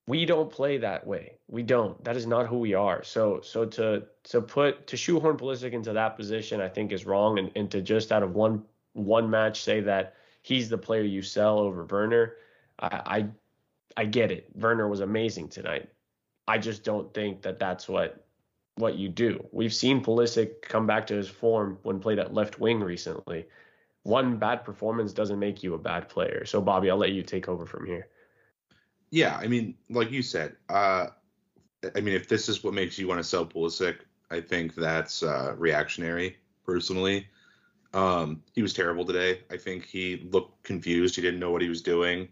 we 0.05 0.25
don't 0.25 0.51
play 0.51 0.77
that 0.77 1.07
way. 1.07 1.37
We 1.47 1.63
don't. 1.63 2.01
That 2.03 2.17
is 2.17 2.27
not 2.27 2.47
who 2.47 2.59
we 2.59 2.73
are. 2.73 3.03
So 3.03 3.39
so 3.41 3.65
to 3.65 4.03
to 4.25 4.41
put 4.41 4.87
to 4.87 4.97
shoehorn 4.97 5.37
Pulisic 5.37 5.71
into 5.71 5.93
that 5.93 6.17
position, 6.17 6.59
I 6.59 6.67
think 6.69 6.91
is 6.91 7.05
wrong. 7.05 7.39
And, 7.39 7.51
and 7.55 7.71
to 7.71 7.81
just 7.81 8.11
out 8.11 8.23
of 8.23 8.35
one 8.35 8.63
one 8.93 9.29
match 9.29 9.61
say 9.61 9.79
that 9.81 10.15
he's 10.41 10.67
the 10.67 10.77
player 10.77 11.03
you 11.03 11.21
sell 11.21 11.59
over 11.59 11.85
Werner, 11.85 12.35
I, 12.79 12.87
I 13.97 14.01
I 14.01 14.05
get 14.05 14.31
it. 14.31 14.49
Werner 14.55 14.89
was 14.89 14.99
amazing 14.99 15.49
tonight. 15.49 15.89
I 16.47 16.57
just 16.57 16.83
don't 16.83 17.13
think 17.13 17.41
that 17.41 17.59
that's 17.59 17.87
what 17.87 18.23
what 18.75 18.95
you 18.95 19.09
do. 19.09 19.43
We've 19.51 19.73
seen 19.73 20.03
Pulisic 20.03 20.61
come 20.61 20.85
back 20.85 21.07
to 21.07 21.15
his 21.15 21.27
form 21.27 21.79
when 21.81 21.99
played 21.99 22.19
at 22.19 22.33
left 22.33 22.59
wing 22.59 22.79
recently. 22.79 23.45
One 24.03 24.37
bad 24.37 24.63
performance 24.63 25.13
doesn't 25.13 25.39
make 25.39 25.63
you 25.63 25.73
a 25.73 25.79
bad 25.79 26.09
player. 26.09 26.45
So 26.45 26.61
Bobby, 26.61 26.91
I'll 26.91 26.97
let 26.97 27.11
you 27.11 27.23
take 27.23 27.49
over 27.49 27.65
from 27.65 27.87
here 27.87 28.07
yeah, 29.09 29.37
I 29.37 29.47
mean, 29.47 29.75
like 29.89 30.11
you 30.11 30.21
said, 30.21 30.55
uh, 30.69 31.07
I 31.95 32.01
mean, 32.01 32.13
if 32.13 32.27
this 32.27 32.49
is 32.49 32.63
what 32.63 32.73
makes 32.73 32.97
you 32.97 33.07
want 33.07 33.19
to 33.19 33.23
sell 33.23 33.45
Pulisic, 33.45 33.97
I 34.29 34.41
think 34.41 34.75
that's 34.75 35.23
uh, 35.23 35.55
reactionary, 35.57 36.37
personally. 36.65 37.27
Um, 37.93 38.43
he 38.53 38.61
was 38.61 38.73
terrible 38.73 39.05
today. 39.05 39.41
I 39.49 39.57
think 39.57 39.85
he 39.85 40.27
looked 40.31 40.63
confused. 40.63 41.15
He 41.15 41.21
didn't 41.21 41.39
know 41.39 41.51
what 41.51 41.61
he 41.61 41.69
was 41.69 41.81
doing. 41.81 42.27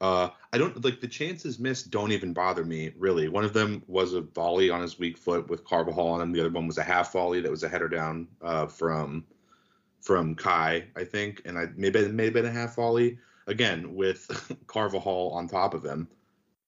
Uh, 0.00 0.28
I 0.52 0.58
don't 0.58 0.84
like 0.84 1.00
the 1.00 1.08
chances 1.08 1.58
missed. 1.58 1.90
Don't 1.90 2.12
even 2.12 2.32
bother 2.32 2.64
me 2.64 2.92
really. 2.98 3.28
One 3.28 3.44
of 3.44 3.54
them 3.54 3.82
was 3.86 4.12
a 4.12 4.20
volley 4.20 4.68
on 4.68 4.82
his 4.82 4.98
weak 4.98 5.16
foot 5.16 5.48
with 5.48 5.64
Carvajal 5.64 6.06
on 6.06 6.20
him. 6.20 6.32
The 6.32 6.40
other 6.40 6.50
one 6.50 6.66
was 6.66 6.78
a 6.78 6.82
half 6.82 7.12
volley 7.12 7.40
that 7.40 7.50
was 7.50 7.62
a 7.62 7.68
header 7.68 7.88
down 7.88 8.28
uh, 8.42 8.66
from 8.66 9.24
from 10.02 10.34
Kai, 10.34 10.84
I 10.94 11.04
think, 11.04 11.42
and 11.46 11.58
I 11.58 11.68
maybe 11.76 11.98
it 12.00 12.12
may 12.12 12.24
have 12.24 12.34
been 12.34 12.44
a 12.44 12.50
half 12.50 12.76
volley 12.76 13.18
again 13.46 13.94
with 13.94 14.28
Carvajal 14.66 15.30
on 15.32 15.48
top 15.48 15.72
of 15.72 15.84
him. 15.84 16.08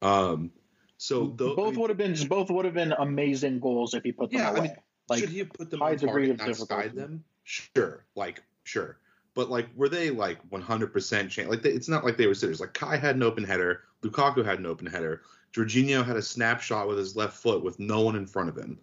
Um, 0.00 0.50
so 0.96 1.26
both 1.26 1.58
I 1.58 1.70
mean, 1.70 1.80
would 1.80 1.90
have 1.90 1.98
been 1.98 2.16
both 2.28 2.50
would 2.50 2.64
have 2.64 2.74
been 2.74 2.92
amazing 2.92 3.60
goals 3.60 3.94
if 3.94 4.02
he 4.04 4.12
put 4.12 4.30
them 4.30 4.40
yeah, 4.40 4.50
away. 4.50 4.58
I 4.58 4.62
mean, 4.62 4.76
like, 5.08 5.20
should 5.20 5.28
he 5.28 5.38
have 5.38 5.52
put 5.52 5.70
them 5.70 5.80
high 5.80 5.94
degree 5.94 6.30
of 6.30 6.38
difficulty. 6.38 6.88
them? 6.88 7.24
Sure, 7.44 8.04
like 8.16 8.42
sure. 8.64 8.98
But 9.38 9.50
like, 9.50 9.68
were 9.76 9.88
they 9.88 10.10
like 10.10 10.40
100% 10.50 11.30
chance? 11.30 11.48
Like, 11.48 11.62
they, 11.62 11.70
it's 11.70 11.88
not 11.88 12.04
like 12.04 12.16
they 12.16 12.26
were 12.26 12.34
sitters. 12.34 12.60
Like, 12.60 12.74
Kai 12.74 12.96
had 12.96 13.14
an 13.14 13.22
open 13.22 13.44
header, 13.44 13.84
Lukaku 14.02 14.44
had 14.44 14.58
an 14.58 14.66
open 14.66 14.88
header, 14.88 15.22
Jorginho 15.54 16.04
had 16.04 16.16
a 16.16 16.22
snapshot 16.22 16.88
with 16.88 16.98
his 16.98 17.14
left 17.14 17.36
foot 17.36 17.62
with 17.62 17.78
no 17.78 18.00
one 18.00 18.16
in 18.16 18.26
front 18.26 18.48
of 18.48 18.56
him. 18.56 18.80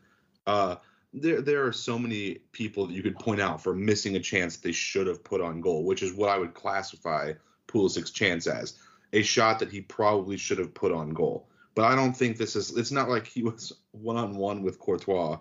Uh, 0.47 0.78
there, 1.14 1.41
there 1.41 1.66
are 1.66 1.74
so 1.74 1.99
many 1.99 2.36
people 2.53 2.88
that 2.88 2.93
you 2.93 3.03
could 3.03 3.20
point 3.20 3.41
out 3.41 3.62
for 3.62 3.76
missing 3.76 4.16
a 4.16 4.20
chance 4.22 4.56
they 4.56 4.72
should 4.72 5.08
have 5.08 5.26
put 5.26 5.41
on 5.41 5.60
goal, 5.60 5.84
which 5.84 6.01
is 6.01 6.14
what 6.14 6.30
I 6.30 6.38
would 6.38 6.53
classify 6.53 7.34
Pulisic's 7.68 8.12
chance 8.12 8.47
as 8.47 8.80
a 9.12 9.24
shot 9.24 9.60
that 9.60 9.74
he 9.74 9.82
probably 9.82 10.38
should 10.38 10.60
have 10.60 10.74
put 10.74 10.93
on 10.93 11.10
goal. 11.10 11.49
But 11.76 11.84
I 11.84 11.95
don't 11.95 12.16
think 12.16 12.38
this 12.38 12.56
is. 12.56 12.78
It's 12.78 12.93
not 12.93 13.10
like 13.10 13.28
he 13.28 13.43
was 13.43 13.74
one 13.91 14.16
on 14.16 14.38
one 14.38 14.64
with 14.64 14.80
Courtois, 14.80 15.38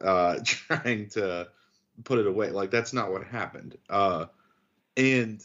uh, 0.00 0.40
trying 0.44 1.08
to 1.10 1.46
put 2.02 2.18
it 2.18 2.26
away. 2.26 2.50
Like 2.50 2.72
that's 2.72 2.92
not 2.92 3.12
what 3.12 3.22
happened. 3.22 3.78
Uh, 3.88 4.26
and 4.96 5.44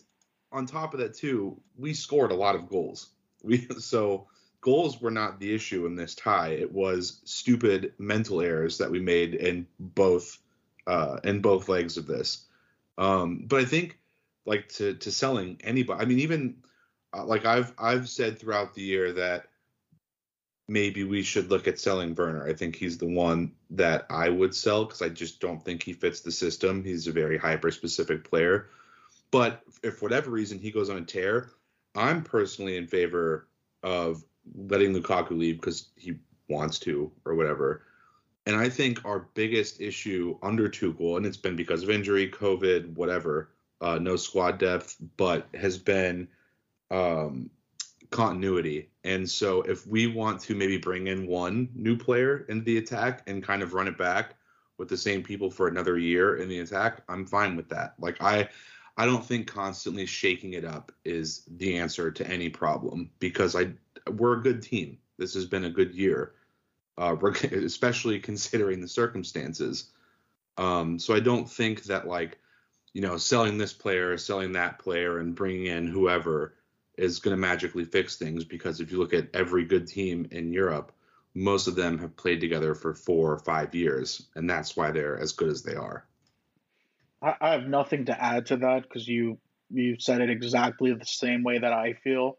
on 0.51 0.65
top 0.65 0.93
of 0.93 0.99
that, 0.99 1.13
too, 1.13 1.59
we 1.77 1.93
scored 1.93 2.31
a 2.31 2.35
lot 2.35 2.55
of 2.55 2.69
goals. 2.69 3.09
We 3.43 3.67
so 3.79 4.27
goals 4.61 5.01
were 5.01 5.09
not 5.09 5.39
the 5.39 5.51
issue 5.51 5.87
in 5.87 5.95
this 5.95 6.13
tie. 6.13 6.49
It 6.49 6.71
was 6.71 7.21
stupid 7.25 7.93
mental 7.97 8.39
errors 8.39 8.77
that 8.77 8.91
we 8.91 8.99
made 8.99 9.33
in 9.33 9.65
both 9.79 10.37
uh, 10.85 11.17
in 11.23 11.41
both 11.41 11.67
legs 11.67 11.97
of 11.97 12.05
this. 12.05 12.45
Um, 12.99 13.45
but 13.47 13.59
I 13.59 13.65
think 13.65 13.97
like 14.45 14.69
to 14.73 14.93
to 14.93 15.11
selling 15.11 15.59
anybody. 15.63 15.99
I 15.99 16.05
mean, 16.05 16.19
even 16.19 16.57
uh, 17.17 17.25
like 17.25 17.45
I've 17.45 17.73
I've 17.79 18.07
said 18.07 18.37
throughout 18.37 18.75
the 18.75 18.83
year 18.83 19.11
that 19.13 19.47
maybe 20.67 21.03
we 21.03 21.23
should 21.23 21.49
look 21.49 21.67
at 21.67 21.79
selling 21.79 22.15
Werner. 22.15 22.47
I 22.47 22.53
think 22.53 22.75
he's 22.75 22.97
the 22.97 23.07
one 23.11 23.51
that 23.71 24.05
I 24.09 24.29
would 24.29 24.55
sell 24.55 24.85
because 24.85 25.01
I 25.01 25.09
just 25.09 25.39
don't 25.41 25.63
think 25.63 25.83
he 25.83 25.93
fits 25.93 26.21
the 26.21 26.31
system. 26.31 26.83
He's 26.83 27.07
a 27.07 27.11
very 27.11 27.37
hyper 27.37 27.71
specific 27.71 28.23
player. 28.23 28.69
But 29.31 29.61
if 29.83 29.95
for 29.95 30.05
whatever 30.05 30.29
reason 30.29 30.59
he 30.59 30.71
goes 30.71 30.89
on 30.89 30.97
a 30.97 31.01
tear, 31.01 31.51
I'm 31.95 32.23
personally 32.23 32.77
in 32.77 32.87
favor 32.87 33.47
of 33.83 34.23
letting 34.55 34.93
Lukaku 34.93 35.31
leave 35.31 35.59
because 35.59 35.89
he 35.95 36.17
wants 36.49 36.79
to 36.79 37.11
or 37.25 37.35
whatever. 37.35 37.83
And 38.45 38.55
I 38.55 38.69
think 38.69 39.05
our 39.05 39.27
biggest 39.33 39.79
issue 39.79 40.37
under 40.41 40.67
Tuchel, 40.67 41.17
and 41.17 41.25
it's 41.25 41.37
been 41.37 41.55
because 41.55 41.83
of 41.83 41.89
injury, 41.89 42.29
COVID, 42.29 42.93
whatever, 42.95 43.51
uh, 43.81 43.99
no 43.99 44.15
squad 44.15 44.57
depth, 44.57 44.97
but 45.17 45.47
has 45.53 45.77
been 45.77 46.27
um, 46.89 47.49
continuity. 48.09 48.89
And 49.03 49.29
so 49.29 49.61
if 49.61 49.87
we 49.87 50.07
want 50.07 50.41
to 50.41 50.55
maybe 50.55 50.77
bring 50.77 51.07
in 51.07 51.27
one 51.27 51.69
new 51.73 51.95
player 51.95 52.45
into 52.49 52.65
the 52.65 52.77
attack 52.77 53.23
and 53.27 53.43
kind 53.43 53.61
of 53.61 53.73
run 53.73 53.87
it 53.87 53.97
back 53.97 54.35
with 54.77 54.89
the 54.89 54.97
same 54.97 55.23
people 55.23 55.49
for 55.49 55.67
another 55.67 55.97
year 55.97 56.37
in 56.37 56.49
the 56.49 56.59
attack, 56.59 57.03
I'm 57.07 57.25
fine 57.25 57.55
with 57.55 57.69
that. 57.69 57.93
Like 57.99 58.21
I 58.21 58.49
I 59.01 59.07
don't 59.07 59.25
think 59.25 59.47
constantly 59.47 60.05
shaking 60.05 60.53
it 60.53 60.63
up 60.63 60.91
is 61.03 61.41
the 61.57 61.75
answer 61.79 62.11
to 62.11 62.27
any 62.27 62.49
problem 62.49 63.09
because 63.17 63.55
I 63.55 63.71
we're 64.11 64.37
a 64.37 64.43
good 64.43 64.61
team. 64.61 64.99
This 65.17 65.33
has 65.33 65.47
been 65.47 65.65
a 65.65 65.71
good 65.71 65.95
year, 65.95 66.33
uh, 66.99 67.15
especially 67.51 68.19
considering 68.19 68.79
the 68.79 68.87
circumstances. 68.87 69.89
Um, 70.59 70.99
so 70.99 71.15
I 71.15 71.19
don't 71.19 71.49
think 71.49 71.85
that 71.85 72.07
like 72.07 72.37
you 72.93 73.01
know 73.01 73.17
selling 73.17 73.57
this 73.57 73.73
player, 73.73 74.19
selling 74.19 74.51
that 74.51 74.77
player, 74.77 75.17
and 75.17 75.33
bringing 75.33 75.65
in 75.65 75.87
whoever 75.87 76.53
is 76.95 77.17
going 77.17 77.35
to 77.35 77.41
magically 77.41 77.85
fix 77.85 78.17
things 78.17 78.43
because 78.43 78.81
if 78.81 78.91
you 78.91 78.99
look 78.99 79.15
at 79.15 79.33
every 79.33 79.65
good 79.65 79.87
team 79.87 80.27
in 80.29 80.53
Europe, 80.53 80.91
most 81.33 81.65
of 81.65 81.73
them 81.73 81.97
have 81.97 82.15
played 82.17 82.39
together 82.39 82.75
for 82.75 82.93
four 82.93 83.33
or 83.33 83.39
five 83.39 83.73
years, 83.73 84.27
and 84.35 84.47
that's 84.47 84.77
why 84.77 84.91
they're 84.91 85.17
as 85.17 85.31
good 85.31 85.49
as 85.49 85.63
they 85.63 85.73
are. 85.73 86.05
I, 87.21 87.35
I 87.39 87.51
have 87.51 87.67
nothing 87.67 88.05
to 88.05 88.23
add 88.23 88.47
to 88.47 88.57
that 88.57 88.83
because 88.83 89.07
you 89.07 89.37
you 89.69 89.97
said 89.99 90.21
it 90.21 90.29
exactly 90.29 90.93
the 90.93 91.05
same 91.05 91.43
way 91.43 91.59
that 91.59 91.73
I 91.73 91.93
feel. 91.93 92.37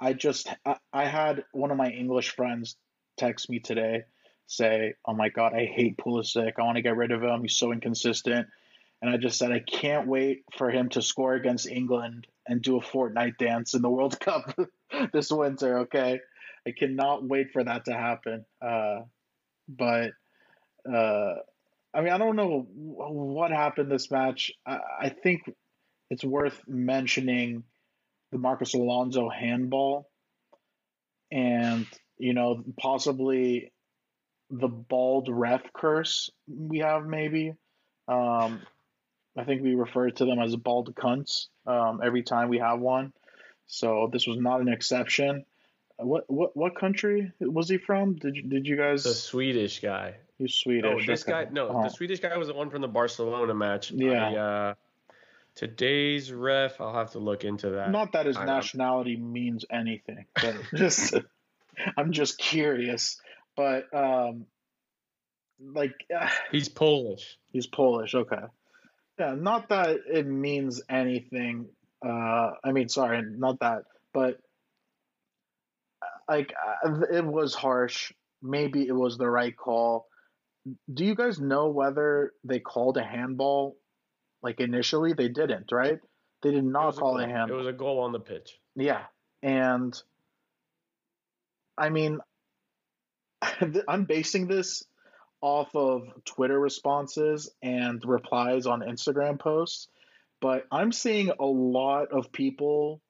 I 0.00 0.12
just 0.14 0.48
I, 0.64 0.76
I 0.92 1.04
had 1.06 1.44
one 1.52 1.70
of 1.70 1.76
my 1.76 1.90
English 1.90 2.34
friends 2.34 2.76
text 3.16 3.50
me 3.50 3.60
today 3.60 4.04
say, 4.46 4.94
"Oh 5.06 5.14
my 5.14 5.28
god, 5.28 5.54
I 5.54 5.66
hate 5.66 5.96
Pulisic. 5.96 6.52
I 6.58 6.62
want 6.62 6.76
to 6.76 6.82
get 6.82 6.96
rid 6.96 7.12
of 7.12 7.22
him. 7.22 7.42
He's 7.42 7.56
so 7.56 7.72
inconsistent." 7.72 8.48
And 9.02 9.10
I 9.10 9.16
just 9.16 9.36
said, 9.36 9.50
I 9.50 9.58
can't 9.58 10.06
wait 10.06 10.44
for 10.56 10.70
him 10.70 10.88
to 10.90 11.02
score 11.02 11.34
against 11.34 11.66
England 11.66 12.28
and 12.46 12.62
do 12.62 12.76
a 12.76 12.80
Fortnite 12.80 13.36
dance 13.36 13.74
in 13.74 13.82
the 13.82 13.90
World 13.90 14.18
Cup 14.20 14.56
this 15.12 15.30
winter. 15.30 15.80
Okay, 15.80 16.20
I 16.66 16.70
cannot 16.70 17.26
wait 17.26 17.52
for 17.52 17.64
that 17.64 17.86
to 17.86 17.94
happen. 17.94 18.44
Uh, 18.64 19.00
but 19.68 20.12
uh, 20.88 21.34
I 21.94 22.00
mean, 22.00 22.12
I 22.12 22.18
don't 22.18 22.36
know 22.36 22.66
what 22.70 23.50
happened 23.50 23.90
this 23.90 24.10
match. 24.10 24.52
I, 24.66 24.78
I 25.02 25.08
think 25.10 25.42
it's 26.10 26.24
worth 26.24 26.60
mentioning 26.66 27.64
the 28.30 28.38
Marcos 28.38 28.74
Alonso 28.74 29.28
handball 29.28 30.08
and, 31.30 31.86
you 32.18 32.34
know, 32.34 32.64
possibly 32.78 33.72
the 34.50 34.68
bald 34.68 35.28
ref 35.30 35.62
curse 35.72 36.30
we 36.48 36.78
have 36.78 37.06
maybe. 37.06 37.52
Um, 38.08 38.60
I 39.36 39.44
think 39.44 39.62
we 39.62 39.74
refer 39.74 40.10
to 40.10 40.24
them 40.24 40.38
as 40.38 40.54
bald 40.56 40.94
cunts 40.94 41.46
um, 41.66 42.00
every 42.04 42.22
time 42.22 42.48
we 42.48 42.58
have 42.58 42.80
one. 42.80 43.12
So 43.66 44.10
this 44.12 44.26
was 44.26 44.38
not 44.38 44.60
an 44.60 44.68
exception. 44.68 45.44
What 46.02 46.30
what 46.30 46.56
what 46.56 46.76
country 46.76 47.32
was 47.40 47.68
he 47.68 47.78
from? 47.78 48.14
Did 48.14 48.36
you, 48.36 48.42
did 48.42 48.66
you 48.66 48.76
guys? 48.76 49.04
The 49.04 49.14
Swedish 49.14 49.80
guy. 49.80 50.16
He's 50.38 50.54
Swedish. 50.54 50.90
Oh, 50.90 51.00
this 51.06 51.22
okay. 51.22 51.44
guy. 51.44 51.50
No, 51.50 51.68
uh-huh. 51.68 51.82
the 51.84 51.88
Swedish 51.90 52.20
guy 52.20 52.36
was 52.36 52.48
the 52.48 52.54
one 52.54 52.70
from 52.70 52.82
the 52.82 52.88
Barcelona 52.88 53.54
match. 53.54 53.90
Yeah. 53.90 54.28
I, 54.28 54.36
uh, 54.36 54.74
today's 55.54 56.32
ref, 56.32 56.80
I'll 56.80 56.94
have 56.94 57.12
to 57.12 57.18
look 57.18 57.44
into 57.44 57.70
that. 57.70 57.90
Not 57.90 58.12
that 58.12 58.26
his 58.26 58.36
I 58.36 58.44
nationality 58.44 59.16
don't. 59.16 59.32
means 59.32 59.64
anything, 59.70 60.26
but 60.34 60.56
just 60.74 61.14
I'm 61.96 62.12
just 62.12 62.38
curious. 62.38 63.20
But 63.56 63.92
um, 63.94 64.46
like 65.60 65.94
uh, 66.14 66.28
he's 66.50 66.68
Polish. 66.68 67.38
He's 67.52 67.66
Polish. 67.66 68.14
Okay. 68.14 68.42
Yeah, 69.18 69.34
not 69.34 69.68
that 69.68 69.98
it 70.10 70.26
means 70.26 70.82
anything. 70.88 71.68
Uh, 72.04 72.52
I 72.64 72.72
mean, 72.72 72.88
sorry, 72.88 73.22
not 73.22 73.60
that, 73.60 73.84
but 74.12 74.40
like 76.32 76.54
uh, 76.84 77.00
it 77.12 77.24
was 77.24 77.54
harsh. 77.54 78.12
Maybe 78.42 78.86
it 78.88 78.94
was 78.94 79.18
the 79.18 79.28
right 79.28 79.56
call. 79.56 80.06
Do 80.92 81.04
you 81.04 81.14
guys 81.14 81.38
know 81.38 81.68
whether 81.68 82.32
they 82.44 82.60
called 82.60 82.96
a 82.96 83.02
handball? 83.02 83.76
Like 84.42 84.60
initially, 84.60 85.12
they 85.12 85.28
didn't, 85.28 85.70
right? 85.70 85.98
They 86.42 86.50
did 86.50 86.64
not 86.64 86.96
call 86.96 87.18
a, 87.18 87.24
a 87.24 87.26
handball. 87.26 87.56
It 87.56 87.64
was 87.64 87.74
a 87.74 87.76
goal 87.76 88.00
on 88.00 88.12
the 88.12 88.20
pitch. 88.20 88.58
Yeah, 88.74 89.02
and 89.42 90.00
I 91.76 91.90
mean, 91.90 92.18
I'm 93.88 94.04
basing 94.04 94.48
this 94.48 94.84
off 95.40 95.74
of 95.74 96.02
Twitter 96.24 96.58
responses 96.58 97.50
and 97.62 98.02
replies 98.04 98.66
on 98.66 98.80
Instagram 98.80 99.38
posts, 99.38 99.88
but 100.40 100.64
I'm 100.72 100.92
seeing 100.92 101.30
a 101.38 101.44
lot 101.44 102.12
of 102.12 102.32
people 102.32 103.02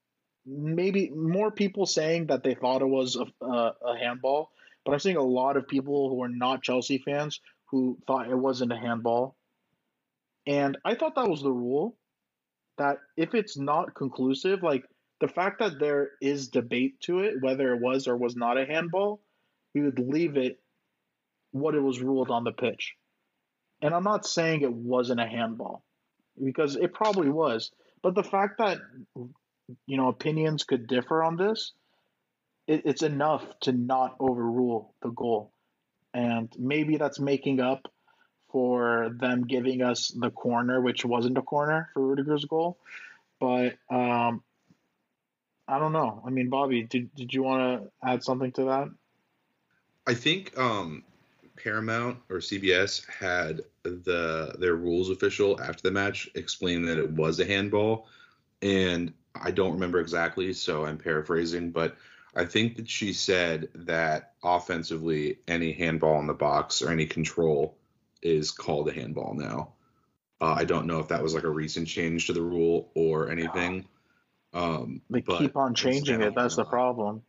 maybe 0.44 1.10
more 1.10 1.50
people 1.50 1.86
saying 1.86 2.26
that 2.26 2.42
they 2.42 2.54
thought 2.54 2.82
it 2.82 2.88
was 2.88 3.16
a, 3.16 3.44
a, 3.44 3.74
a, 3.84 3.98
handball, 3.98 4.50
but 4.84 4.92
I'm 4.92 4.98
seeing 4.98 5.16
a 5.16 5.22
lot 5.22 5.56
of 5.56 5.68
people 5.68 6.08
who 6.08 6.22
are 6.22 6.28
not 6.28 6.62
Chelsea 6.62 6.98
fans 6.98 7.40
who 7.66 7.98
thought 8.06 8.28
it 8.28 8.36
wasn't 8.36 8.72
a 8.72 8.76
handball. 8.76 9.36
And 10.46 10.76
I 10.84 10.94
thought 10.94 11.14
that 11.14 11.30
was 11.30 11.42
the 11.42 11.52
rule 11.52 11.96
that 12.78 12.98
if 13.16 13.34
it's 13.34 13.56
not 13.56 13.94
conclusive, 13.94 14.62
like 14.62 14.84
the 15.20 15.28
fact 15.28 15.60
that 15.60 15.78
there 15.78 16.10
is 16.20 16.48
debate 16.48 17.00
to 17.02 17.20
it, 17.20 17.40
whether 17.40 17.72
it 17.72 17.80
was 17.80 18.08
or 18.08 18.16
was 18.16 18.34
not 18.34 18.58
a 18.58 18.66
handball, 18.66 19.20
we 19.74 19.82
would 19.82 19.98
leave 19.98 20.36
it 20.36 20.60
what 21.52 21.74
it 21.74 21.80
was 21.80 22.00
ruled 22.00 22.30
on 22.30 22.44
the 22.44 22.52
pitch. 22.52 22.94
And 23.80 23.94
I'm 23.94 24.04
not 24.04 24.26
saying 24.26 24.62
it 24.62 24.72
wasn't 24.72 25.20
a 25.20 25.26
handball 25.26 25.84
because 26.42 26.76
it 26.76 26.92
probably 26.92 27.28
was. 27.28 27.70
But 28.02 28.14
the 28.14 28.24
fact 28.24 28.58
that 28.58 28.78
you 29.86 29.96
know 29.96 30.08
opinions 30.08 30.64
could 30.64 30.86
differ 30.86 31.22
on 31.22 31.36
this, 31.36 31.72
it, 32.66 32.82
it's 32.84 33.02
enough 33.02 33.44
to 33.60 33.72
not 33.72 34.16
overrule 34.20 34.94
the 35.02 35.10
goal, 35.10 35.52
and 36.14 36.52
maybe 36.58 36.96
that's 36.96 37.20
making 37.20 37.60
up 37.60 37.88
for 38.50 39.10
them 39.18 39.46
giving 39.46 39.82
us 39.82 40.08
the 40.08 40.30
corner, 40.30 40.80
which 40.80 41.04
wasn't 41.04 41.38
a 41.38 41.42
corner 41.42 41.88
for 41.94 42.06
Rudiger's 42.06 42.44
goal. 42.44 42.78
But 43.40 43.76
um, 43.90 44.42
I 45.66 45.78
don't 45.78 45.92
know. 45.92 46.22
I 46.26 46.30
mean, 46.30 46.50
Bobby, 46.50 46.82
did 46.82 47.14
did 47.14 47.32
you 47.32 47.42
want 47.42 47.82
to 47.82 47.90
add 48.06 48.22
something 48.22 48.52
to 48.52 48.64
that? 48.64 48.88
I 50.06 50.14
think 50.14 50.56
um, 50.58 51.04
Paramount 51.56 52.18
or 52.28 52.36
CBS 52.36 53.08
had 53.08 53.62
the 53.82 54.54
their 54.58 54.76
rules 54.76 55.10
official 55.10 55.60
after 55.60 55.82
the 55.82 55.90
match 55.90 56.28
explain 56.34 56.82
that 56.86 56.98
it 56.98 57.10
was 57.10 57.40
a 57.40 57.44
handball, 57.44 58.06
and 58.60 59.12
I 59.34 59.50
don't 59.50 59.72
remember 59.72 60.00
exactly, 60.00 60.52
so 60.52 60.84
I'm 60.84 60.98
paraphrasing, 60.98 61.70
but 61.70 61.96
I 62.34 62.44
think 62.44 62.76
that 62.76 62.88
she 62.88 63.12
said 63.12 63.68
that 63.74 64.34
offensively, 64.42 65.38
any 65.48 65.72
handball 65.72 66.18
in 66.20 66.26
the 66.26 66.34
box 66.34 66.82
or 66.82 66.90
any 66.90 67.06
control 67.06 67.76
is 68.22 68.50
called 68.50 68.88
a 68.88 68.92
handball 68.92 69.34
now. 69.34 69.72
Uh, 70.40 70.54
I 70.54 70.64
don't 70.64 70.86
know 70.86 70.98
if 70.98 71.08
that 71.08 71.22
was 71.22 71.34
like 71.34 71.44
a 71.44 71.50
recent 71.50 71.86
change 71.86 72.26
to 72.26 72.32
the 72.32 72.42
rule 72.42 72.90
or 72.94 73.30
anything. 73.30 73.86
Um, 74.54 75.00
they 75.08 75.22
keep 75.22 75.56
on 75.56 75.74
changing 75.74 76.20
it. 76.20 76.34
That's 76.34 76.56
the 76.56 76.64
problem. 76.64 77.22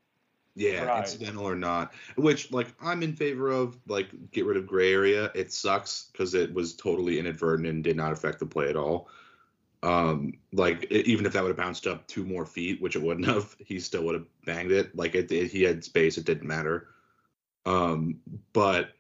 Yeah, 0.56 0.84
right. 0.84 1.00
incidental 1.00 1.48
or 1.48 1.56
not. 1.56 1.94
Which, 2.16 2.52
like, 2.52 2.68
I'm 2.82 3.02
in 3.02 3.16
favor 3.16 3.50
of. 3.50 3.78
Like, 3.88 4.10
get 4.32 4.46
rid 4.46 4.58
of 4.58 4.68
gray 4.68 4.94
area. 4.94 5.32
It 5.34 5.52
sucks 5.52 6.10
because 6.12 6.36
it 6.36 6.54
was 6.54 6.76
totally 6.76 7.20
inadvertent 7.20 7.68
and 7.68 7.84
did 7.84 7.98
not 7.98 8.14
affect 8.14 8.40
the 8.40 8.46
play 8.46 8.70
at 8.70 8.76
all. 8.76 9.10
Um, 9.84 10.34
like, 10.54 10.90
even 10.92 11.26
if 11.26 11.34
that 11.34 11.44
would 11.44 11.50
have 11.50 11.58
bounced 11.58 11.88
up 11.88 12.08
two 12.08 12.26
more 12.26 12.46
feet, 12.46 12.82
which 12.82 12.96
it 12.96 13.02
wouldn't 13.02 13.28
have, 13.28 13.54
he 13.60 13.80
still 13.80 14.04
would 14.06 14.16
have 14.16 14.26
banged 14.46 14.72
it. 14.72 14.96
Like, 14.96 15.14
it, 15.14 15.30
it 15.32 15.52
he 15.52 15.62
had 15.62 15.84
space. 15.84 16.18
It 16.18 16.26
didn't 16.26 16.48
matter. 16.48 16.88
Um, 17.66 18.22
but 18.54 18.92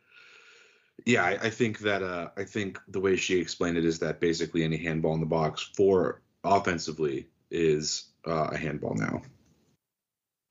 yeah, 1.06 1.24
I, 1.24 1.32
I 1.32 1.50
think 1.50 1.80
that 1.80 2.04
uh, 2.04 2.30
I 2.38 2.44
think 2.44 2.80
the 2.90 3.00
way 3.00 3.16
she 3.16 3.40
explained 3.40 3.78
it 3.78 3.86
is 3.86 4.00
that 4.00 4.20
basically 4.20 4.64
any 4.64 4.78
handball 4.78 5.14
in 5.14 5.20
the 5.20 5.26
box 5.26 5.62
for 5.76 6.22
offensively 6.44 7.28
is 7.50 8.10
uh, 8.28 8.50
a 8.52 8.58
handball 8.58 8.96
now. 8.96 9.22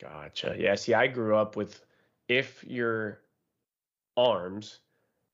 Gotcha. 0.01 0.57
Yeah. 0.59 0.75
See, 0.75 0.95
I 0.95 1.07
grew 1.07 1.37
up 1.37 1.57
with 1.57 1.81
if 2.29 2.65
your 2.65 3.21
arms 4.17 4.79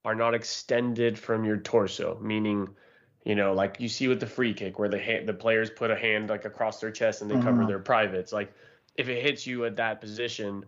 are 0.05 0.15
not 0.15 0.35
extended 0.35 1.19
from 1.19 1.45
your 1.45 1.57
torso, 1.57 2.19
meaning, 2.21 2.69
you 3.29 3.35
know, 3.35 3.53
like 3.53 3.77
you 3.79 3.89
see 3.89 4.09
with 4.09 4.21
the 4.21 4.27
free 4.27 4.55
kick 4.55 4.79
where 4.79 4.89
the 4.89 4.99
hand, 4.99 5.29
the 5.29 5.35
players 5.35 5.69
put 5.69 5.91
a 5.91 5.97
hand 5.97 6.31
like 6.31 6.47
across 6.47 6.81
their 6.81 6.91
chest 6.91 7.23
and 7.23 7.31
they 7.31 7.35
cover 7.35 7.59
mm-hmm. 7.59 7.69
their 7.69 7.79
privates. 7.79 8.33
Like 8.33 8.53
if 8.97 9.09
it 9.09 9.23
hits 9.23 9.47
you 9.47 9.67
at 9.67 9.77
that 9.77 10.01
position, 10.01 10.65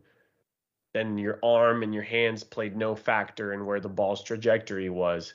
then 0.92 1.16
your 1.16 1.38
arm 1.42 1.82
and 1.82 1.94
your 1.94 2.02
hands 2.02 2.44
played 2.44 2.76
no 2.76 2.94
factor 2.94 3.54
in 3.54 3.64
where 3.64 3.80
the 3.80 3.88
ball's 3.88 4.22
trajectory 4.22 4.90
was. 4.90 5.32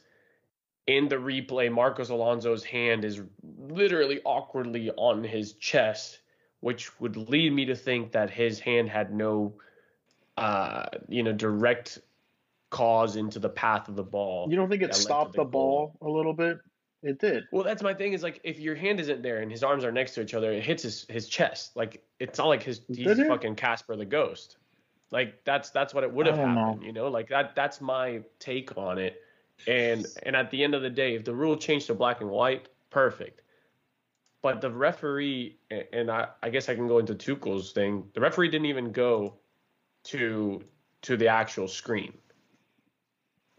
In 0.86 1.08
the 1.08 1.16
replay, 1.16 1.72
Marcos 1.72 2.10
Alonso's 2.10 2.64
hand 2.64 3.04
is 3.04 3.20
literally 3.42 4.22
awkwardly 4.24 4.92
on 4.92 5.24
his 5.24 5.54
chest 5.54 6.20
which 6.66 7.00
would 7.00 7.16
lead 7.16 7.54
me 7.54 7.66
to 7.66 7.76
think 7.76 8.12
that 8.14 8.32
his 8.32 8.60
hand 8.60 8.90
had 8.90 9.14
no, 9.14 9.54
uh, 10.36 10.86
you 11.08 11.22
know, 11.22 11.32
direct 11.32 12.00
cause 12.72 13.18
into 13.18 13.38
the 13.38 13.50
path 13.50 13.88
of 13.88 13.96
the 13.96 14.04
ball. 14.04 14.48
You 14.50 14.56
don't 14.56 14.68
think 14.68 14.82
it 14.82 14.96
stopped 14.96 15.34
the, 15.34 15.44
the 15.44 15.50
ball 15.50 15.96
a 16.02 16.10
little 16.10 16.34
bit? 16.34 16.58
It 17.06 17.20
did. 17.20 17.48
Well, 17.52 17.64
that's 17.64 17.84
my 17.84 17.94
thing. 17.94 18.14
Is 18.14 18.24
like 18.24 18.42
if 18.44 18.60
your 18.60 18.74
hand 18.74 19.00
isn't 19.00 19.22
there 19.22 19.38
and 19.38 19.52
his 19.52 19.64
arms 19.64 19.86
are 19.86 19.92
next 19.92 20.16
to 20.16 20.22
each 20.22 20.34
other, 20.34 20.52
it 20.52 20.64
hits 20.64 20.82
his 20.82 21.06
his 21.08 21.28
chest. 21.30 21.76
Like 21.76 22.04
it's 22.20 22.40
not 22.40 22.48
like 22.48 22.64
his 22.64 22.82
he's 22.88 23.06
fucking 23.28 23.56
Casper 23.56 23.96
the 23.96 24.06
Ghost. 24.06 24.58
Like 25.12 25.44
that's 25.46 25.70
that's 25.70 25.94
what 25.94 26.04
it 26.04 26.12
would 26.12 26.26
have 26.26 26.36
happened. 26.36 26.82
Know. 26.82 26.86
You 26.86 26.94
know, 26.94 27.08
like 27.10 27.30
that 27.30 27.56
that's 27.56 27.80
my 27.80 28.24
take 28.40 28.76
on 28.76 28.98
it. 28.98 29.22
And 29.68 30.04
and 30.24 30.36
at 30.36 30.50
the 30.50 30.64
end 30.64 30.74
of 30.74 30.82
the 30.82 30.90
day, 30.90 31.14
if 31.14 31.24
the 31.24 31.34
rule 31.34 31.56
changed 31.56 31.88
to 31.88 31.94
black 31.94 32.22
and 32.22 32.30
white, 32.30 32.70
perfect. 32.90 33.42
But 34.42 34.62
the 34.62 34.72
referee, 34.72 35.58
and 35.94 36.10
I, 36.10 36.28
I 36.42 36.50
guess 36.50 36.70
I 36.70 36.76
can 36.76 36.88
go 36.88 37.00
into 37.00 37.16
Tuchel's 37.16 37.72
thing. 37.72 38.04
The 38.14 38.22
referee 38.22 38.50
didn't 38.50 38.68
even 38.68 38.92
go 38.92 39.36
to 40.06 40.64
to 41.04 41.18
the 41.18 41.28
actual 41.28 41.68
screen. 41.68 42.14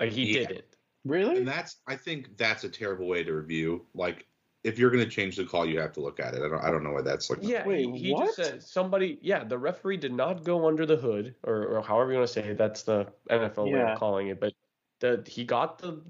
Like 0.00 0.10
he 0.10 0.32
yeah. 0.32 0.48
didn't. 0.48 0.75
Really? 1.06 1.38
And 1.38 1.48
that's 1.48 1.76
I 1.86 1.96
think 1.96 2.36
that's 2.36 2.64
a 2.64 2.68
terrible 2.68 3.06
way 3.06 3.22
to 3.22 3.32
review. 3.32 3.86
Like 3.94 4.26
if 4.64 4.78
you're 4.78 4.90
going 4.90 5.04
to 5.04 5.10
change 5.10 5.36
the 5.36 5.44
call, 5.44 5.64
you 5.64 5.78
have 5.78 5.92
to 5.92 6.00
look 6.00 6.18
at 6.18 6.34
it. 6.34 6.42
I 6.42 6.48
don't 6.48 6.64
I 6.64 6.70
don't 6.70 6.82
know 6.82 6.92
why 6.92 7.02
that's 7.02 7.30
like. 7.30 7.38
Yeah, 7.42 7.66
Wait, 7.66 7.88
he, 7.94 7.98
he 7.98 8.12
what? 8.12 8.26
just 8.26 8.36
said 8.36 8.62
somebody. 8.62 9.18
Yeah, 9.22 9.44
the 9.44 9.56
referee 9.56 9.98
did 9.98 10.12
not 10.12 10.44
go 10.44 10.66
under 10.66 10.84
the 10.84 10.96
hood, 10.96 11.34
or, 11.44 11.66
or 11.66 11.82
however 11.82 12.10
you 12.10 12.18
want 12.18 12.28
to 12.28 12.32
say 12.32 12.48
it. 12.48 12.58
That's 12.58 12.82
the 12.82 13.06
NFL 13.30 13.70
yeah. 13.70 13.74
way 13.74 13.92
of 13.92 13.98
calling 13.98 14.28
it. 14.28 14.40
But 14.40 14.54
the 15.00 15.22
he 15.26 15.44
got 15.44 15.78
the 15.78 16.02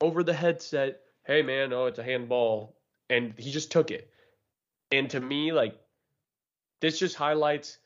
over 0.00 0.22
the 0.22 0.34
headset. 0.34 1.00
Hey 1.24 1.42
man, 1.42 1.72
oh 1.72 1.86
it's 1.86 2.00
a 2.00 2.02
handball, 2.02 2.76
and 3.08 3.34
he 3.38 3.52
just 3.52 3.70
took 3.70 3.92
it. 3.92 4.10
And 4.90 5.08
to 5.10 5.20
me, 5.20 5.52
like 5.52 5.78
this 6.80 6.98
just 6.98 7.14
highlights 7.14 7.78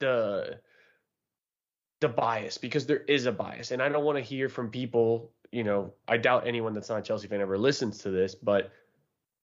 the 0.00 0.58
the 2.00 2.08
bias 2.08 2.58
because 2.58 2.86
there 2.86 3.04
is 3.06 3.26
a 3.26 3.32
bias. 3.32 3.70
And 3.70 3.82
I 3.82 3.88
don't 3.88 4.04
want 4.04 4.18
to 4.18 4.24
hear 4.24 4.48
from 4.48 4.70
people, 4.70 5.30
you 5.52 5.64
know, 5.64 5.92
I 6.06 6.16
doubt 6.16 6.46
anyone 6.46 6.74
that's 6.74 6.88
not 6.88 7.00
a 7.00 7.02
Chelsea 7.02 7.28
fan 7.28 7.40
ever 7.40 7.58
listens 7.58 7.98
to 7.98 8.10
this, 8.10 8.34
but 8.34 8.72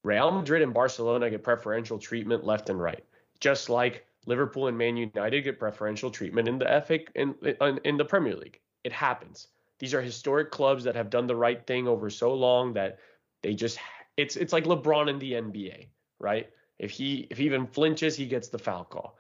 Real 0.04 0.32
Madrid 0.32 0.62
and 0.62 0.74
Barcelona 0.74 1.30
get 1.30 1.44
preferential 1.44 1.98
treatment 1.98 2.46
left 2.46 2.70
and 2.70 2.80
right. 2.80 3.04
Just 3.40 3.70
like 3.70 4.06
Liverpool 4.26 4.68
and 4.68 4.78
Man 4.78 4.98
United 4.98 5.42
get 5.44 5.60
preferential 5.60 6.10
treatment 6.10 6.48
in 6.48 6.60
the 6.60 6.84
FA 6.86 7.00
in, 7.16 7.36
in, 7.42 7.80
in 7.84 7.98
the 7.98 8.06
Premier 8.06 8.36
League. 8.36 8.60
It 8.84 8.94
happens. 8.94 9.48
These 9.80 9.94
are 9.94 10.02
historic 10.02 10.52
clubs 10.52 10.84
that 10.86 10.96
have 10.96 11.10
done 11.10 11.28
the 11.28 11.36
right 11.36 11.66
thing 11.66 11.88
over 11.88 12.10
so 12.10 12.34
long 12.34 12.74
that 12.74 13.00
they 13.42 13.54
just 13.54 13.80
it's 14.16 14.36
it's 14.36 14.54
like 14.54 14.64
LeBron 14.64 15.10
in 15.10 15.20
the 15.20 15.34
NBA, 15.34 15.88
right? 16.20 16.50
If 16.80 16.92
he 16.92 17.28
if 17.30 17.38
he 17.38 17.46
even 17.46 17.68
flinches, 17.68 18.16
he 18.16 18.26
gets 18.26 18.50
the 18.50 18.58
foul 18.58 18.86
call. 18.86 19.18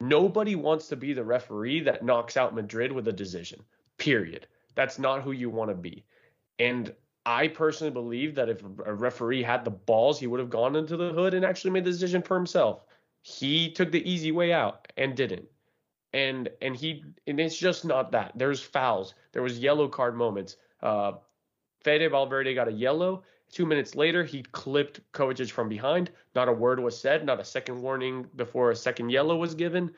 Nobody 0.00 0.56
wants 0.56 0.88
to 0.88 0.96
be 0.96 1.12
the 1.12 1.24
referee 1.24 1.80
that 1.80 2.04
knocks 2.04 2.36
out 2.36 2.54
Madrid 2.54 2.92
with 2.92 3.08
a 3.08 3.12
decision. 3.12 3.62
Period. 3.98 4.46
That's 4.74 4.98
not 4.98 5.22
who 5.22 5.32
you 5.32 5.48
want 5.48 5.70
to 5.70 5.74
be. 5.74 6.04
And 6.58 6.94
I 7.26 7.48
personally 7.48 7.92
believe 7.92 8.34
that 8.34 8.48
if 8.48 8.62
a 8.84 8.94
referee 8.94 9.42
had 9.42 9.64
the 9.64 9.70
balls, 9.70 10.20
he 10.20 10.26
would 10.26 10.40
have 10.40 10.50
gone 10.50 10.76
into 10.76 10.96
the 10.96 11.12
hood 11.12 11.34
and 11.34 11.44
actually 11.44 11.70
made 11.70 11.84
the 11.84 11.90
decision 11.90 12.22
for 12.22 12.36
himself. 12.36 12.84
He 13.22 13.70
took 13.70 13.90
the 13.90 14.08
easy 14.08 14.32
way 14.32 14.52
out 14.52 14.92
and 14.96 15.16
didn't. 15.16 15.46
And 16.12 16.48
and 16.60 16.76
he 16.76 17.02
and 17.26 17.40
it's 17.40 17.56
just 17.56 17.84
not 17.84 18.12
that. 18.12 18.32
There's 18.36 18.60
fouls. 18.60 19.14
There 19.32 19.42
was 19.42 19.58
yellow 19.58 19.88
card 19.88 20.16
moments. 20.16 20.56
Uh, 20.82 21.12
Fede 21.82 22.10
Valverde 22.10 22.54
got 22.54 22.68
a 22.68 22.72
yellow. 22.72 23.24
Two 23.50 23.66
minutes 23.66 23.94
later, 23.94 24.24
he 24.24 24.42
clipped 24.42 25.00
Kovacic 25.12 25.50
from 25.50 25.68
behind. 25.68 26.10
Not 26.34 26.48
a 26.48 26.52
word 26.52 26.80
was 26.80 26.98
said, 26.98 27.24
not 27.24 27.40
a 27.40 27.44
second 27.44 27.80
warning 27.80 28.26
before 28.36 28.70
a 28.70 28.76
second 28.76 29.10
yellow 29.10 29.36
was 29.36 29.54
given. 29.54 29.92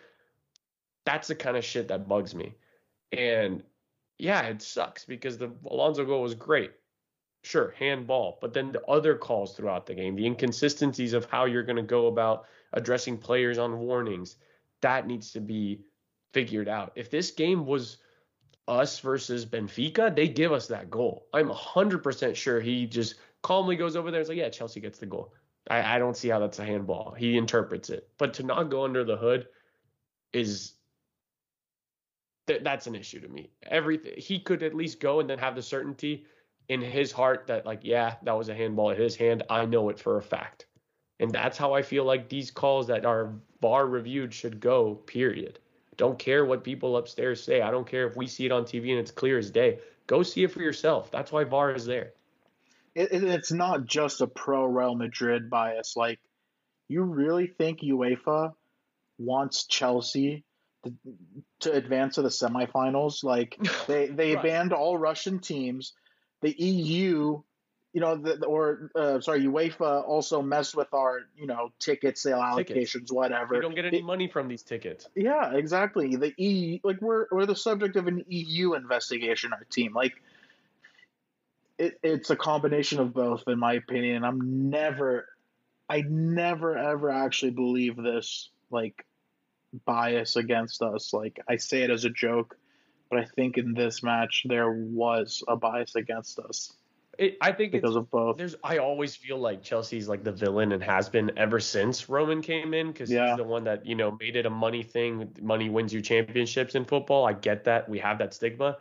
That's 1.04 1.28
the 1.28 1.34
kind 1.34 1.56
of 1.56 1.64
shit 1.64 1.88
that 1.88 2.08
bugs 2.08 2.34
me. 2.34 2.54
And 3.12 3.62
yeah, 4.18 4.42
it 4.42 4.62
sucks 4.62 5.04
because 5.04 5.38
the 5.38 5.50
Alonso 5.66 6.04
goal 6.04 6.22
was 6.22 6.34
great. 6.34 6.72
Sure, 7.42 7.74
handball, 7.78 8.38
but 8.40 8.52
then 8.52 8.72
the 8.72 8.84
other 8.86 9.14
calls 9.14 9.54
throughout 9.54 9.86
the 9.86 9.94
game, 9.94 10.16
the 10.16 10.26
inconsistencies 10.26 11.12
of 11.12 11.26
how 11.26 11.44
you're 11.44 11.62
going 11.62 11.76
to 11.76 11.82
go 11.82 12.08
about 12.08 12.46
addressing 12.72 13.16
players 13.16 13.56
on 13.56 13.78
warnings, 13.78 14.36
that 14.80 15.06
needs 15.06 15.32
to 15.32 15.40
be 15.40 15.80
figured 16.32 16.68
out. 16.68 16.92
If 16.96 17.10
this 17.10 17.30
game 17.30 17.64
was 17.64 17.98
us 18.68 18.98
versus 18.98 19.46
Benfica, 19.46 20.14
they 20.14 20.28
give 20.28 20.52
us 20.52 20.66
that 20.68 20.90
goal. 20.90 21.28
I'm 21.32 21.48
100% 21.48 22.34
sure 22.34 22.60
he 22.60 22.86
just 22.86 23.14
calmly 23.42 23.76
goes 23.76 23.94
over 23.94 24.10
there 24.10 24.20
and 24.20 24.24
is 24.24 24.28
like, 24.28 24.38
yeah, 24.38 24.48
Chelsea 24.48 24.80
gets 24.80 24.98
the 24.98 25.06
goal. 25.06 25.32
I, 25.70 25.96
I 25.96 25.98
don't 25.98 26.16
see 26.16 26.28
how 26.28 26.40
that's 26.40 26.58
a 26.58 26.64
handball. 26.64 27.14
He 27.16 27.36
interprets 27.36 27.90
it. 27.90 28.08
But 28.18 28.34
to 28.34 28.42
not 28.42 28.70
go 28.70 28.84
under 28.84 29.04
the 29.04 29.16
hood 29.16 29.46
is 30.32 30.72
th- 32.46 32.62
that's 32.62 32.86
an 32.86 32.94
issue 32.94 33.20
to 33.20 33.28
me. 33.28 33.50
Everything 33.64 34.14
he 34.16 34.38
could 34.38 34.62
at 34.62 34.74
least 34.74 35.00
go 35.00 35.20
and 35.20 35.28
then 35.28 35.38
have 35.38 35.54
the 35.54 35.62
certainty 35.62 36.24
in 36.68 36.80
his 36.80 37.12
heart 37.12 37.46
that 37.46 37.66
like, 37.66 37.80
yeah, 37.82 38.14
that 38.22 38.36
was 38.36 38.48
a 38.48 38.54
handball 38.54 38.90
in 38.90 39.00
his 39.00 39.16
hand. 39.16 39.42
I 39.50 39.64
know 39.66 39.88
it 39.88 39.98
for 39.98 40.18
a 40.18 40.22
fact. 40.22 40.66
And 41.18 41.30
that's 41.30 41.56
how 41.56 41.72
I 41.72 41.82
feel 41.82 42.04
like 42.04 42.28
these 42.28 42.50
calls 42.50 42.86
that 42.88 43.06
are 43.06 43.32
VAR 43.60 43.86
reviewed 43.86 44.34
should 44.34 44.60
go, 44.60 44.94
period. 44.94 45.58
Don't 45.96 46.18
care 46.18 46.44
what 46.44 46.62
people 46.62 46.96
upstairs 46.98 47.42
say. 47.42 47.62
I 47.62 47.70
don't 47.70 47.86
care 47.86 48.06
if 48.06 48.16
we 48.16 48.26
see 48.26 48.44
it 48.44 48.52
on 48.52 48.64
TV 48.64 48.90
and 48.90 48.98
it's 48.98 49.10
clear 49.10 49.38
as 49.38 49.50
day. 49.50 49.78
Go 50.06 50.22
see 50.22 50.44
it 50.44 50.52
for 50.52 50.60
yourself. 50.60 51.10
That's 51.10 51.32
why 51.32 51.44
VAR 51.44 51.72
is 51.72 51.86
there 51.86 52.12
it, 52.96 53.12
it's 53.12 53.52
not 53.52 53.84
just 53.84 54.22
a 54.22 54.26
pro 54.26 54.64
Real 54.64 54.94
Madrid 54.94 55.50
bias. 55.50 55.96
Like, 55.96 56.18
you 56.88 57.02
really 57.02 57.46
think 57.46 57.80
UEFA 57.80 58.54
wants 59.18 59.66
Chelsea 59.66 60.44
to, 60.86 60.94
to 61.60 61.72
advance 61.72 62.16
to 62.16 62.22
the 62.22 62.28
semifinals? 62.28 63.22
Like, 63.24 63.58
they 63.86 64.06
they 64.06 64.34
right. 64.34 64.42
banned 64.42 64.72
all 64.72 64.96
Russian 64.96 65.38
teams. 65.38 65.92
The 66.42 66.50
EU, 66.50 67.42
you 67.92 68.00
know, 68.00 68.16
the, 68.16 68.44
or 68.44 68.90
uh, 68.94 69.20
sorry, 69.20 69.42
UEFA 69.44 70.06
also 70.06 70.42
messed 70.42 70.76
with 70.76 70.92
our 70.92 71.20
you 71.36 71.46
know 71.46 71.72
ticket 71.78 72.18
sale 72.18 72.38
allocations, 72.38 72.92
tickets. 72.92 73.12
whatever. 73.12 73.54
We 73.54 73.60
don't 73.60 73.74
get 73.74 73.86
any 73.86 73.98
it, 73.98 74.04
money 74.04 74.28
from 74.28 74.48
these 74.48 74.62
tickets. 74.62 75.08
Yeah, 75.14 75.54
exactly. 75.54 76.16
The 76.16 76.34
EU, 76.36 76.78
like 76.84 77.00
we're 77.00 77.26
we're 77.30 77.46
the 77.46 77.56
subject 77.56 77.96
of 77.96 78.06
an 78.06 78.24
EU 78.28 78.74
investigation. 78.74 79.52
Our 79.52 79.64
team, 79.70 79.94
like 79.94 80.14
it, 81.78 81.98
it's 82.02 82.30
a 82.30 82.36
combination 82.36 83.00
of 83.00 83.12
both, 83.12 83.44
in 83.46 83.58
my 83.58 83.74
opinion. 83.74 84.24
I'm 84.24 84.70
never, 84.70 85.26
I 85.88 86.02
never 86.02 86.76
ever 86.76 87.10
actually 87.10 87.52
believe 87.52 87.96
this 87.96 88.50
like 88.70 89.04
bias 89.84 90.36
against 90.36 90.82
us. 90.82 91.12
Like 91.12 91.40
I 91.48 91.56
say 91.56 91.82
it 91.82 91.90
as 91.90 92.04
a 92.04 92.10
joke, 92.10 92.56
but 93.10 93.18
I 93.18 93.24
think 93.24 93.58
in 93.58 93.74
this 93.74 94.02
match 94.02 94.44
there 94.48 94.70
was 94.70 95.42
a 95.46 95.56
bias 95.56 95.94
against 95.94 96.38
us. 96.38 96.72
It, 97.18 97.38
I 97.40 97.52
think 97.52 97.72
because 97.72 97.96
of 97.96 98.10
both. 98.10 98.36
There's, 98.36 98.56
I 98.62 98.78
always 98.78 99.16
feel 99.16 99.38
like 99.38 99.62
Chelsea's 99.62 100.08
like 100.08 100.22
the 100.22 100.32
villain 100.32 100.72
and 100.72 100.82
has 100.82 101.08
been 101.08 101.32
ever 101.38 101.60
since 101.60 102.08
Roman 102.08 102.42
came 102.42 102.74
in 102.74 102.88
because 102.88 103.10
yeah. 103.10 103.28
he's 103.28 103.38
the 103.38 103.44
one 103.44 103.64
that 103.64 103.86
you 103.86 103.94
know 103.94 104.16
made 104.20 104.36
it 104.36 104.44
a 104.44 104.50
money 104.50 104.82
thing. 104.82 105.30
Money 105.40 105.70
wins 105.70 105.94
you 105.94 106.02
championships 106.02 106.74
in 106.74 106.84
football. 106.84 107.26
I 107.26 107.32
get 107.32 107.64
that 107.64 107.88
we 107.88 107.98
have 108.00 108.18
that 108.18 108.34
stigma, 108.34 108.76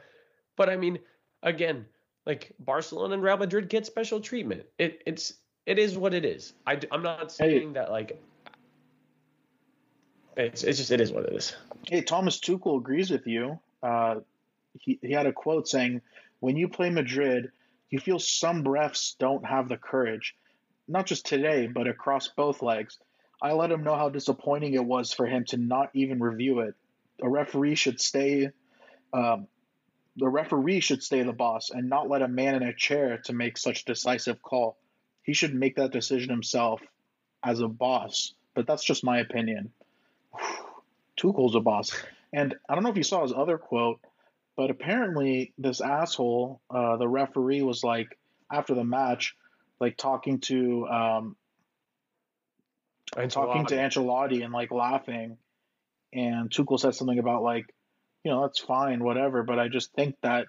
but 0.58 0.70
I 0.70 0.76
mean, 0.76 1.00
again, 1.44 1.86
like 2.26 2.52
Barcelona 2.60 3.14
and 3.14 3.24
Real 3.24 3.38
Madrid 3.38 3.70
get 3.70 3.86
special 3.86 4.20
treatment. 4.20 4.64
It 4.78 5.02
it's 5.06 5.36
it 5.66 5.80
is 5.80 5.98
what 5.98 6.14
it 6.14 6.26
is. 6.26 6.54
I 6.68 6.80
I'm 6.92 7.04
not 7.04 7.32
saying 7.32 7.70
hey. 7.70 7.74
that 7.74 7.92
like. 7.92 8.22
It's 10.36 10.64
it's 10.64 10.78
just 10.80 10.92
it 10.92 11.02
is 11.02 11.12
what 11.12 11.26
it 11.26 11.34
is. 11.34 11.56
Hey, 11.88 12.02
Thomas 12.02 12.40
Tuchel 12.40 12.78
agrees 12.78 13.10
with 13.10 13.28
you. 13.28 13.60
Uh, 13.82 14.16
he 14.80 15.00
he 15.02 15.12
had 15.12 15.26
a 15.26 15.34
quote 15.34 15.68
saying, 15.68 16.02
"When 16.40 16.58
you 16.58 16.68
play 16.68 16.90
Madrid." 16.90 17.52
you 17.90 18.00
feel 18.00 18.20
some 18.20 18.64
refs 18.64 19.18
don't 19.18 19.46
have 19.46 19.70
the 19.70 19.78
courage, 19.78 20.36
not 20.88 21.06
just 21.06 21.26
today, 21.26 21.68
but 21.68 21.88
across 21.88 22.28
both 22.28 22.62
legs. 22.62 23.00
I 23.42 23.54
let 23.54 23.72
him 23.72 23.84
know 23.84 23.96
how 23.96 24.10
disappointing 24.10 24.74
it 24.74 24.84
was 24.84 25.14
for 25.14 25.26
him 25.26 25.46
to 25.46 25.58
not 25.58 25.92
even 25.94 26.20
review 26.20 26.60
it. 26.60 26.76
A 27.22 27.30
referee 27.30 27.76
should 27.76 28.02
stay. 28.02 28.50
Um, 29.14 29.48
the 30.18 30.28
referee 30.28 30.80
should 30.80 31.04
stay 31.04 31.24
the 31.24 31.34
boss 31.34 31.70
and 31.70 31.90
not 31.90 32.10
let 32.10 32.22
a 32.22 32.28
man 32.28 32.56
in 32.56 32.64
a 32.64 32.74
chair 32.74 33.20
to 33.26 33.34
make 33.34 33.58
such 33.58 33.86
decisive 33.86 34.42
call. 34.42 34.78
He 35.24 35.34
should 35.34 35.54
make 35.54 35.76
that 35.76 35.92
decision 35.92 36.30
himself 36.30 36.82
as 37.44 37.60
a 37.60 37.68
boss. 37.68 38.34
But 38.54 38.68
that's 38.68 38.84
just 38.84 39.04
my 39.04 39.20
opinion. 39.20 39.72
Tuchel's 41.18 41.56
a 41.56 41.60
boss. 41.60 41.92
And 42.34 42.56
I 42.68 42.76
don't 42.76 42.84
know 42.84 42.90
if 42.90 42.98
you 42.98 43.04
saw 43.04 43.22
his 43.24 43.34
other 43.34 43.58
quote. 43.58 44.00
But 44.58 44.72
apparently, 44.72 45.54
this 45.58 45.82
asshole, 45.82 46.62
uh, 46.70 46.96
the 46.96 47.08
referee, 47.08 47.62
was 47.62 47.84
like 47.84 48.18
after 48.50 48.74
the 48.74 48.86
match, 48.86 49.36
like 49.82 49.98
talking 49.98 50.40
to 50.42 50.88
um, 50.88 51.36
talking 53.30 53.66
to 53.66 53.76
Ancelotti 53.76 54.44
and 54.44 54.54
like 54.54 54.72
laughing, 54.72 55.38
and 56.14 56.50
Tuchel 56.50 56.80
said 56.80 56.96
something 56.96 57.20
about 57.20 57.44
like, 57.44 57.66
you 58.24 58.32
know, 58.32 58.44
that's 58.44 58.60
fine, 58.60 59.04
whatever. 59.04 59.44
But 59.44 59.60
I 59.60 59.68
just 59.68 59.92
think 59.94 60.16
that 60.22 60.48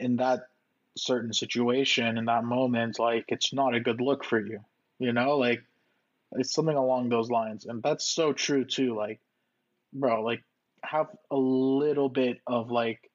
in 0.00 0.16
that 0.16 0.40
certain 0.96 1.32
situation, 1.32 2.18
in 2.18 2.24
that 2.24 2.42
moment, 2.42 2.98
like 2.98 3.26
it's 3.28 3.52
not 3.52 3.76
a 3.76 3.80
good 3.80 4.00
look 4.00 4.24
for 4.24 4.44
you, 4.44 4.60
you 4.98 5.12
know, 5.12 5.36
like 5.36 5.62
it's 6.32 6.52
something 6.52 6.76
along 6.76 7.08
those 7.08 7.30
lines, 7.30 7.64
and 7.66 7.80
that's 7.80 8.04
so 8.04 8.32
true 8.32 8.64
too. 8.64 8.96
Like, 8.96 9.20
bro, 9.92 10.22
like 10.22 10.42
have 10.82 11.08
a 11.30 11.36
little 11.36 12.08
bit 12.08 12.38
of 12.46 12.70
like 12.70 13.10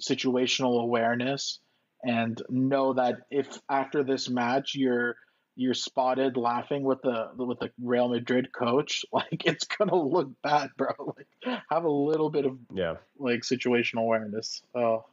situational 0.00 0.82
awareness 0.82 1.60
and 2.02 2.42
know 2.48 2.94
that 2.94 3.20
if 3.30 3.46
after 3.68 4.02
this 4.02 4.28
match 4.28 4.74
you're 4.74 5.16
you're 5.56 5.74
spotted 5.74 6.36
laughing 6.36 6.82
with 6.82 7.00
the 7.02 7.30
with 7.36 7.60
the 7.60 7.70
Real 7.80 8.08
Madrid 8.08 8.52
coach, 8.52 9.04
like 9.12 9.46
it's 9.46 9.64
gonna 9.64 9.96
look 9.96 10.30
bad, 10.42 10.70
bro. 10.76 10.90
Like 11.16 11.62
have 11.70 11.84
a 11.84 11.90
little 11.90 12.30
bit 12.30 12.46
of 12.46 12.58
yeah 12.72 12.96
like 13.18 13.40
situational 13.40 14.02
awareness. 14.02 14.62
Oh, 14.74 15.04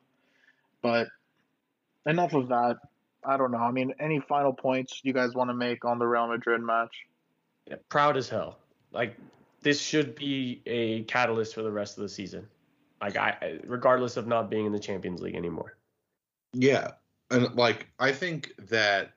but 0.82 1.08
enough 2.06 2.34
of 2.34 2.50
that. 2.50 2.78
I 3.24 3.38
don't 3.38 3.52
know. 3.52 3.60
I 3.60 3.70
mean, 3.70 3.94
any 4.00 4.20
final 4.20 4.52
points 4.52 5.00
you 5.04 5.14
guys 5.14 5.36
want 5.36 5.52
to 5.52 5.54
make 5.54 5.86
on 5.86 6.00
the 6.00 6.08
Real 6.08 6.28
Madrid 6.28 6.60
match? 6.62 7.06
Yeah, 7.68 7.76
proud 7.88 8.18
as 8.18 8.28
hell. 8.28 8.58
Like 8.92 9.16
this 9.62 9.82
should 9.82 10.16
be 10.16 10.62
a 10.66 11.04
catalyst 11.04 11.54
for 11.56 11.62
the 11.62 11.72
rest 11.72 11.98
of 11.98 12.04
the 12.04 12.10
season. 12.10 12.48
Like 13.02 13.18
I, 13.18 13.60
regardless 13.66 14.18
of 14.18 14.28
not 14.28 14.50
being 14.50 14.66
in 14.66 14.72
the 14.72 14.80
Champions 14.80 15.22
League 15.22 15.36
anymore. 15.36 15.78
Yeah, 16.54 16.92
and 17.30 17.56
like 17.56 17.88
I 18.00 18.12
think 18.12 18.54
that 18.70 19.14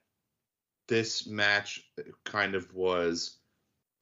this 0.87 1.27
match 1.27 1.83
kind 2.25 2.55
of 2.55 2.73
was 2.75 3.39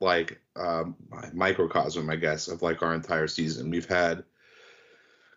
like 0.01 0.41
um, 0.57 0.97
microcosm, 1.33 2.11
I 2.11 2.17
guess, 2.17 2.49
of 2.49 2.63
like 2.63 2.83
our 2.83 2.95
entire 2.95 3.29
season. 3.29 3.71
We've 3.71 3.89
had 3.89 4.25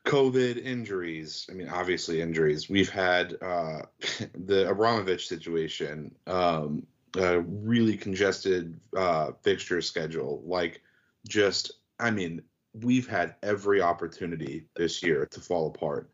COVID 0.05 0.63
injuries. 0.63 1.47
I 1.49 1.53
mean, 1.53 1.69
obviously 1.69 2.21
injuries. 2.21 2.69
We've 2.69 2.89
had 2.89 3.35
uh, 3.41 3.83
the 4.45 4.69
Abramovich 4.69 5.27
situation, 5.27 6.15
um, 6.27 6.85
a 7.17 7.39
really 7.41 7.95
congested 7.95 8.79
uh, 8.95 9.31
fixture 9.41 9.81
schedule. 9.81 10.41
Like, 10.45 10.81
just, 11.27 11.71
I 11.99 12.11
mean, 12.11 12.41
we've 12.81 13.07
had 13.07 13.35
every 13.43 13.81
opportunity 13.81 14.65
this 14.75 15.01
year 15.01 15.25
to 15.27 15.39
fall 15.39 15.67
apart, 15.67 16.09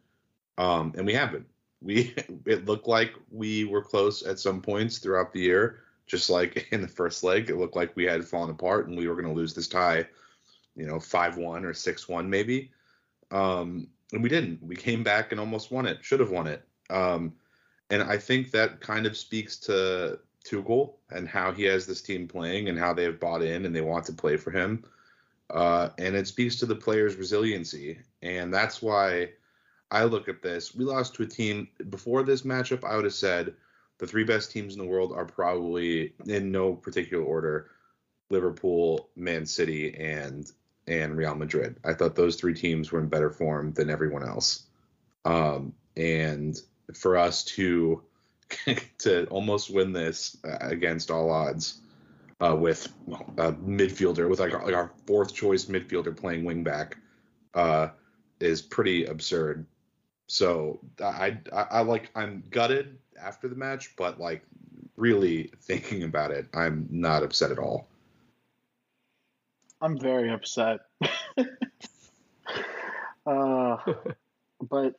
um, 0.57 0.93
and 0.95 1.05
we 1.05 1.14
haven't. 1.14 1.47
We 1.82 2.14
it 2.45 2.66
looked 2.66 2.88
like 2.88 3.14
we 3.32 3.66
were 3.66 3.84
close 3.84 4.24
at 4.24 4.39
some 4.39 4.62
points 4.62 4.99
throughout 4.99 5.34
the 5.34 5.41
year, 5.41 5.84
just 6.07 6.30
like 6.30 6.68
in 6.72 6.82
the 6.82 6.88
first 6.88 7.24
leg. 7.24 7.49
It 7.49 7.57
looked 7.57 7.76
like 7.76 7.95
we 7.95 8.05
had 8.05 8.26
fallen 8.26 8.49
apart 8.49 8.88
and 8.88 8.97
we 8.97 9.07
were 9.07 9.16
going 9.16 9.28
to 9.28 9.39
lose 9.39 9.53
this 9.53 9.68
tie, 9.68 10.05
you 10.76 10.86
know, 10.86 10.99
five 10.99 11.38
one 11.38 11.66
or 11.66 11.74
six 11.74 12.07
one 12.07 12.30
maybe, 12.30 12.72
um, 13.32 13.88
and 14.14 14.22
we 14.22 14.30
didn't. 14.30 14.62
We 14.62 14.76
came 14.76 15.03
back 15.03 15.32
and 15.32 15.39
almost 15.39 15.72
won 15.72 15.86
it. 15.86 16.03
Should 16.03 16.20
have 16.20 16.32
won 16.32 16.47
it. 16.47 16.64
Um, 16.89 17.34
and 17.89 18.01
I 18.01 18.18
think 18.18 18.51
that 18.51 18.80
kind 18.80 19.05
of 19.05 19.18
speaks 19.18 19.57
to 19.57 20.20
Tuchel 20.45 20.93
and 21.12 21.28
how 21.28 21.51
he 21.51 21.64
has 21.64 21.86
this 21.86 22.01
team 22.01 22.28
playing 22.28 22.70
and 22.70 22.80
how 22.80 22.93
they 22.93 23.03
have 23.03 23.20
bought 23.20 23.41
in 23.41 23.66
and 23.66 23.76
they 23.76 23.82
want 23.82 24.05
to 24.05 24.14
play 24.14 24.38
for 24.38 24.51
him. 24.51 24.84
Uh, 25.52 25.89
and 25.97 26.16
it 26.16 26.28
speaks 26.28 26.56
to 26.58 26.66
the 26.66 26.76
players' 26.76 27.16
resiliency. 27.16 27.99
And 28.22 28.54
that's 28.54 28.82
why 28.82 29.32
I 29.91 30.06
look 30.06 30.30
at 30.30 30.41
this. 30.41 30.74
We 30.74 30.86
lost 30.86 31.16
to 31.16 31.24
a 31.24 31.28
team 31.28 31.68
before 31.89 32.24
this 32.24 32.43
matchup. 32.43 32.84
I 32.84 32.95
would 32.95 33.06
have 33.06 33.14
said 33.14 33.54
the 33.97 34.08
three 34.08 34.24
best 34.24 34.52
teams 34.52 34.74
in 34.74 34.80
the 34.80 34.88
world 34.88 35.12
are 35.12 35.26
probably 35.26 36.14
in 36.26 36.52
no 36.52 36.74
particular 36.74 37.24
order: 37.24 37.72
Liverpool, 38.30 39.10
Man 39.16 39.45
City, 39.45 39.93
and 39.95 40.49
and 40.88 41.18
Real 41.18 41.36
Madrid. 41.36 41.76
I 41.84 41.93
thought 41.93 42.16
those 42.16 42.38
three 42.38 42.54
teams 42.54 42.91
were 42.91 42.99
in 42.99 43.10
better 43.10 43.30
form 43.30 43.74
than 43.74 43.89
everyone 43.89 44.28
else. 44.28 44.64
Um, 45.26 45.74
and 45.97 46.60
for 46.93 47.18
us 47.18 47.43
to 47.43 48.02
to 48.99 49.26
almost 49.26 49.70
win 49.70 49.91
this 49.91 50.38
uh, 50.45 50.58
against 50.62 51.12
all 51.12 51.30
odds 51.30 51.81
uh, 52.42 52.56
with 52.56 52.88
a 53.38 53.54
midfielder, 53.54 54.30
with 54.30 54.39
like 54.39 54.54
our, 54.54 54.66
like 54.66 54.76
our, 54.76 54.92
fourth 55.06 55.34
choice 55.34 55.66
midfielder 55.66 56.16
playing 56.16 56.44
wingback, 56.44 56.94
uh, 57.54 57.89
is 58.39 58.62
pretty 58.62 59.06
absurd. 59.06 59.66
So 60.28 60.80
I, 61.04 61.38
I, 61.54 61.62
I 61.62 61.82
like 61.82 62.10
I'm 62.16 62.44
gutted 62.50 62.98
after 63.22 63.48
the 63.48 63.56
match, 63.56 63.96
but 63.96 64.20
like 64.20 64.44
really 64.96 65.52
thinking 65.62 66.04
about 66.04 66.32
it, 66.32 66.48
I'm 66.54 66.88
not 66.89 67.24
upset 67.24 67.52
at 67.52 67.60
all. 67.60 67.88
I'm 69.82 70.00
very 70.00 70.32
upset. 70.32 70.80
uh, 73.26 73.78
but 74.70 74.96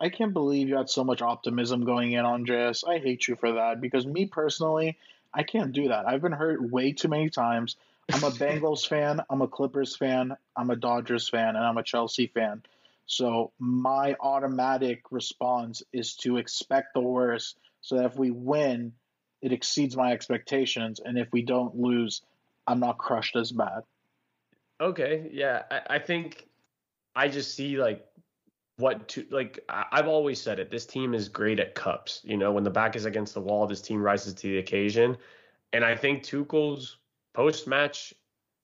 I 0.00 0.08
can't 0.10 0.32
believe 0.32 0.68
you 0.68 0.76
had 0.76 0.90
so 0.90 1.04
much 1.04 1.22
optimism 1.22 1.84
going 1.84 2.12
in, 2.12 2.24
Andreas. 2.24 2.84
I 2.84 2.98
hate 2.98 3.26
you 3.28 3.36
for 3.36 3.52
that 3.52 3.80
because 3.80 4.06
me 4.06 4.26
personally, 4.26 4.98
I 5.36 5.42
can't 5.42 5.72
do 5.72 5.88
that. 5.88 6.08
I've 6.08 6.22
been 6.22 6.32
hurt 6.32 6.62
way 6.62 6.92
too 6.92 7.08
many 7.08 7.28
times. 7.28 7.76
I'm 8.10 8.24
a 8.24 8.30
Bengals 8.30 8.86
fan, 8.88 9.20
I'm 9.28 9.42
a 9.42 9.48
Clippers 9.48 9.94
fan, 9.94 10.34
I'm 10.56 10.70
a 10.70 10.76
Dodgers 10.76 11.28
fan, 11.28 11.56
and 11.56 11.58
I'm 11.58 11.76
a 11.76 11.82
Chelsea 11.82 12.26
fan. 12.26 12.62
So 13.04 13.52
my 13.58 14.16
automatic 14.18 15.02
response 15.10 15.82
is 15.92 16.14
to 16.16 16.38
expect 16.38 16.94
the 16.94 17.00
worst 17.00 17.58
so 17.82 17.96
that 17.96 18.06
if 18.06 18.16
we 18.16 18.30
win, 18.30 18.94
it 19.42 19.52
exceeds 19.52 19.94
my 19.94 20.12
expectations. 20.12 21.00
And 21.04 21.18
if 21.18 21.28
we 21.32 21.42
don't 21.42 21.76
lose, 21.76 22.22
I'm 22.66 22.80
not 22.80 22.98
crushed 22.98 23.36
as 23.36 23.52
bad. 23.52 23.82
Okay. 24.80 25.28
Yeah. 25.32 25.62
I, 25.70 25.80
I 25.96 25.98
think 25.98 26.48
I 27.14 27.28
just 27.28 27.54
see 27.54 27.76
like 27.76 28.04
what 28.78 29.08
to 29.08 29.26
like 29.30 29.58
I've 29.68 30.08
always 30.08 30.40
said 30.40 30.58
it. 30.58 30.70
This 30.70 30.86
team 30.86 31.14
is 31.14 31.28
great 31.28 31.60
at 31.60 31.74
cups. 31.74 32.20
You 32.24 32.36
know, 32.36 32.52
when 32.52 32.64
the 32.64 32.70
back 32.70 32.96
is 32.96 33.04
against 33.04 33.34
the 33.34 33.40
wall, 33.40 33.66
this 33.66 33.80
team 33.80 34.02
rises 34.02 34.34
to 34.34 34.48
the 34.48 34.58
occasion. 34.58 35.16
And 35.72 35.84
I 35.84 35.96
think 35.96 36.22
Tuchel's 36.22 36.98
post 37.34 37.66
match 37.66 38.14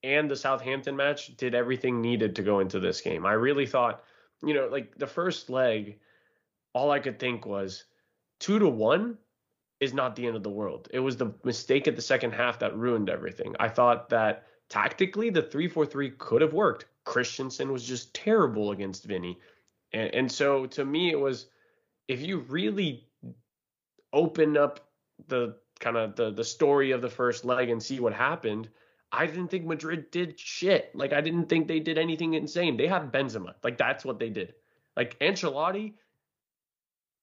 and 0.03 0.31
the 0.31 0.37
Southampton 0.37 0.97
match 0.97 1.37
did 1.37 1.55
everything 1.55 2.01
needed 2.01 2.37
to 2.37 2.43
go 2.43 2.61
into 2.61 2.81
this 2.81 3.01
game. 3.01 3.25
I 3.25 3.33
really 3.33 3.67
thought, 3.67 4.03
you 4.45 4.55
know, 4.55 4.69
like 4.69 4.97
the 4.99 5.07
first 5.07 5.49
leg, 5.49 5.99
all 6.75 6.91
I 6.91 6.99
could 6.99 7.19
think 7.19 7.47
was 7.47 7.85
two 8.41 8.59
to 8.59 8.69
one 8.69 9.17
is 9.81 9.95
not 9.95 10.15
the 10.15 10.27
end 10.27 10.37
of 10.37 10.43
the 10.43 10.51
world. 10.51 10.89
It 10.93 11.01
was 11.01 11.17
the 11.17 11.33
mistake 11.45 11.89
at 11.89 11.97
the 11.97 12.03
second 12.03 12.33
half 12.33 12.59
that 12.61 12.77
ruined 12.77 13.11
everything. 13.11 13.55
I 13.59 13.69
thought 13.69 14.09
that 14.11 14.47
tactically 14.69 15.31
the 15.31 15.43
3-4-3 15.43 16.19
could 16.19 16.43
have 16.43 16.53
worked. 16.53 16.87
Christensen 17.05 17.73
was 17.73 17.85
just 17.85 18.15
terrible 18.15 18.71
against 18.71 19.05
Vinny. 19.05 19.39
And, 19.93 20.14
and 20.14 20.32
so 20.32 20.66
to 20.66 20.84
me, 20.84 21.11
it 21.11 21.18
was 21.18 21.47
if 22.09 22.20
you 22.20 22.38
really 22.38 23.07
open 24.12 24.57
up 24.57 24.80
the 25.28 25.57
kind 25.80 25.97
of 25.97 26.16
the 26.16 26.30
the 26.30 26.45
story 26.45 26.90
of 26.93 27.03
the 27.03 27.09
first 27.11 27.45
leg 27.45 27.70
and 27.70 27.82
see 27.82 28.01
what 28.01 28.12
happened, 28.12 28.68
I 29.11 29.26
didn't 29.26 29.49
think 29.49 29.66
Madrid 29.66 30.11
did 30.11 30.38
shit. 30.38 30.90
Like 30.95 31.12
I 31.12 31.20
didn't 31.20 31.49
think 31.49 31.68
they 31.68 31.80
did 31.80 31.99
anything 31.99 32.34
insane. 32.34 32.76
They 32.76 32.86
have 32.88 33.12
Benzema. 33.12 33.55
Like 33.62 33.78
that's 33.78 34.05
what 34.05 34.18
they 34.18 34.30
did. 34.30 34.55
Like 34.97 35.18
Ancelotti, 35.20 35.95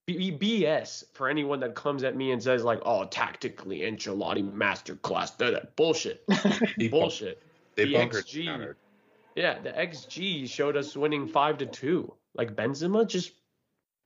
B- 0.07 0.32
BS 0.32 1.03
for 1.13 1.30
anyone 1.30 1.59
that 1.59 1.76
comes 1.76 2.03
at 2.03 2.15
me 2.15 2.32
and 2.32 2.41
says 2.41 2.63
like, 2.63 2.80
"Oh, 2.84 3.05
tactically 3.05 3.80
Ancelotti 3.82 4.51
masterclass." 4.51 5.38
That 5.38 5.76
bullshit. 5.76 6.26
bullshit. 6.89 7.41
They 7.76 7.86
The 7.86 7.93
bunkered. 7.93 8.26
XG. 8.26 8.45
countered. 8.45 8.78
Yeah, 9.36 9.59
the 9.59 9.72
XG 9.72 10.49
showed 10.49 10.76
us 10.76 10.97
winning 10.97 11.28
five 11.28 11.59
to 11.59 11.65
two. 11.65 12.13
Like 12.36 12.55
Benzema 12.55 13.07
just 13.07 13.34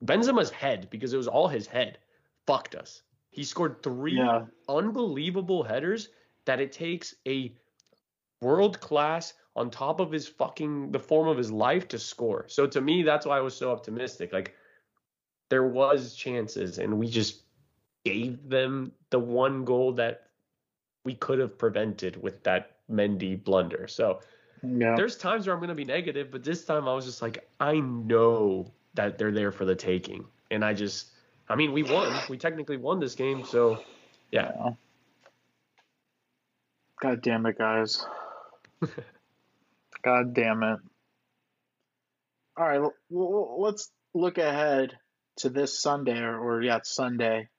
Benzema's 0.04 0.50
head 0.50 0.90
because 0.90 1.14
it 1.14 1.18
was 1.18 1.28
all 1.28 1.48
his 1.48 1.68
head 1.68 2.00
fucked 2.46 2.76
us. 2.76 3.02
He 3.30 3.44
scored 3.44 3.82
three 3.82 4.18
Yeah. 4.18 4.46
unbelievable 4.70 5.64
headers 5.64 6.10
that 6.46 6.60
it 6.60 6.72
takes 6.72 7.16
a 7.28 7.56
world 8.42 8.80
class 8.80 9.34
on 9.56 9.70
top 9.70 10.00
of 10.00 10.12
his 10.12 10.28
fucking 10.28 10.92
the 10.92 11.00
form 11.00 11.28
of 11.28 11.38
his 11.38 11.52
life 11.52 11.88
to 11.90 12.00
score. 12.00 12.46
So 12.48 12.68
to 12.68 12.82
me, 12.82 13.04
that's 13.04 13.26
why 13.26 13.38
I 13.38 13.42
was 13.42 13.56
so 13.56 13.72
optimistic. 13.72 14.34
Like 14.34 14.56
there 15.50 15.68
was 15.68 16.16
chances 16.16 16.80
and 16.80 16.98
we 16.98 17.08
just 17.08 17.44
gave 18.04 18.50
them 18.50 18.92
the 19.12 19.20
one 19.20 19.64
goal 19.64 19.94
that 19.94 20.30
we 21.06 21.16
could 21.16 21.40
have 21.40 21.58
prevented 21.58 22.22
with 22.22 22.44
that 22.44 22.78
Mendy 22.90 23.42
blunder. 23.42 23.88
So 23.88 24.20
Yeah. 24.64 24.96
there's 24.96 25.18
times 25.18 25.46
where 25.46 25.56
I'm 25.56 25.62
gonna 25.62 25.76
be 25.76 25.86
negative, 25.86 26.32
but 26.32 26.44
this 26.44 26.64
time 26.66 26.88
I 26.88 26.94
was 26.94 27.06
just 27.06 27.22
like, 27.22 27.48
I 27.60 27.80
know 27.80 28.72
that 28.94 29.18
they're 29.18 29.32
there 29.32 29.52
for 29.52 29.66
the 29.66 29.76
taking, 29.76 30.26
and 30.52 30.64
I 30.64 30.74
just, 30.74 31.08
I 31.50 31.56
mean, 31.56 31.74
we 31.74 31.84
won. 31.84 32.14
We 32.30 32.38
technically 32.38 32.78
won 32.78 33.00
this 33.00 33.16
game, 33.16 33.46
so 33.46 33.84
yeah. 34.32 34.52
Yeah. 34.56 34.70
God 37.02 37.22
damn 37.22 37.46
it, 37.46 37.58
guys. 37.58 38.06
God 40.04 40.34
damn 40.34 40.64
it. 40.64 40.80
All 42.56 42.68
right, 42.68 42.92
let's 43.10 43.92
look 44.14 44.38
ahead 44.38 44.98
to 45.38 45.50
this 45.50 45.82
Sunday, 45.82 46.20
or, 46.20 46.40
or 46.40 46.62
yeah, 46.62 46.80
Sunday. 46.84 47.50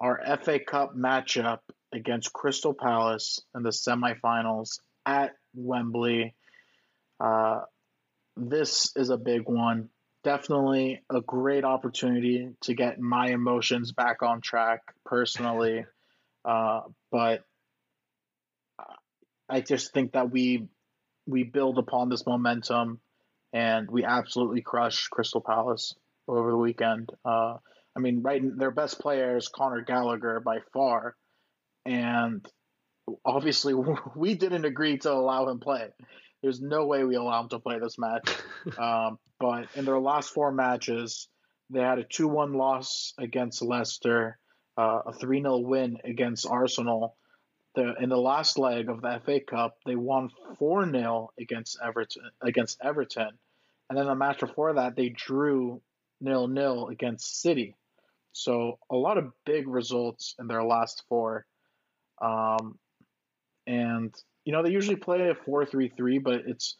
Our 0.00 0.20
FA 0.42 0.58
Cup 0.60 0.94
matchup 0.96 1.60
against 1.92 2.32
Crystal 2.32 2.74
Palace 2.74 3.40
in 3.54 3.62
the 3.62 3.70
semifinals 3.70 4.80
at 5.06 5.32
Wembley. 5.58 6.34
Uh, 7.20 7.62
this 8.36 8.92
is 8.96 9.10
a 9.10 9.16
big 9.16 9.42
one. 9.48 9.88
Definitely 10.24 11.02
a 11.10 11.20
great 11.20 11.64
opportunity 11.64 12.50
to 12.62 12.74
get 12.74 13.00
my 13.00 13.28
emotions 13.28 13.92
back 13.92 14.22
on 14.22 14.40
track 14.40 14.82
personally. 15.04 15.84
Uh, 16.44 16.80
but 17.10 17.44
I 19.48 19.60
just 19.60 19.92
think 19.92 20.12
that 20.12 20.30
we 20.30 20.68
we 21.26 21.42
build 21.42 21.78
upon 21.78 22.08
this 22.08 22.26
momentum 22.26 23.00
and 23.52 23.90
we 23.90 24.04
absolutely 24.04 24.62
crush 24.62 25.08
Crystal 25.08 25.40
Palace 25.40 25.94
over 26.26 26.50
the 26.50 26.56
weekend. 26.56 27.10
Uh, 27.24 27.56
I 27.96 28.00
mean, 28.00 28.22
right, 28.22 28.42
their 28.56 28.70
best 28.70 29.00
player 29.00 29.36
is 29.36 29.48
Conor 29.48 29.82
Gallagher 29.82 30.40
by 30.40 30.58
far, 30.72 31.16
and 31.84 32.46
obviously 33.24 33.74
we 34.16 34.34
didn't 34.34 34.64
agree 34.64 34.98
to 34.98 35.12
allow 35.12 35.48
him 35.48 35.60
play. 35.60 35.88
There's 36.42 36.60
no 36.60 36.86
way 36.86 37.04
we 37.04 37.16
allow 37.16 37.42
him 37.42 37.48
to 37.50 37.58
play 37.58 37.78
this 37.78 37.98
match. 37.98 38.28
Um, 38.76 39.18
but 39.40 39.68
in 39.76 39.84
their 39.84 40.00
last 40.00 40.30
four 40.30 40.50
matches, 40.50 41.28
they 41.70 41.80
had 41.80 41.98
a 41.98 42.04
2 42.04 42.28
1 42.28 42.52
loss 42.54 43.14
against 43.18 43.62
Leicester, 43.62 44.36
uh, 44.76 45.02
a 45.06 45.12
3 45.12 45.40
0 45.42 45.58
win 45.58 45.98
against 46.04 46.46
Arsenal. 46.46 47.16
The, 47.76 47.94
in 48.00 48.08
the 48.08 48.18
last 48.18 48.58
leg 48.58 48.88
of 48.88 49.00
the 49.00 49.20
FA 49.24 49.40
Cup, 49.40 49.76
they 49.86 49.94
won 49.94 50.30
4 50.58 50.90
0 50.90 51.30
against 51.38 51.78
Everton, 51.82 52.30
against 52.42 52.78
Everton. 52.82 53.30
And 53.88 53.98
then 53.98 54.06
the 54.06 54.14
match 54.14 54.40
before 54.40 54.74
that, 54.74 54.96
they 54.96 55.08
drew 55.08 55.80
nil 56.20 56.48
nil 56.48 56.88
against 56.88 57.40
City. 57.40 57.76
So 58.32 58.78
a 58.90 58.96
lot 58.96 59.18
of 59.18 59.32
big 59.44 59.66
results 59.66 60.34
in 60.38 60.46
their 60.46 60.62
last 60.62 61.04
four. 61.08 61.46
Um, 62.20 62.78
and 63.68 64.14
you 64.44 64.52
know 64.52 64.62
they 64.62 64.70
usually 64.70 64.96
play 64.96 65.28
a 65.28 65.34
4-3-3 65.34 66.22
but 66.22 66.42
it's 66.46 66.76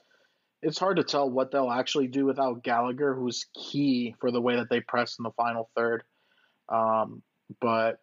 it's 0.62 0.78
hard 0.78 0.96
to 0.96 1.04
tell 1.04 1.30
what 1.30 1.52
they'll 1.52 1.70
actually 1.70 2.08
do 2.08 2.24
without 2.24 2.64
Gallagher 2.64 3.14
who's 3.14 3.46
key 3.54 4.16
for 4.20 4.32
the 4.32 4.40
way 4.40 4.56
that 4.56 4.68
they 4.68 4.80
press 4.80 5.16
in 5.18 5.22
the 5.22 5.30
final 5.36 5.70
third. 5.76 6.02
Um, 6.68 7.22
but 7.60 8.00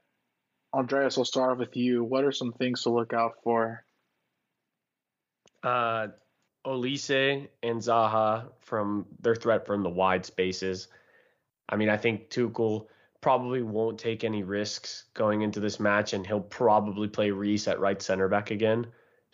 Andreas 0.74 1.18
I'll 1.18 1.26
start 1.26 1.52
off 1.52 1.58
with 1.58 1.76
you. 1.76 2.06
What 2.06 2.24
are 2.24 2.32
some 2.32 2.54
things 2.54 2.84
to 2.84 2.92
look 2.92 3.12
out 3.12 3.34
for? 3.44 3.84
Uh, 5.64 6.08
Olise 6.66 7.50
and 7.62 7.82
Zaha 7.82 8.46
from 8.62 9.06
their 9.20 9.36
threat 9.36 9.66
from 9.66 9.84
the 9.84 9.90
wide 9.90 10.26
spaces. 10.26 10.88
I 11.68 11.76
mean, 11.76 11.90
I 11.90 11.98
think 11.98 12.30
Tuchel 12.30 12.88
probably 13.26 13.64
won't 13.64 13.98
take 13.98 14.24
any 14.24 14.44
risks 14.44 15.06
going 15.16 15.42
into 15.42 15.60
this 15.60 15.80
match, 15.80 16.14
and 16.14 16.28
he'll 16.28 16.40
probably 16.40 17.08
play 17.08 17.32
Reece 17.32 17.68
at 17.68 17.80
right 17.80 18.00
center 18.00 18.28
back 18.28 18.52
again, 18.52 18.86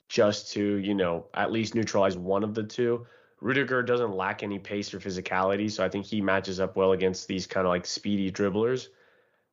just 0.07 0.53
to 0.53 0.75
you 0.77 0.93
know 0.93 1.25
at 1.33 1.51
least 1.51 1.75
neutralize 1.75 2.15
one 2.15 2.45
of 2.45 2.53
the 2.53 2.63
two. 2.63 3.05
Rudiger 3.41 3.83
doesn't 3.83 4.15
lack 4.15 4.43
any 4.43 4.59
pace 4.59 4.93
or 4.93 5.01
physicality, 5.01 5.69
so 5.69 5.83
I 5.83 5.89
think 5.89 6.05
he 6.05 6.21
matches 6.21 6.61
up 6.61 6.77
well 6.77 6.93
against 6.93 7.27
these 7.27 7.45
kind 7.45 7.67
of 7.67 7.71
like 7.71 7.85
speedy 7.85 8.31
dribblers. 8.31 8.87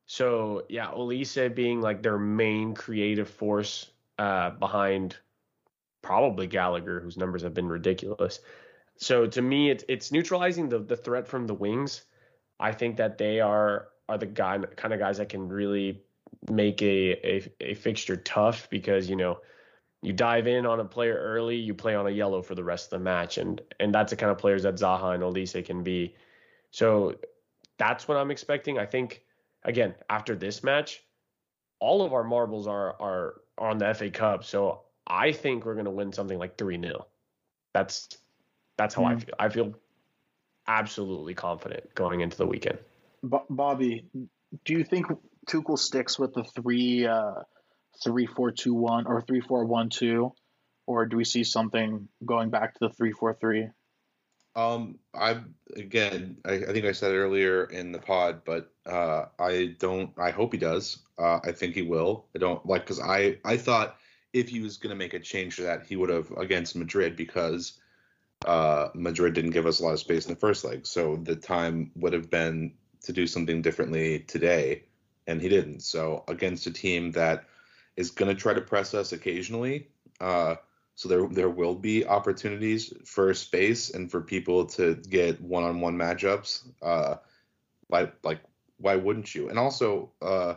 So 0.05 0.63
yeah, 0.69 0.89
Olise 0.89 1.53
being 1.53 1.81
like 1.81 2.01
their 2.01 2.17
main 2.17 2.75
creative 2.75 3.29
force 3.29 3.91
uh, 4.19 4.51
behind 4.51 5.17
probably 6.01 6.47
Gallagher, 6.47 7.01
whose 7.01 7.17
numbers 7.17 7.43
have 7.43 7.53
been 7.53 7.67
ridiculous. 7.67 8.39
So 8.95 9.27
to 9.27 9.41
me, 9.41 9.69
it's 9.69 9.83
it's 9.89 10.13
neutralizing 10.13 10.69
the 10.69 10.79
the 10.79 10.95
threat 10.95 11.27
from 11.27 11.45
the 11.45 11.53
wings. 11.53 12.03
I 12.57 12.71
think 12.71 12.95
that 12.95 13.17
they 13.17 13.41
are 13.41 13.89
are 14.09 14.17
the 14.17 14.25
guy 14.25 14.57
kind 14.75 14.93
of 14.93 14.99
guys 14.99 15.19
that 15.19 15.29
can 15.29 15.47
really 15.47 16.01
make 16.51 16.81
a, 16.81 17.13
a 17.25 17.51
a 17.61 17.73
fixture 17.75 18.17
tough 18.17 18.69
because 18.69 19.09
you 19.09 19.15
know 19.15 19.39
you 20.01 20.13
dive 20.13 20.47
in 20.47 20.65
on 20.65 20.79
a 20.79 20.85
player 20.85 21.15
early, 21.17 21.57
you 21.57 21.73
play 21.73 21.95
on 21.95 22.07
a 22.07 22.11
yellow 22.11 22.41
for 22.41 22.55
the 22.55 22.63
rest 22.63 22.87
of 22.87 22.99
the 22.99 23.03
match, 23.03 23.37
and 23.37 23.61
and 23.79 23.93
that's 23.93 24.09
the 24.11 24.17
kind 24.17 24.31
of 24.31 24.37
players 24.37 24.63
that 24.63 24.75
Zaha 24.75 25.13
and 25.13 25.23
Olise 25.23 25.63
can 25.65 25.83
be. 25.83 26.15
So 26.71 27.15
that's 27.77 28.07
what 28.07 28.17
I'm 28.17 28.31
expecting. 28.31 28.79
I 28.79 28.85
think 28.85 29.23
again 29.63 29.95
after 30.09 30.35
this 30.35 30.63
match, 30.63 31.03
all 31.79 32.01
of 32.01 32.13
our 32.13 32.23
marbles 32.23 32.67
are 32.67 32.95
are, 33.01 33.41
are 33.57 33.69
on 33.69 33.77
the 33.77 33.93
FA 33.93 34.09
Cup. 34.09 34.43
So 34.43 34.81
I 35.07 35.31
think 35.31 35.65
we're 35.65 35.75
gonna 35.75 35.91
win 35.91 36.11
something 36.13 36.39
like 36.39 36.57
three 36.57 36.81
0 36.81 37.07
That's 37.73 38.09
that's 38.77 38.95
how 38.95 39.05
I 39.05 39.15
Hmm. 39.15 39.19
feel. 39.19 39.35
I 39.39 39.49
feel 39.49 39.73
absolutely 40.67 41.33
confident 41.33 41.93
going 41.95 42.21
into 42.21 42.37
the 42.37 42.45
weekend. 42.47 42.79
Bo- 43.23 43.45
Bobby 43.49 44.05
do 44.65 44.73
you 44.73 44.83
think 44.83 45.07
Tuchel 45.47 45.77
sticks 45.77 46.17
with 46.17 46.33
the 46.33 46.43
three 46.43 47.05
uh, 47.05 47.33
three 48.03 48.25
four 48.25 48.51
two 48.51 48.73
one 48.73 49.07
or 49.07 49.21
three 49.21 49.41
four 49.41 49.65
one 49.65 49.89
two 49.89 50.33
or 50.87 51.05
do 51.05 51.17
we 51.17 51.25
see 51.25 51.43
something 51.43 52.07
going 52.25 52.49
back 52.49 52.73
to 52.73 52.79
the 52.81 52.89
three 52.89 53.11
four 53.11 53.37
three 53.39 53.67
Um, 54.55 54.97
I 55.13 55.41
again, 55.75 56.37
I, 56.45 56.53
I 56.53 56.73
think 56.73 56.85
I 56.85 56.91
said 56.91 57.13
earlier 57.13 57.65
in 57.65 57.91
the 57.91 57.99
pod, 57.99 58.41
but 58.45 58.71
uh, 58.85 59.25
I 59.37 59.75
don't. 59.79 60.11
I 60.17 60.31
hope 60.31 60.51
he 60.51 60.59
does. 60.59 60.97
Uh, 61.17 61.39
I 61.43 61.51
think 61.51 61.75
he 61.75 61.83
will. 61.83 62.25
I 62.35 62.39
don't 62.39 62.65
like 62.65 62.83
because 62.83 62.99
I 62.99 63.37
I 63.45 63.57
thought 63.57 63.97
if 64.33 64.49
he 64.49 64.59
was 64.61 64.77
going 64.77 64.89
to 64.89 64.95
make 64.95 65.13
a 65.13 65.19
change 65.19 65.57
to 65.57 65.63
that, 65.63 65.85
he 65.85 65.95
would 65.95 66.09
have 66.09 66.31
against 66.31 66.75
Madrid 66.75 67.15
because 67.15 67.79
uh, 68.45 68.89
Madrid 68.93 69.33
didn't 69.33 69.51
give 69.51 69.65
us 69.65 69.79
a 69.79 69.83
lot 69.83 69.93
of 69.93 69.99
space 69.99 70.25
in 70.25 70.33
the 70.33 70.39
first 70.39 70.63
leg, 70.63 70.85
so 70.85 71.17
the 71.17 71.35
time 71.35 71.91
would 71.95 72.13
have 72.13 72.29
been 72.29 72.73
to 73.03 73.13
do 73.13 73.27
something 73.27 73.61
differently 73.61 74.19
today, 74.19 74.83
and 75.27 75.41
he 75.41 75.49
didn't. 75.49 75.81
So 75.81 76.23
against 76.27 76.67
a 76.67 76.71
team 76.71 77.11
that 77.11 77.45
is 77.95 78.11
going 78.11 78.33
to 78.33 78.39
try 78.39 78.53
to 78.53 78.61
press 78.61 78.93
us 78.93 79.11
occasionally. 79.11 79.87
Uh, 80.19 80.55
so 80.95 81.07
there 81.07 81.27
there 81.27 81.49
will 81.49 81.75
be 81.75 82.05
opportunities 82.05 82.93
for 83.05 83.33
space 83.33 83.89
and 83.89 84.11
for 84.11 84.21
people 84.21 84.65
to 84.65 84.95
get 84.95 85.41
one-on-one 85.41 85.97
matchups. 85.97 86.67
Uh, 86.81 87.15
like 87.89 88.13
like 88.23 88.41
why 88.77 88.95
wouldn't 88.95 89.33
you? 89.33 89.49
And 89.49 89.59
also, 89.59 90.11
uh, 90.21 90.55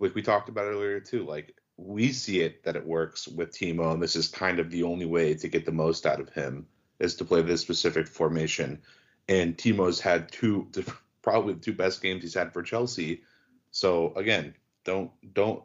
like 0.00 0.14
we 0.14 0.22
talked 0.22 0.48
about 0.48 0.66
earlier 0.66 1.00
too, 1.00 1.24
like 1.24 1.54
we 1.76 2.12
see 2.12 2.40
it 2.40 2.64
that 2.64 2.76
it 2.76 2.86
works 2.86 3.28
with 3.28 3.52
Timo, 3.52 3.92
and 3.92 4.02
this 4.02 4.16
is 4.16 4.28
kind 4.28 4.58
of 4.58 4.70
the 4.70 4.82
only 4.82 5.06
way 5.06 5.34
to 5.34 5.48
get 5.48 5.64
the 5.64 5.72
most 5.72 6.06
out 6.06 6.20
of 6.20 6.28
him 6.30 6.66
is 6.98 7.14
to 7.16 7.24
play 7.24 7.42
this 7.42 7.60
specific 7.60 8.08
formation. 8.08 8.82
And 9.28 9.56
Timo's 9.56 10.00
had 10.00 10.32
two 10.32 10.68
probably 11.30 11.54
the 11.54 11.60
two 11.60 11.72
best 11.74 12.00
games 12.02 12.22
he's 12.22 12.34
had 12.34 12.52
for 12.52 12.62
Chelsea. 12.62 13.22
So 13.70 14.12
again, 14.16 14.54
don't 14.84 15.10
don't 15.34 15.62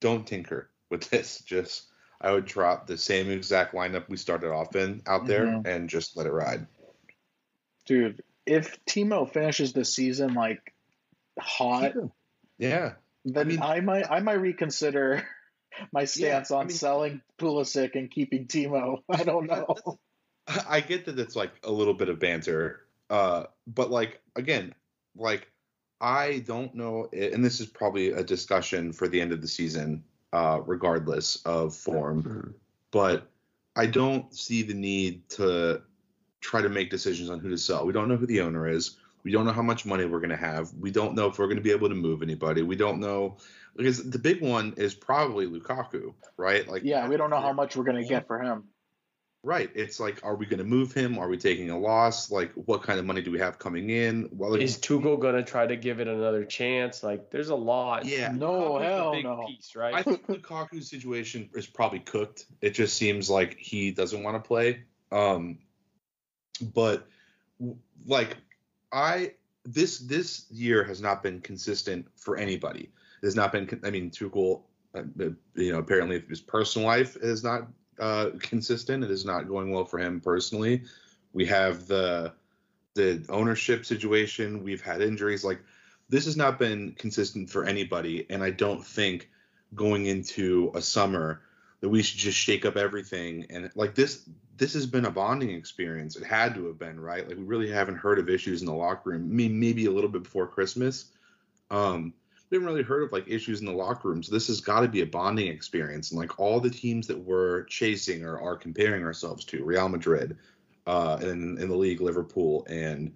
don't 0.00 0.26
tinker 0.26 0.70
with 0.90 1.08
this. 1.10 1.40
Just 1.40 1.88
I 2.20 2.30
would 2.32 2.44
drop 2.46 2.86
the 2.86 2.96
same 2.96 3.30
exact 3.30 3.74
lineup 3.74 4.08
we 4.08 4.16
started 4.16 4.50
off 4.52 4.76
in 4.76 5.02
out 5.06 5.26
there 5.26 5.46
Mhm. 5.46 5.66
and 5.66 5.88
just 5.90 6.16
let 6.16 6.26
it 6.26 6.32
ride. 6.32 6.66
dude 7.86 8.22
if 8.46 8.78
Timo 8.86 9.30
finishes 9.30 9.72
the 9.72 9.84
season 9.84 10.34
like 10.34 10.74
hot 11.38 11.92
Yeah. 12.58 12.92
then 13.24 13.58
I, 13.60 13.76
mean- 13.76 13.84
might 13.86 14.10
I 14.10 14.20
might 14.20 14.34
reconsider 14.34 15.26
my 15.92 16.04
stance 16.04 16.50
I 16.50 16.58
on 16.58 16.66
mean- 16.68 16.76
selling 16.76 17.20
Pulisic 17.38 17.94
and 17.96 18.10
keeping 18.10 18.46
Timo. 18.46 19.02
I 19.10 19.24
don't 19.24 19.46
know. 19.46 19.76
I 20.68 20.80
get 20.80 21.06
that 21.06 21.18
it's 21.18 21.34
like 21.34 21.52
a 21.64 21.72
little 21.72 21.94
bit 21.94 22.08
of 22.10 22.18
banter, 22.18 22.84
uh, 23.10 23.44
but 23.66 23.90
like 23.90 24.20
again, 24.36 24.74
like 25.16 25.50
I 26.00 26.40
don't 26.40 26.74
know, 26.74 27.08
and 27.12 27.44
this 27.44 27.60
is 27.60 27.66
probably 27.66 28.10
a 28.10 28.22
discussion 28.22 28.92
for 28.92 29.08
the 29.08 29.20
end 29.20 29.32
of 29.32 29.40
the 29.40 29.48
season, 29.48 30.04
uh, 30.32 30.60
regardless 30.66 31.36
of 31.44 31.74
form. 31.74 32.54
But 32.90 33.30
I 33.76 33.86
don't 33.86 34.32
see 34.34 34.62
the 34.62 34.74
need 34.74 35.28
to 35.30 35.82
try 36.40 36.60
to 36.60 36.68
make 36.68 36.90
decisions 36.90 37.30
on 37.30 37.40
who 37.40 37.48
to 37.48 37.58
sell. 37.58 37.86
We 37.86 37.92
don't 37.92 38.08
know 38.08 38.16
who 38.16 38.26
the 38.26 38.40
owner 38.42 38.68
is. 38.68 38.96
We 39.22 39.32
don't 39.32 39.46
know 39.46 39.52
how 39.52 39.62
much 39.62 39.86
money 39.86 40.04
we're 40.04 40.18
going 40.18 40.28
to 40.28 40.36
have. 40.36 40.74
We 40.74 40.90
don't 40.90 41.14
know 41.14 41.28
if 41.28 41.38
we're 41.38 41.46
going 41.46 41.56
to 41.56 41.62
be 41.62 41.70
able 41.70 41.88
to 41.88 41.94
move 41.94 42.22
anybody. 42.22 42.60
We 42.60 42.76
don't 42.76 43.00
know 43.00 43.38
because 43.76 44.08
the 44.08 44.18
big 44.18 44.40
one 44.40 44.74
is 44.76 44.94
probably 44.94 45.46
Lukaku, 45.46 46.14
right? 46.36 46.68
Like 46.68 46.84
Yeah, 46.84 47.08
we 47.08 47.16
don't 47.16 47.30
know 47.30 47.40
how 47.40 47.52
much 47.52 47.76
we're 47.76 47.84
gonna 47.84 48.04
get 48.04 48.26
for 48.26 48.40
him. 48.40 48.64
Right. 49.44 49.70
It's 49.74 50.00
like, 50.00 50.24
are 50.24 50.34
we 50.34 50.46
going 50.46 50.58
to 50.58 50.64
move 50.64 50.94
him? 50.94 51.18
Are 51.18 51.28
we 51.28 51.36
taking 51.36 51.68
a 51.68 51.78
loss? 51.78 52.30
Like, 52.30 52.50
what 52.54 52.82
kind 52.82 52.98
of 52.98 53.04
money 53.04 53.20
do 53.20 53.30
we 53.30 53.38
have 53.40 53.58
coming 53.58 53.90
in? 53.90 54.30
Well, 54.32 54.52
like, 54.52 54.62
Is 54.62 54.78
Tuchel 54.78 55.20
gonna 55.20 55.42
try 55.42 55.66
to 55.66 55.76
give 55.76 56.00
it 56.00 56.08
another 56.08 56.46
chance? 56.46 57.02
Like, 57.02 57.30
there's 57.30 57.50
a 57.50 57.54
lot. 57.54 58.06
yeah. 58.06 58.32
No, 58.32 58.78
Lukaku's 58.78 58.84
hell 58.86 59.12
big 59.12 59.24
no. 59.24 59.44
Piece, 59.46 59.76
right? 59.76 59.94
I 59.94 60.02
think 60.02 60.26
Lukaku's 60.28 60.88
situation 60.88 61.50
is 61.54 61.66
probably 61.66 62.00
cooked. 62.00 62.46
It 62.62 62.70
just 62.70 62.96
seems 62.96 63.28
like 63.28 63.58
he 63.58 63.90
doesn't 63.90 64.22
want 64.22 64.42
to 64.42 64.48
play. 64.48 64.84
Um, 65.12 65.58
but 66.74 67.06
like 68.06 68.38
I 68.92 69.32
this 69.64 69.98
this 69.98 70.46
year 70.50 70.84
has 70.84 71.00
not 71.00 71.22
been 71.22 71.40
consistent 71.40 72.06
for 72.16 72.36
anybody. 72.36 72.90
It 73.22 73.26
has 73.26 73.36
not 73.36 73.52
been. 73.52 73.68
I 73.84 73.90
mean, 73.90 74.10
Tuchel, 74.10 74.62
uh, 74.94 75.00
uh, 75.20 75.30
you 75.54 75.72
know, 75.72 75.78
apparently 75.78 76.22
his 76.28 76.40
personal 76.40 76.88
life 76.88 77.16
is 77.16 77.44
not 77.44 77.68
uh, 77.98 78.30
consistent. 78.38 79.04
It 79.04 79.10
is 79.10 79.24
not 79.24 79.48
going 79.48 79.70
well 79.70 79.84
for 79.84 79.98
him 79.98 80.20
personally. 80.20 80.82
We 81.32 81.46
have 81.46 81.86
the 81.86 82.32
the 82.94 83.24
ownership 83.28 83.84
situation. 83.84 84.62
We've 84.62 84.82
had 84.82 85.02
injuries. 85.02 85.44
Like 85.44 85.60
this 86.08 86.26
has 86.26 86.36
not 86.36 86.58
been 86.58 86.92
consistent 86.92 87.50
for 87.50 87.64
anybody, 87.64 88.26
and 88.30 88.42
I 88.42 88.50
don't 88.50 88.84
think 88.84 89.30
going 89.74 90.06
into 90.06 90.70
a 90.74 90.82
summer 90.82 91.42
that 91.80 91.88
we 91.88 92.02
should 92.02 92.18
just 92.18 92.38
shake 92.38 92.64
up 92.64 92.76
everything 92.78 93.46
and 93.50 93.70
like 93.74 93.94
this 93.94 94.26
this 94.56 94.72
has 94.72 94.86
been 94.86 95.04
a 95.04 95.10
bonding 95.10 95.50
experience 95.50 96.16
it 96.16 96.24
had 96.24 96.54
to 96.54 96.66
have 96.66 96.78
been 96.78 96.98
right 96.98 97.28
like 97.28 97.36
we 97.36 97.44
really 97.44 97.70
haven't 97.70 97.96
heard 97.96 98.18
of 98.18 98.30
issues 98.30 98.62
in 98.62 98.66
the 98.66 98.72
locker 98.72 99.10
room 99.10 99.28
maybe 99.30 99.84
a 99.84 99.90
little 99.90 100.08
bit 100.08 100.22
before 100.22 100.46
christmas 100.46 101.06
um 101.70 102.14
we 102.54 102.58
haven't 102.58 102.72
really 102.72 102.86
heard 102.86 103.02
of 103.02 103.10
like 103.10 103.26
issues 103.26 103.58
in 103.60 103.66
the 103.66 103.72
locker 103.72 104.08
rooms 104.08 104.28
this 104.28 104.46
has 104.46 104.60
got 104.60 104.80
to 104.80 104.88
be 104.88 105.00
a 105.00 105.06
bonding 105.06 105.48
experience 105.48 106.12
and 106.12 106.20
like 106.20 106.38
all 106.38 106.60
the 106.60 106.70
teams 106.70 107.08
that 107.08 107.18
we're 107.18 107.64
chasing 107.64 108.24
or 108.24 108.40
are 108.40 108.54
comparing 108.54 109.02
ourselves 109.02 109.44
to 109.44 109.64
real 109.64 109.88
madrid 109.88 110.36
uh 110.86 111.18
in 111.20 111.58
in 111.58 111.68
the 111.68 111.76
league 111.76 112.00
liverpool 112.00 112.64
and 112.68 113.12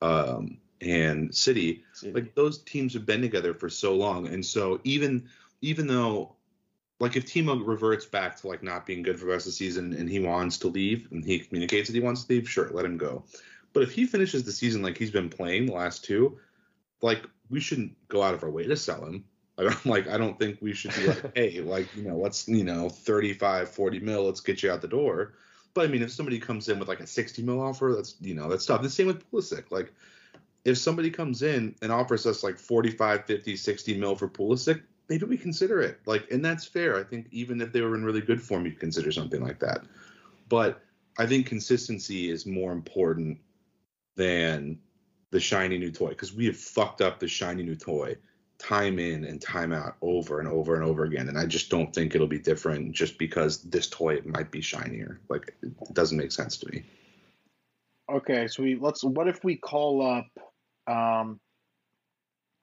um 0.00 0.58
and 0.80 1.32
city 1.32 1.84
like 2.06 2.34
those 2.34 2.58
teams 2.64 2.92
have 2.92 3.06
been 3.06 3.20
together 3.20 3.54
for 3.54 3.68
so 3.68 3.94
long 3.94 4.26
and 4.26 4.44
so 4.44 4.80
even 4.82 5.28
even 5.60 5.86
though 5.86 6.34
like 6.98 7.16
if 7.16 7.26
Timo 7.26 7.64
reverts 7.64 8.04
back 8.04 8.36
to 8.40 8.48
like 8.48 8.62
not 8.62 8.86
being 8.86 9.02
good 9.02 9.18
for 9.18 9.26
the 9.26 9.32
rest 9.32 9.46
of 9.46 9.52
the 9.52 9.56
season 9.56 9.92
and 9.92 10.08
he 10.08 10.20
wants 10.20 10.58
to 10.58 10.68
leave 10.68 11.08
and 11.10 11.24
he 11.24 11.40
communicates 11.40 11.88
that 11.88 11.94
he 11.94 12.00
wants 12.00 12.22
to 12.22 12.32
leave, 12.32 12.48
sure, 12.48 12.70
let 12.72 12.84
him 12.84 12.96
go. 12.96 13.24
But 13.72 13.82
if 13.82 13.90
he 13.90 14.06
finishes 14.06 14.44
the 14.44 14.52
season 14.52 14.82
like 14.82 14.96
he's 14.96 15.10
been 15.10 15.28
playing 15.28 15.66
the 15.66 15.72
last 15.72 16.04
two, 16.04 16.38
like 17.00 17.24
we 17.52 17.60
shouldn't 17.60 17.94
go 18.08 18.22
out 18.22 18.34
of 18.34 18.42
our 18.42 18.50
way 18.50 18.66
to 18.66 18.76
sell 18.76 19.04
him. 19.04 19.24
I 19.58 19.64
don't 19.64 19.86
like 19.86 20.08
I 20.08 20.16
don't 20.16 20.38
think 20.38 20.58
we 20.60 20.72
should 20.72 20.94
be 20.96 21.06
like, 21.06 21.32
hey, 21.36 21.60
like, 21.60 21.94
you 21.94 22.02
know, 22.02 22.16
let's, 22.16 22.48
you 22.48 22.64
know, 22.64 22.88
35, 22.88 23.68
40 23.68 24.00
mil, 24.00 24.24
let's 24.24 24.40
get 24.40 24.62
you 24.62 24.72
out 24.72 24.80
the 24.80 24.88
door. 24.88 25.34
But 25.74 25.84
I 25.84 25.88
mean, 25.88 26.02
if 26.02 26.10
somebody 26.10 26.38
comes 26.38 26.68
in 26.68 26.78
with 26.78 26.88
like 26.88 27.00
a 27.00 27.06
60 27.06 27.42
mil 27.42 27.60
offer, 27.60 27.92
that's 27.94 28.16
you 28.20 28.34
know, 28.34 28.48
that's 28.48 28.66
tough. 28.66 28.82
The 28.82 28.90
same 28.90 29.06
with 29.06 29.30
Pulisic. 29.30 29.70
Like 29.70 29.92
if 30.64 30.78
somebody 30.78 31.10
comes 31.10 31.42
in 31.42 31.74
and 31.82 31.92
offers 31.92 32.26
us 32.26 32.42
like 32.42 32.58
45, 32.58 33.26
50, 33.26 33.56
60 33.56 33.98
mil 33.98 34.16
for 34.16 34.28
Pulisic, 34.28 34.80
maybe 35.08 35.26
we 35.26 35.36
consider 35.36 35.82
it. 35.82 36.00
Like, 36.06 36.30
and 36.30 36.42
that's 36.42 36.64
fair. 36.64 36.98
I 36.98 37.04
think 37.04 37.26
even 37.30 37.60
if 37.60 37.72
they 37.72 37.82
were 37.82 37.94
in 37.94 38.04
really 38.04 38.22
good 38.22 38.40
form, 38.40 38.64
you'd 38.64 38.80
consider 38.80 39.12
something 39.12 39.42
like 39.42 39.58
that. 39.60 39.82
But 40.48 40.82
I 41.18 41.26
think 41.26 41.46
consistency 41.46 42.30
is 42.30 42.46
more 42.46 42.72
important 42.72 43.38
than 44.16 44.78
the 45.32 45.40
shiny 45.40 45.78
new 45.78 45.90
toy 45.90 46.10
because 46.10 46.32
we 46.32 46.46
have 46.46 46.56
fucked 46.56 47.00
up 47.00 47.18
the 47.18 47.26
shiny 47.26 47.64
new 47.64 47.74
toy 47.74 48.16
time 48.58 49.00
in 49.00 49.24
and 49.24 49.40
time 49.40 49.72
out 49.72 49.96
over 50.02 50.38
and 50.38 50.46
over 50.46 50.76
and 50.76 50.84
over 50.84 51.02
again. 51.02 51.28
And 51.28 51.36
I 51.36 51.46
just 51.46 51.68
don't 51.68 51.92
think 51.92 52.14
it'll 52.14 52.28
be 52.28 52.38
different 52.38 52.92
just 52.92 53.18
because 53.18 53.62
this 53.62 53.88
toy 53.88 54.20
might 54.24 54.52
be 54.52 54.60
shinier. 54.60 55.20
Like, 55.28 55.54
it 55.62 55.94
doesn't 55.94 56.16
make 56.16 56.30
sense 56.30 56.58
to 56.58 56.70
me. 56.70 56.84
Okay, 58.08 58.46
so 58.46 58.62
we 58.62 58.76
let's. 58.76 59.02
What 59.02 59.26
if 59.26 59.42
we 59.42 59.56
call 59.56 60.06
up, 60.06 60.28
um, 60.92 61.40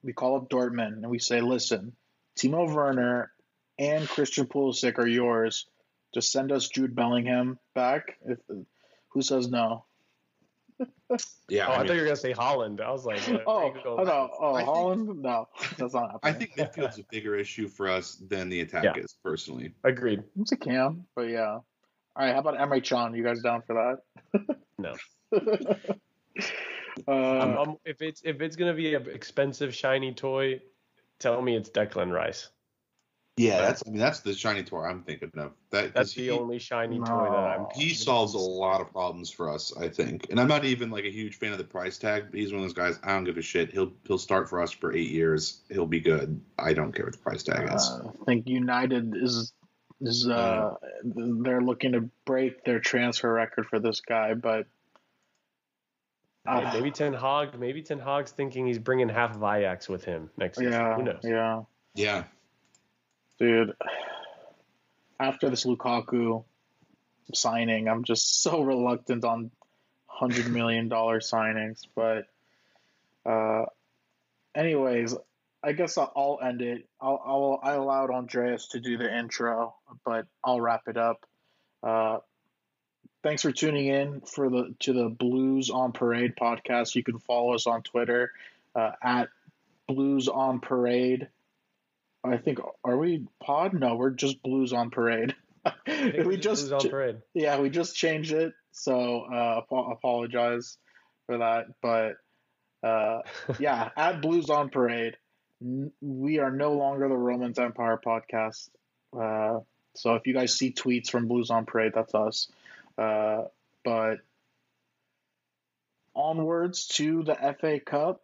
we 0.02 0.12
call 0.12 0.36
up 0.36 0.48
Dortmund 0.48 0.92
and 1.02 1.10
we 1.10 1.18
say, 1.18 1.40
listen, 1.40 1.92
Timo 2.38 2.72
Werner 2.72 3.32
and 3.78 4.08
Christian 4.08 4.46
Pulisic 4.46 4.98
are 4.98 5.08
yours. 5.08 5.66
Just 6.14 6.30
send 6.30 6.52
us 6.52 6.68
Jude 6.68 6.94
Bellingham 6.94 7.58
back. 7.74 8.18
If 8.24 8.38
who 9.08 9.22
says 9.22 9.48
no? 9.48 9.84
Yeah. 11.48 11.66
oh, 11.66 11.72
I, 11.72 11.74
I, 11.74 11.78
mean, 11.78 11.86
thought 11.88 11.94
you 11.94 12.00
were 12.00 12.06
gonna 12.06 12.16
say 12.16 12.32
Haaland. 12.32 12.80
I 12.80 12.90
was 12.90 13.04
like, 13.04 13.20
what, 13.22 13.42
Oh, 13.46 13.70
where 13.70 13.80
oh 13.86 14.04
no, 14.04 14.30
oh 14.38 14.54
I 14.54 14.58
think- 14.64 14.68
Haaland, 14.70 15.16
no, 15.20 15.48
that's 15.76 15.94
not 15.94 16.12
happening. 16.12 16.20
I 16.22 16.32
think 16.32 16.56
midfield's 16.56 16.98
a 16.98 17.04
bigger 17.10 17.34
issue 17.36 17.66
for 17.68 17.88
us 17.88 18.14
than 18.28 18.48
the 18.48 18.60
attack 18.60 18.84
Yeah. 18.84 18.92
is, 18.96 19.16
personally. 19.24 19.74
Agreed. 19.84 20.22
it's 20.40 20.52
a 20.52 20.56
cam, 20.56 21.04
but 21.16 21.22
yeah. 21.22 21.48
All 21.54 21.64
right, 22.16 22.32
how 22.32 22.40
about 22.40 22.54
Emre 22.58 22.82
Can? 22.82 23.14
You 23.14 23.22
guys 23.24 23.40
down 23.42 23.62
for 23.66 23.98
that? 24.34 24.56
No. 24.78 24.94
uh, 27.08 27.10
I'm- 27.12 27.58
I'm- 27.58 27.76
if 27.84 28.00
it's 28.02 28.22
if 28.24 28.40
it's 28.40 28.56
gonna 28.56 28.74
be 28.74 28.94
an 28.94 29.08
expensive 29.10 29.74
shiny 29.74 30.12
toy, 30.14 30.60
tell 31.18 31.40
me 31.42 31.56
it's 31.56 31.70
Declan 31.70 32.12
Rice. 32.12 32.48
Yeah, 33.36 33.60
that's 33.62 33.82
I 33.86 33.90
mean 33.90 34.00
that's 34.00 34.20
the 34.20 34.34
shiny 34.34 34.62
toy 34.62 34.82
I'm 34.82 35.02
thinking 35.02 35.30
of. 35.36 35.52
That 35.70 35.84
'cause 35.84 35.92
That's 35.94 36.14
the 36.14 36.24
he, 36.24 36.30
only 36.30 36.58
shiny 36.58 36.98
toy 36.98 37.30
that 37.30 37.46
I'm. 37.46 37.66
He 37.74 37.94
solves 37.94 38.34
a 38.34 38.38
lot 38.38 38.80
of 38.82 38.90
problems 38.92 39.30
for 39.30 39.50
us, 39.50 39.74
I 39.76 39.88
think. 39.88 40.26
And 40.30 40.38
I'm 40.38 40.48
not 40.48 40.64
even 40.64 40.90
like 40.90 41.04
a 41.04 41.10
huge 41.10 41.36
fan 41.36 41.52
of 41.52 41.58
the 41.58 41.64
price 41.64 41.96
tag, 41.96 42.26
but 42.30 42.38
he's 42.38 42.52
one 42.52 42.60
of 42.60 42.64
those 42.64 42.74
guys 42.74 42.98
I 43.02 43.14
don't 43.14 43.24
give 43.24 43.38
a 43.38 43.42
shit. 43.42 43.72
He'll 43.72 43.92
he'll 44.06 44.18
start 44.18 44.48
for 44.50 44.60
us 44.60 44.72
for 44.72 44.92
eight 44.94 45.10
years. 45.10 45.60
He'll 45.70 45.86
be 45.86 46.00
good. 46.00 46.40
I 46.58 46.74
don't 46.74 46.92
care 46.92 47.06
what 47.06 47.12
the 47.14 47.18
price 47.20 47.42
tag 47.42 47.72
is. 47.72 47.88
Uh, 47.88 48.10
I 48.20 48.24
think 48.26 48.46
United 48.46 49.14
is 49.16 49.54
is 50.02 50.28
uh 50.28 50.74
they're 51.04 51.62
looking 51.62 51.92
to 51.92 52.10
break 52.26 52.64
their 52.64 52.80
transfer 52.80 53.32
record 53.32 53.66
for 53.66 53.78
this 53.78 54.00
guy, 54.00 54.34
but 54.34 54.66
Hey, 56.46 56.64
uh, 56.64 56.72
maybe 56.72 56.90
Ten 56.90 57.12
Hag. 57.12 57.58
Maybe 57.58 57.82
Ten 57.82 57.98
Hag's 57.98 58.32
thinking 58.32 58.66
he's 58.66 58.78
bringing 58.78 59.08
half 59.10 59.36
of 59.36 59.42
Ajax 59.42 59.88
with 59.88 60.04
him 60.04 60.30
next 60.38 60.58
season. 60.58 60.72
yeah, 60.72 60.96
Who 60.96 61.02
knows? 61.02 61.20
yeah, 61.22 61.62
yeah. 61.94 62.24
Dude. 63.40 63.74
After 65.18 65.50
this 65.50 65.64
Lukaku 65.64 66.44
signing, 67.34 67.88
I'm 67.88 68.04
just 68.04 68.42
so 68.42 68.62
reluctant 68.62 69.24
on 69.24 69.50
hundred 70.06 70.48
million 70.52 70.88
dollar 70.88 71.20
signings, 71.20 71.80
but 71.96 72.26
uh, 73.24 73.64
anyways, 74.54 75.16
I 75.62 75.72
guess 75.72 75.96
I'll, 75.98 76.12
I'll 76.14 76.38
end 76.46 76.62
it. 76.62 76.86
I'll, 77.00 77.20
I'll 77.24 77.60
I 77.62 77.74
allowed 77.74 78.10
Andreas 78.10 78.68
to 78.68 78.80
do 78.80 78.98
the 78.98 79.18
intro, 79.18 79.74
but 80.04 80.26
I'll 80.44 80.60
wrap 80.60 80.88
it 80.88 80.96
up. 80.96 81.24
Uh, 81.82 82.18
thanks 83.22 83.42
for 83.42 83.52
tuning 83.52 83.86
in 83.86 84.20
for 84.20 84.50
the 84.50 84.74
to 84.80 84.92
the 84.92 85.08
Blues 85.08 85.70
on 85.70 85.92
Parade 85.92 86.34
podcast. 86.40 86.94
You 86.94 87.02
can 87.02 87.18
follow 87.18 87.54
us 87.54 87.66
on 87.66 87.82
Twitter 87.82 88.32
uh, 88.74 88.92
at 89.02 89.28
Blues 89.86 90.28
on 90.28 90.60
Parade. 90.60 91.28
I 92.22 92.36
think 92.36 92.58
are 92.84 92.96
we 92.96 93.26
pod? 93.42 93.72
No, 93.72 93.96
we're 93.96 94.10
just 94.10 94.42
Blues 94.42 94.72
on 94.72 94.90
Parade. 94.90 95.34
Think 95.86 96.24
we 96.26 96.34
it's 96.36 96.44
just 96.44 96.68
Blues 96.68 96.84
on 96.84 96.90
parade. 96.90 97.16
yeah, 97.34 97.60
we 97.60 97.70
just 97.70 97.96
changed 97.96 98.32
it, 98.32 98.52
so 98.72 99.26
uh, 99.30 99.58
apo- 99.58 99.90
apologize 99.92 100.76
for 101.26 101.38
that. 101.38 101.66
But 101.82 102.16
uh, 102.86 103.22
yeah, 103.58 103.90
at 103.96 104.20
Blues 104.22 104.50
on 104.50 104.68
Parade, 104.70 105.16
n- 105.62 105.92
we 106.00 106.38
are 106.38 106.50
no 106.50 106.72
longer 106.74 107.08
the 107.08 107.16
Romans 107.16 107.58
Empire 107.58 108.00
podcast. 108.04 108.68
Uh, 109.18 109.60
so 109.94 110.14
if 110.14 110.26
you 110.26 110.34
guys 110.34 110.54
see 110.54 110.72
tweets 110.72 111.10
from 111.10 111.26
Blues 111.26 111.50
on 111.50 111.66
Parade, 111.66 111.92
that's 111.94 112.14
us. 112.14 112.48
Uh, 112.98 113.44
but 113.84 114.18
onwards 116.14 116.86
to 116.86 117.22
the 117.22 117.34
FA 117.60 117.80
Cup. 117.80 118.22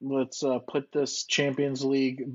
Let's 0.00 0.42
uh, 0.42 0.58
put 0.58 0.92
this 0.92 1.24
Champions 1.24 1.84
League 1.84 2.28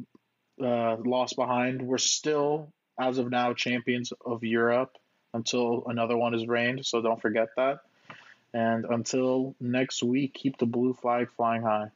uh, 0.62 0.98
loss 0.98 1.34
behind. 1.34 1.82
We're 1.82 1.98
still, 1.98 2.72
as 3.00 3.18
of 3.18 3.30
now, 3.30 3.54
champions 3.54 4.14
of 4.26 4.44
Europe 4.44 4.98
until 5.34 5.84
another 5.88 6.18
one 6.18 6.34
is 6.34 6.48
reigned. 6.48 6.86
So 6.86 7.02
don't 7.02 7.22
forget 7.22 7.50
that. 7.58 7.80
And 8.54 8.86
until 8.86 9.56
next 9.60 10.02
week, 10.02 10.34
keep 10.34 10.58
the 10.58 10.66
blue 10.66 10.94
flag 10.94 11.30
flying 11.38 11.62
high. 11.62 11.92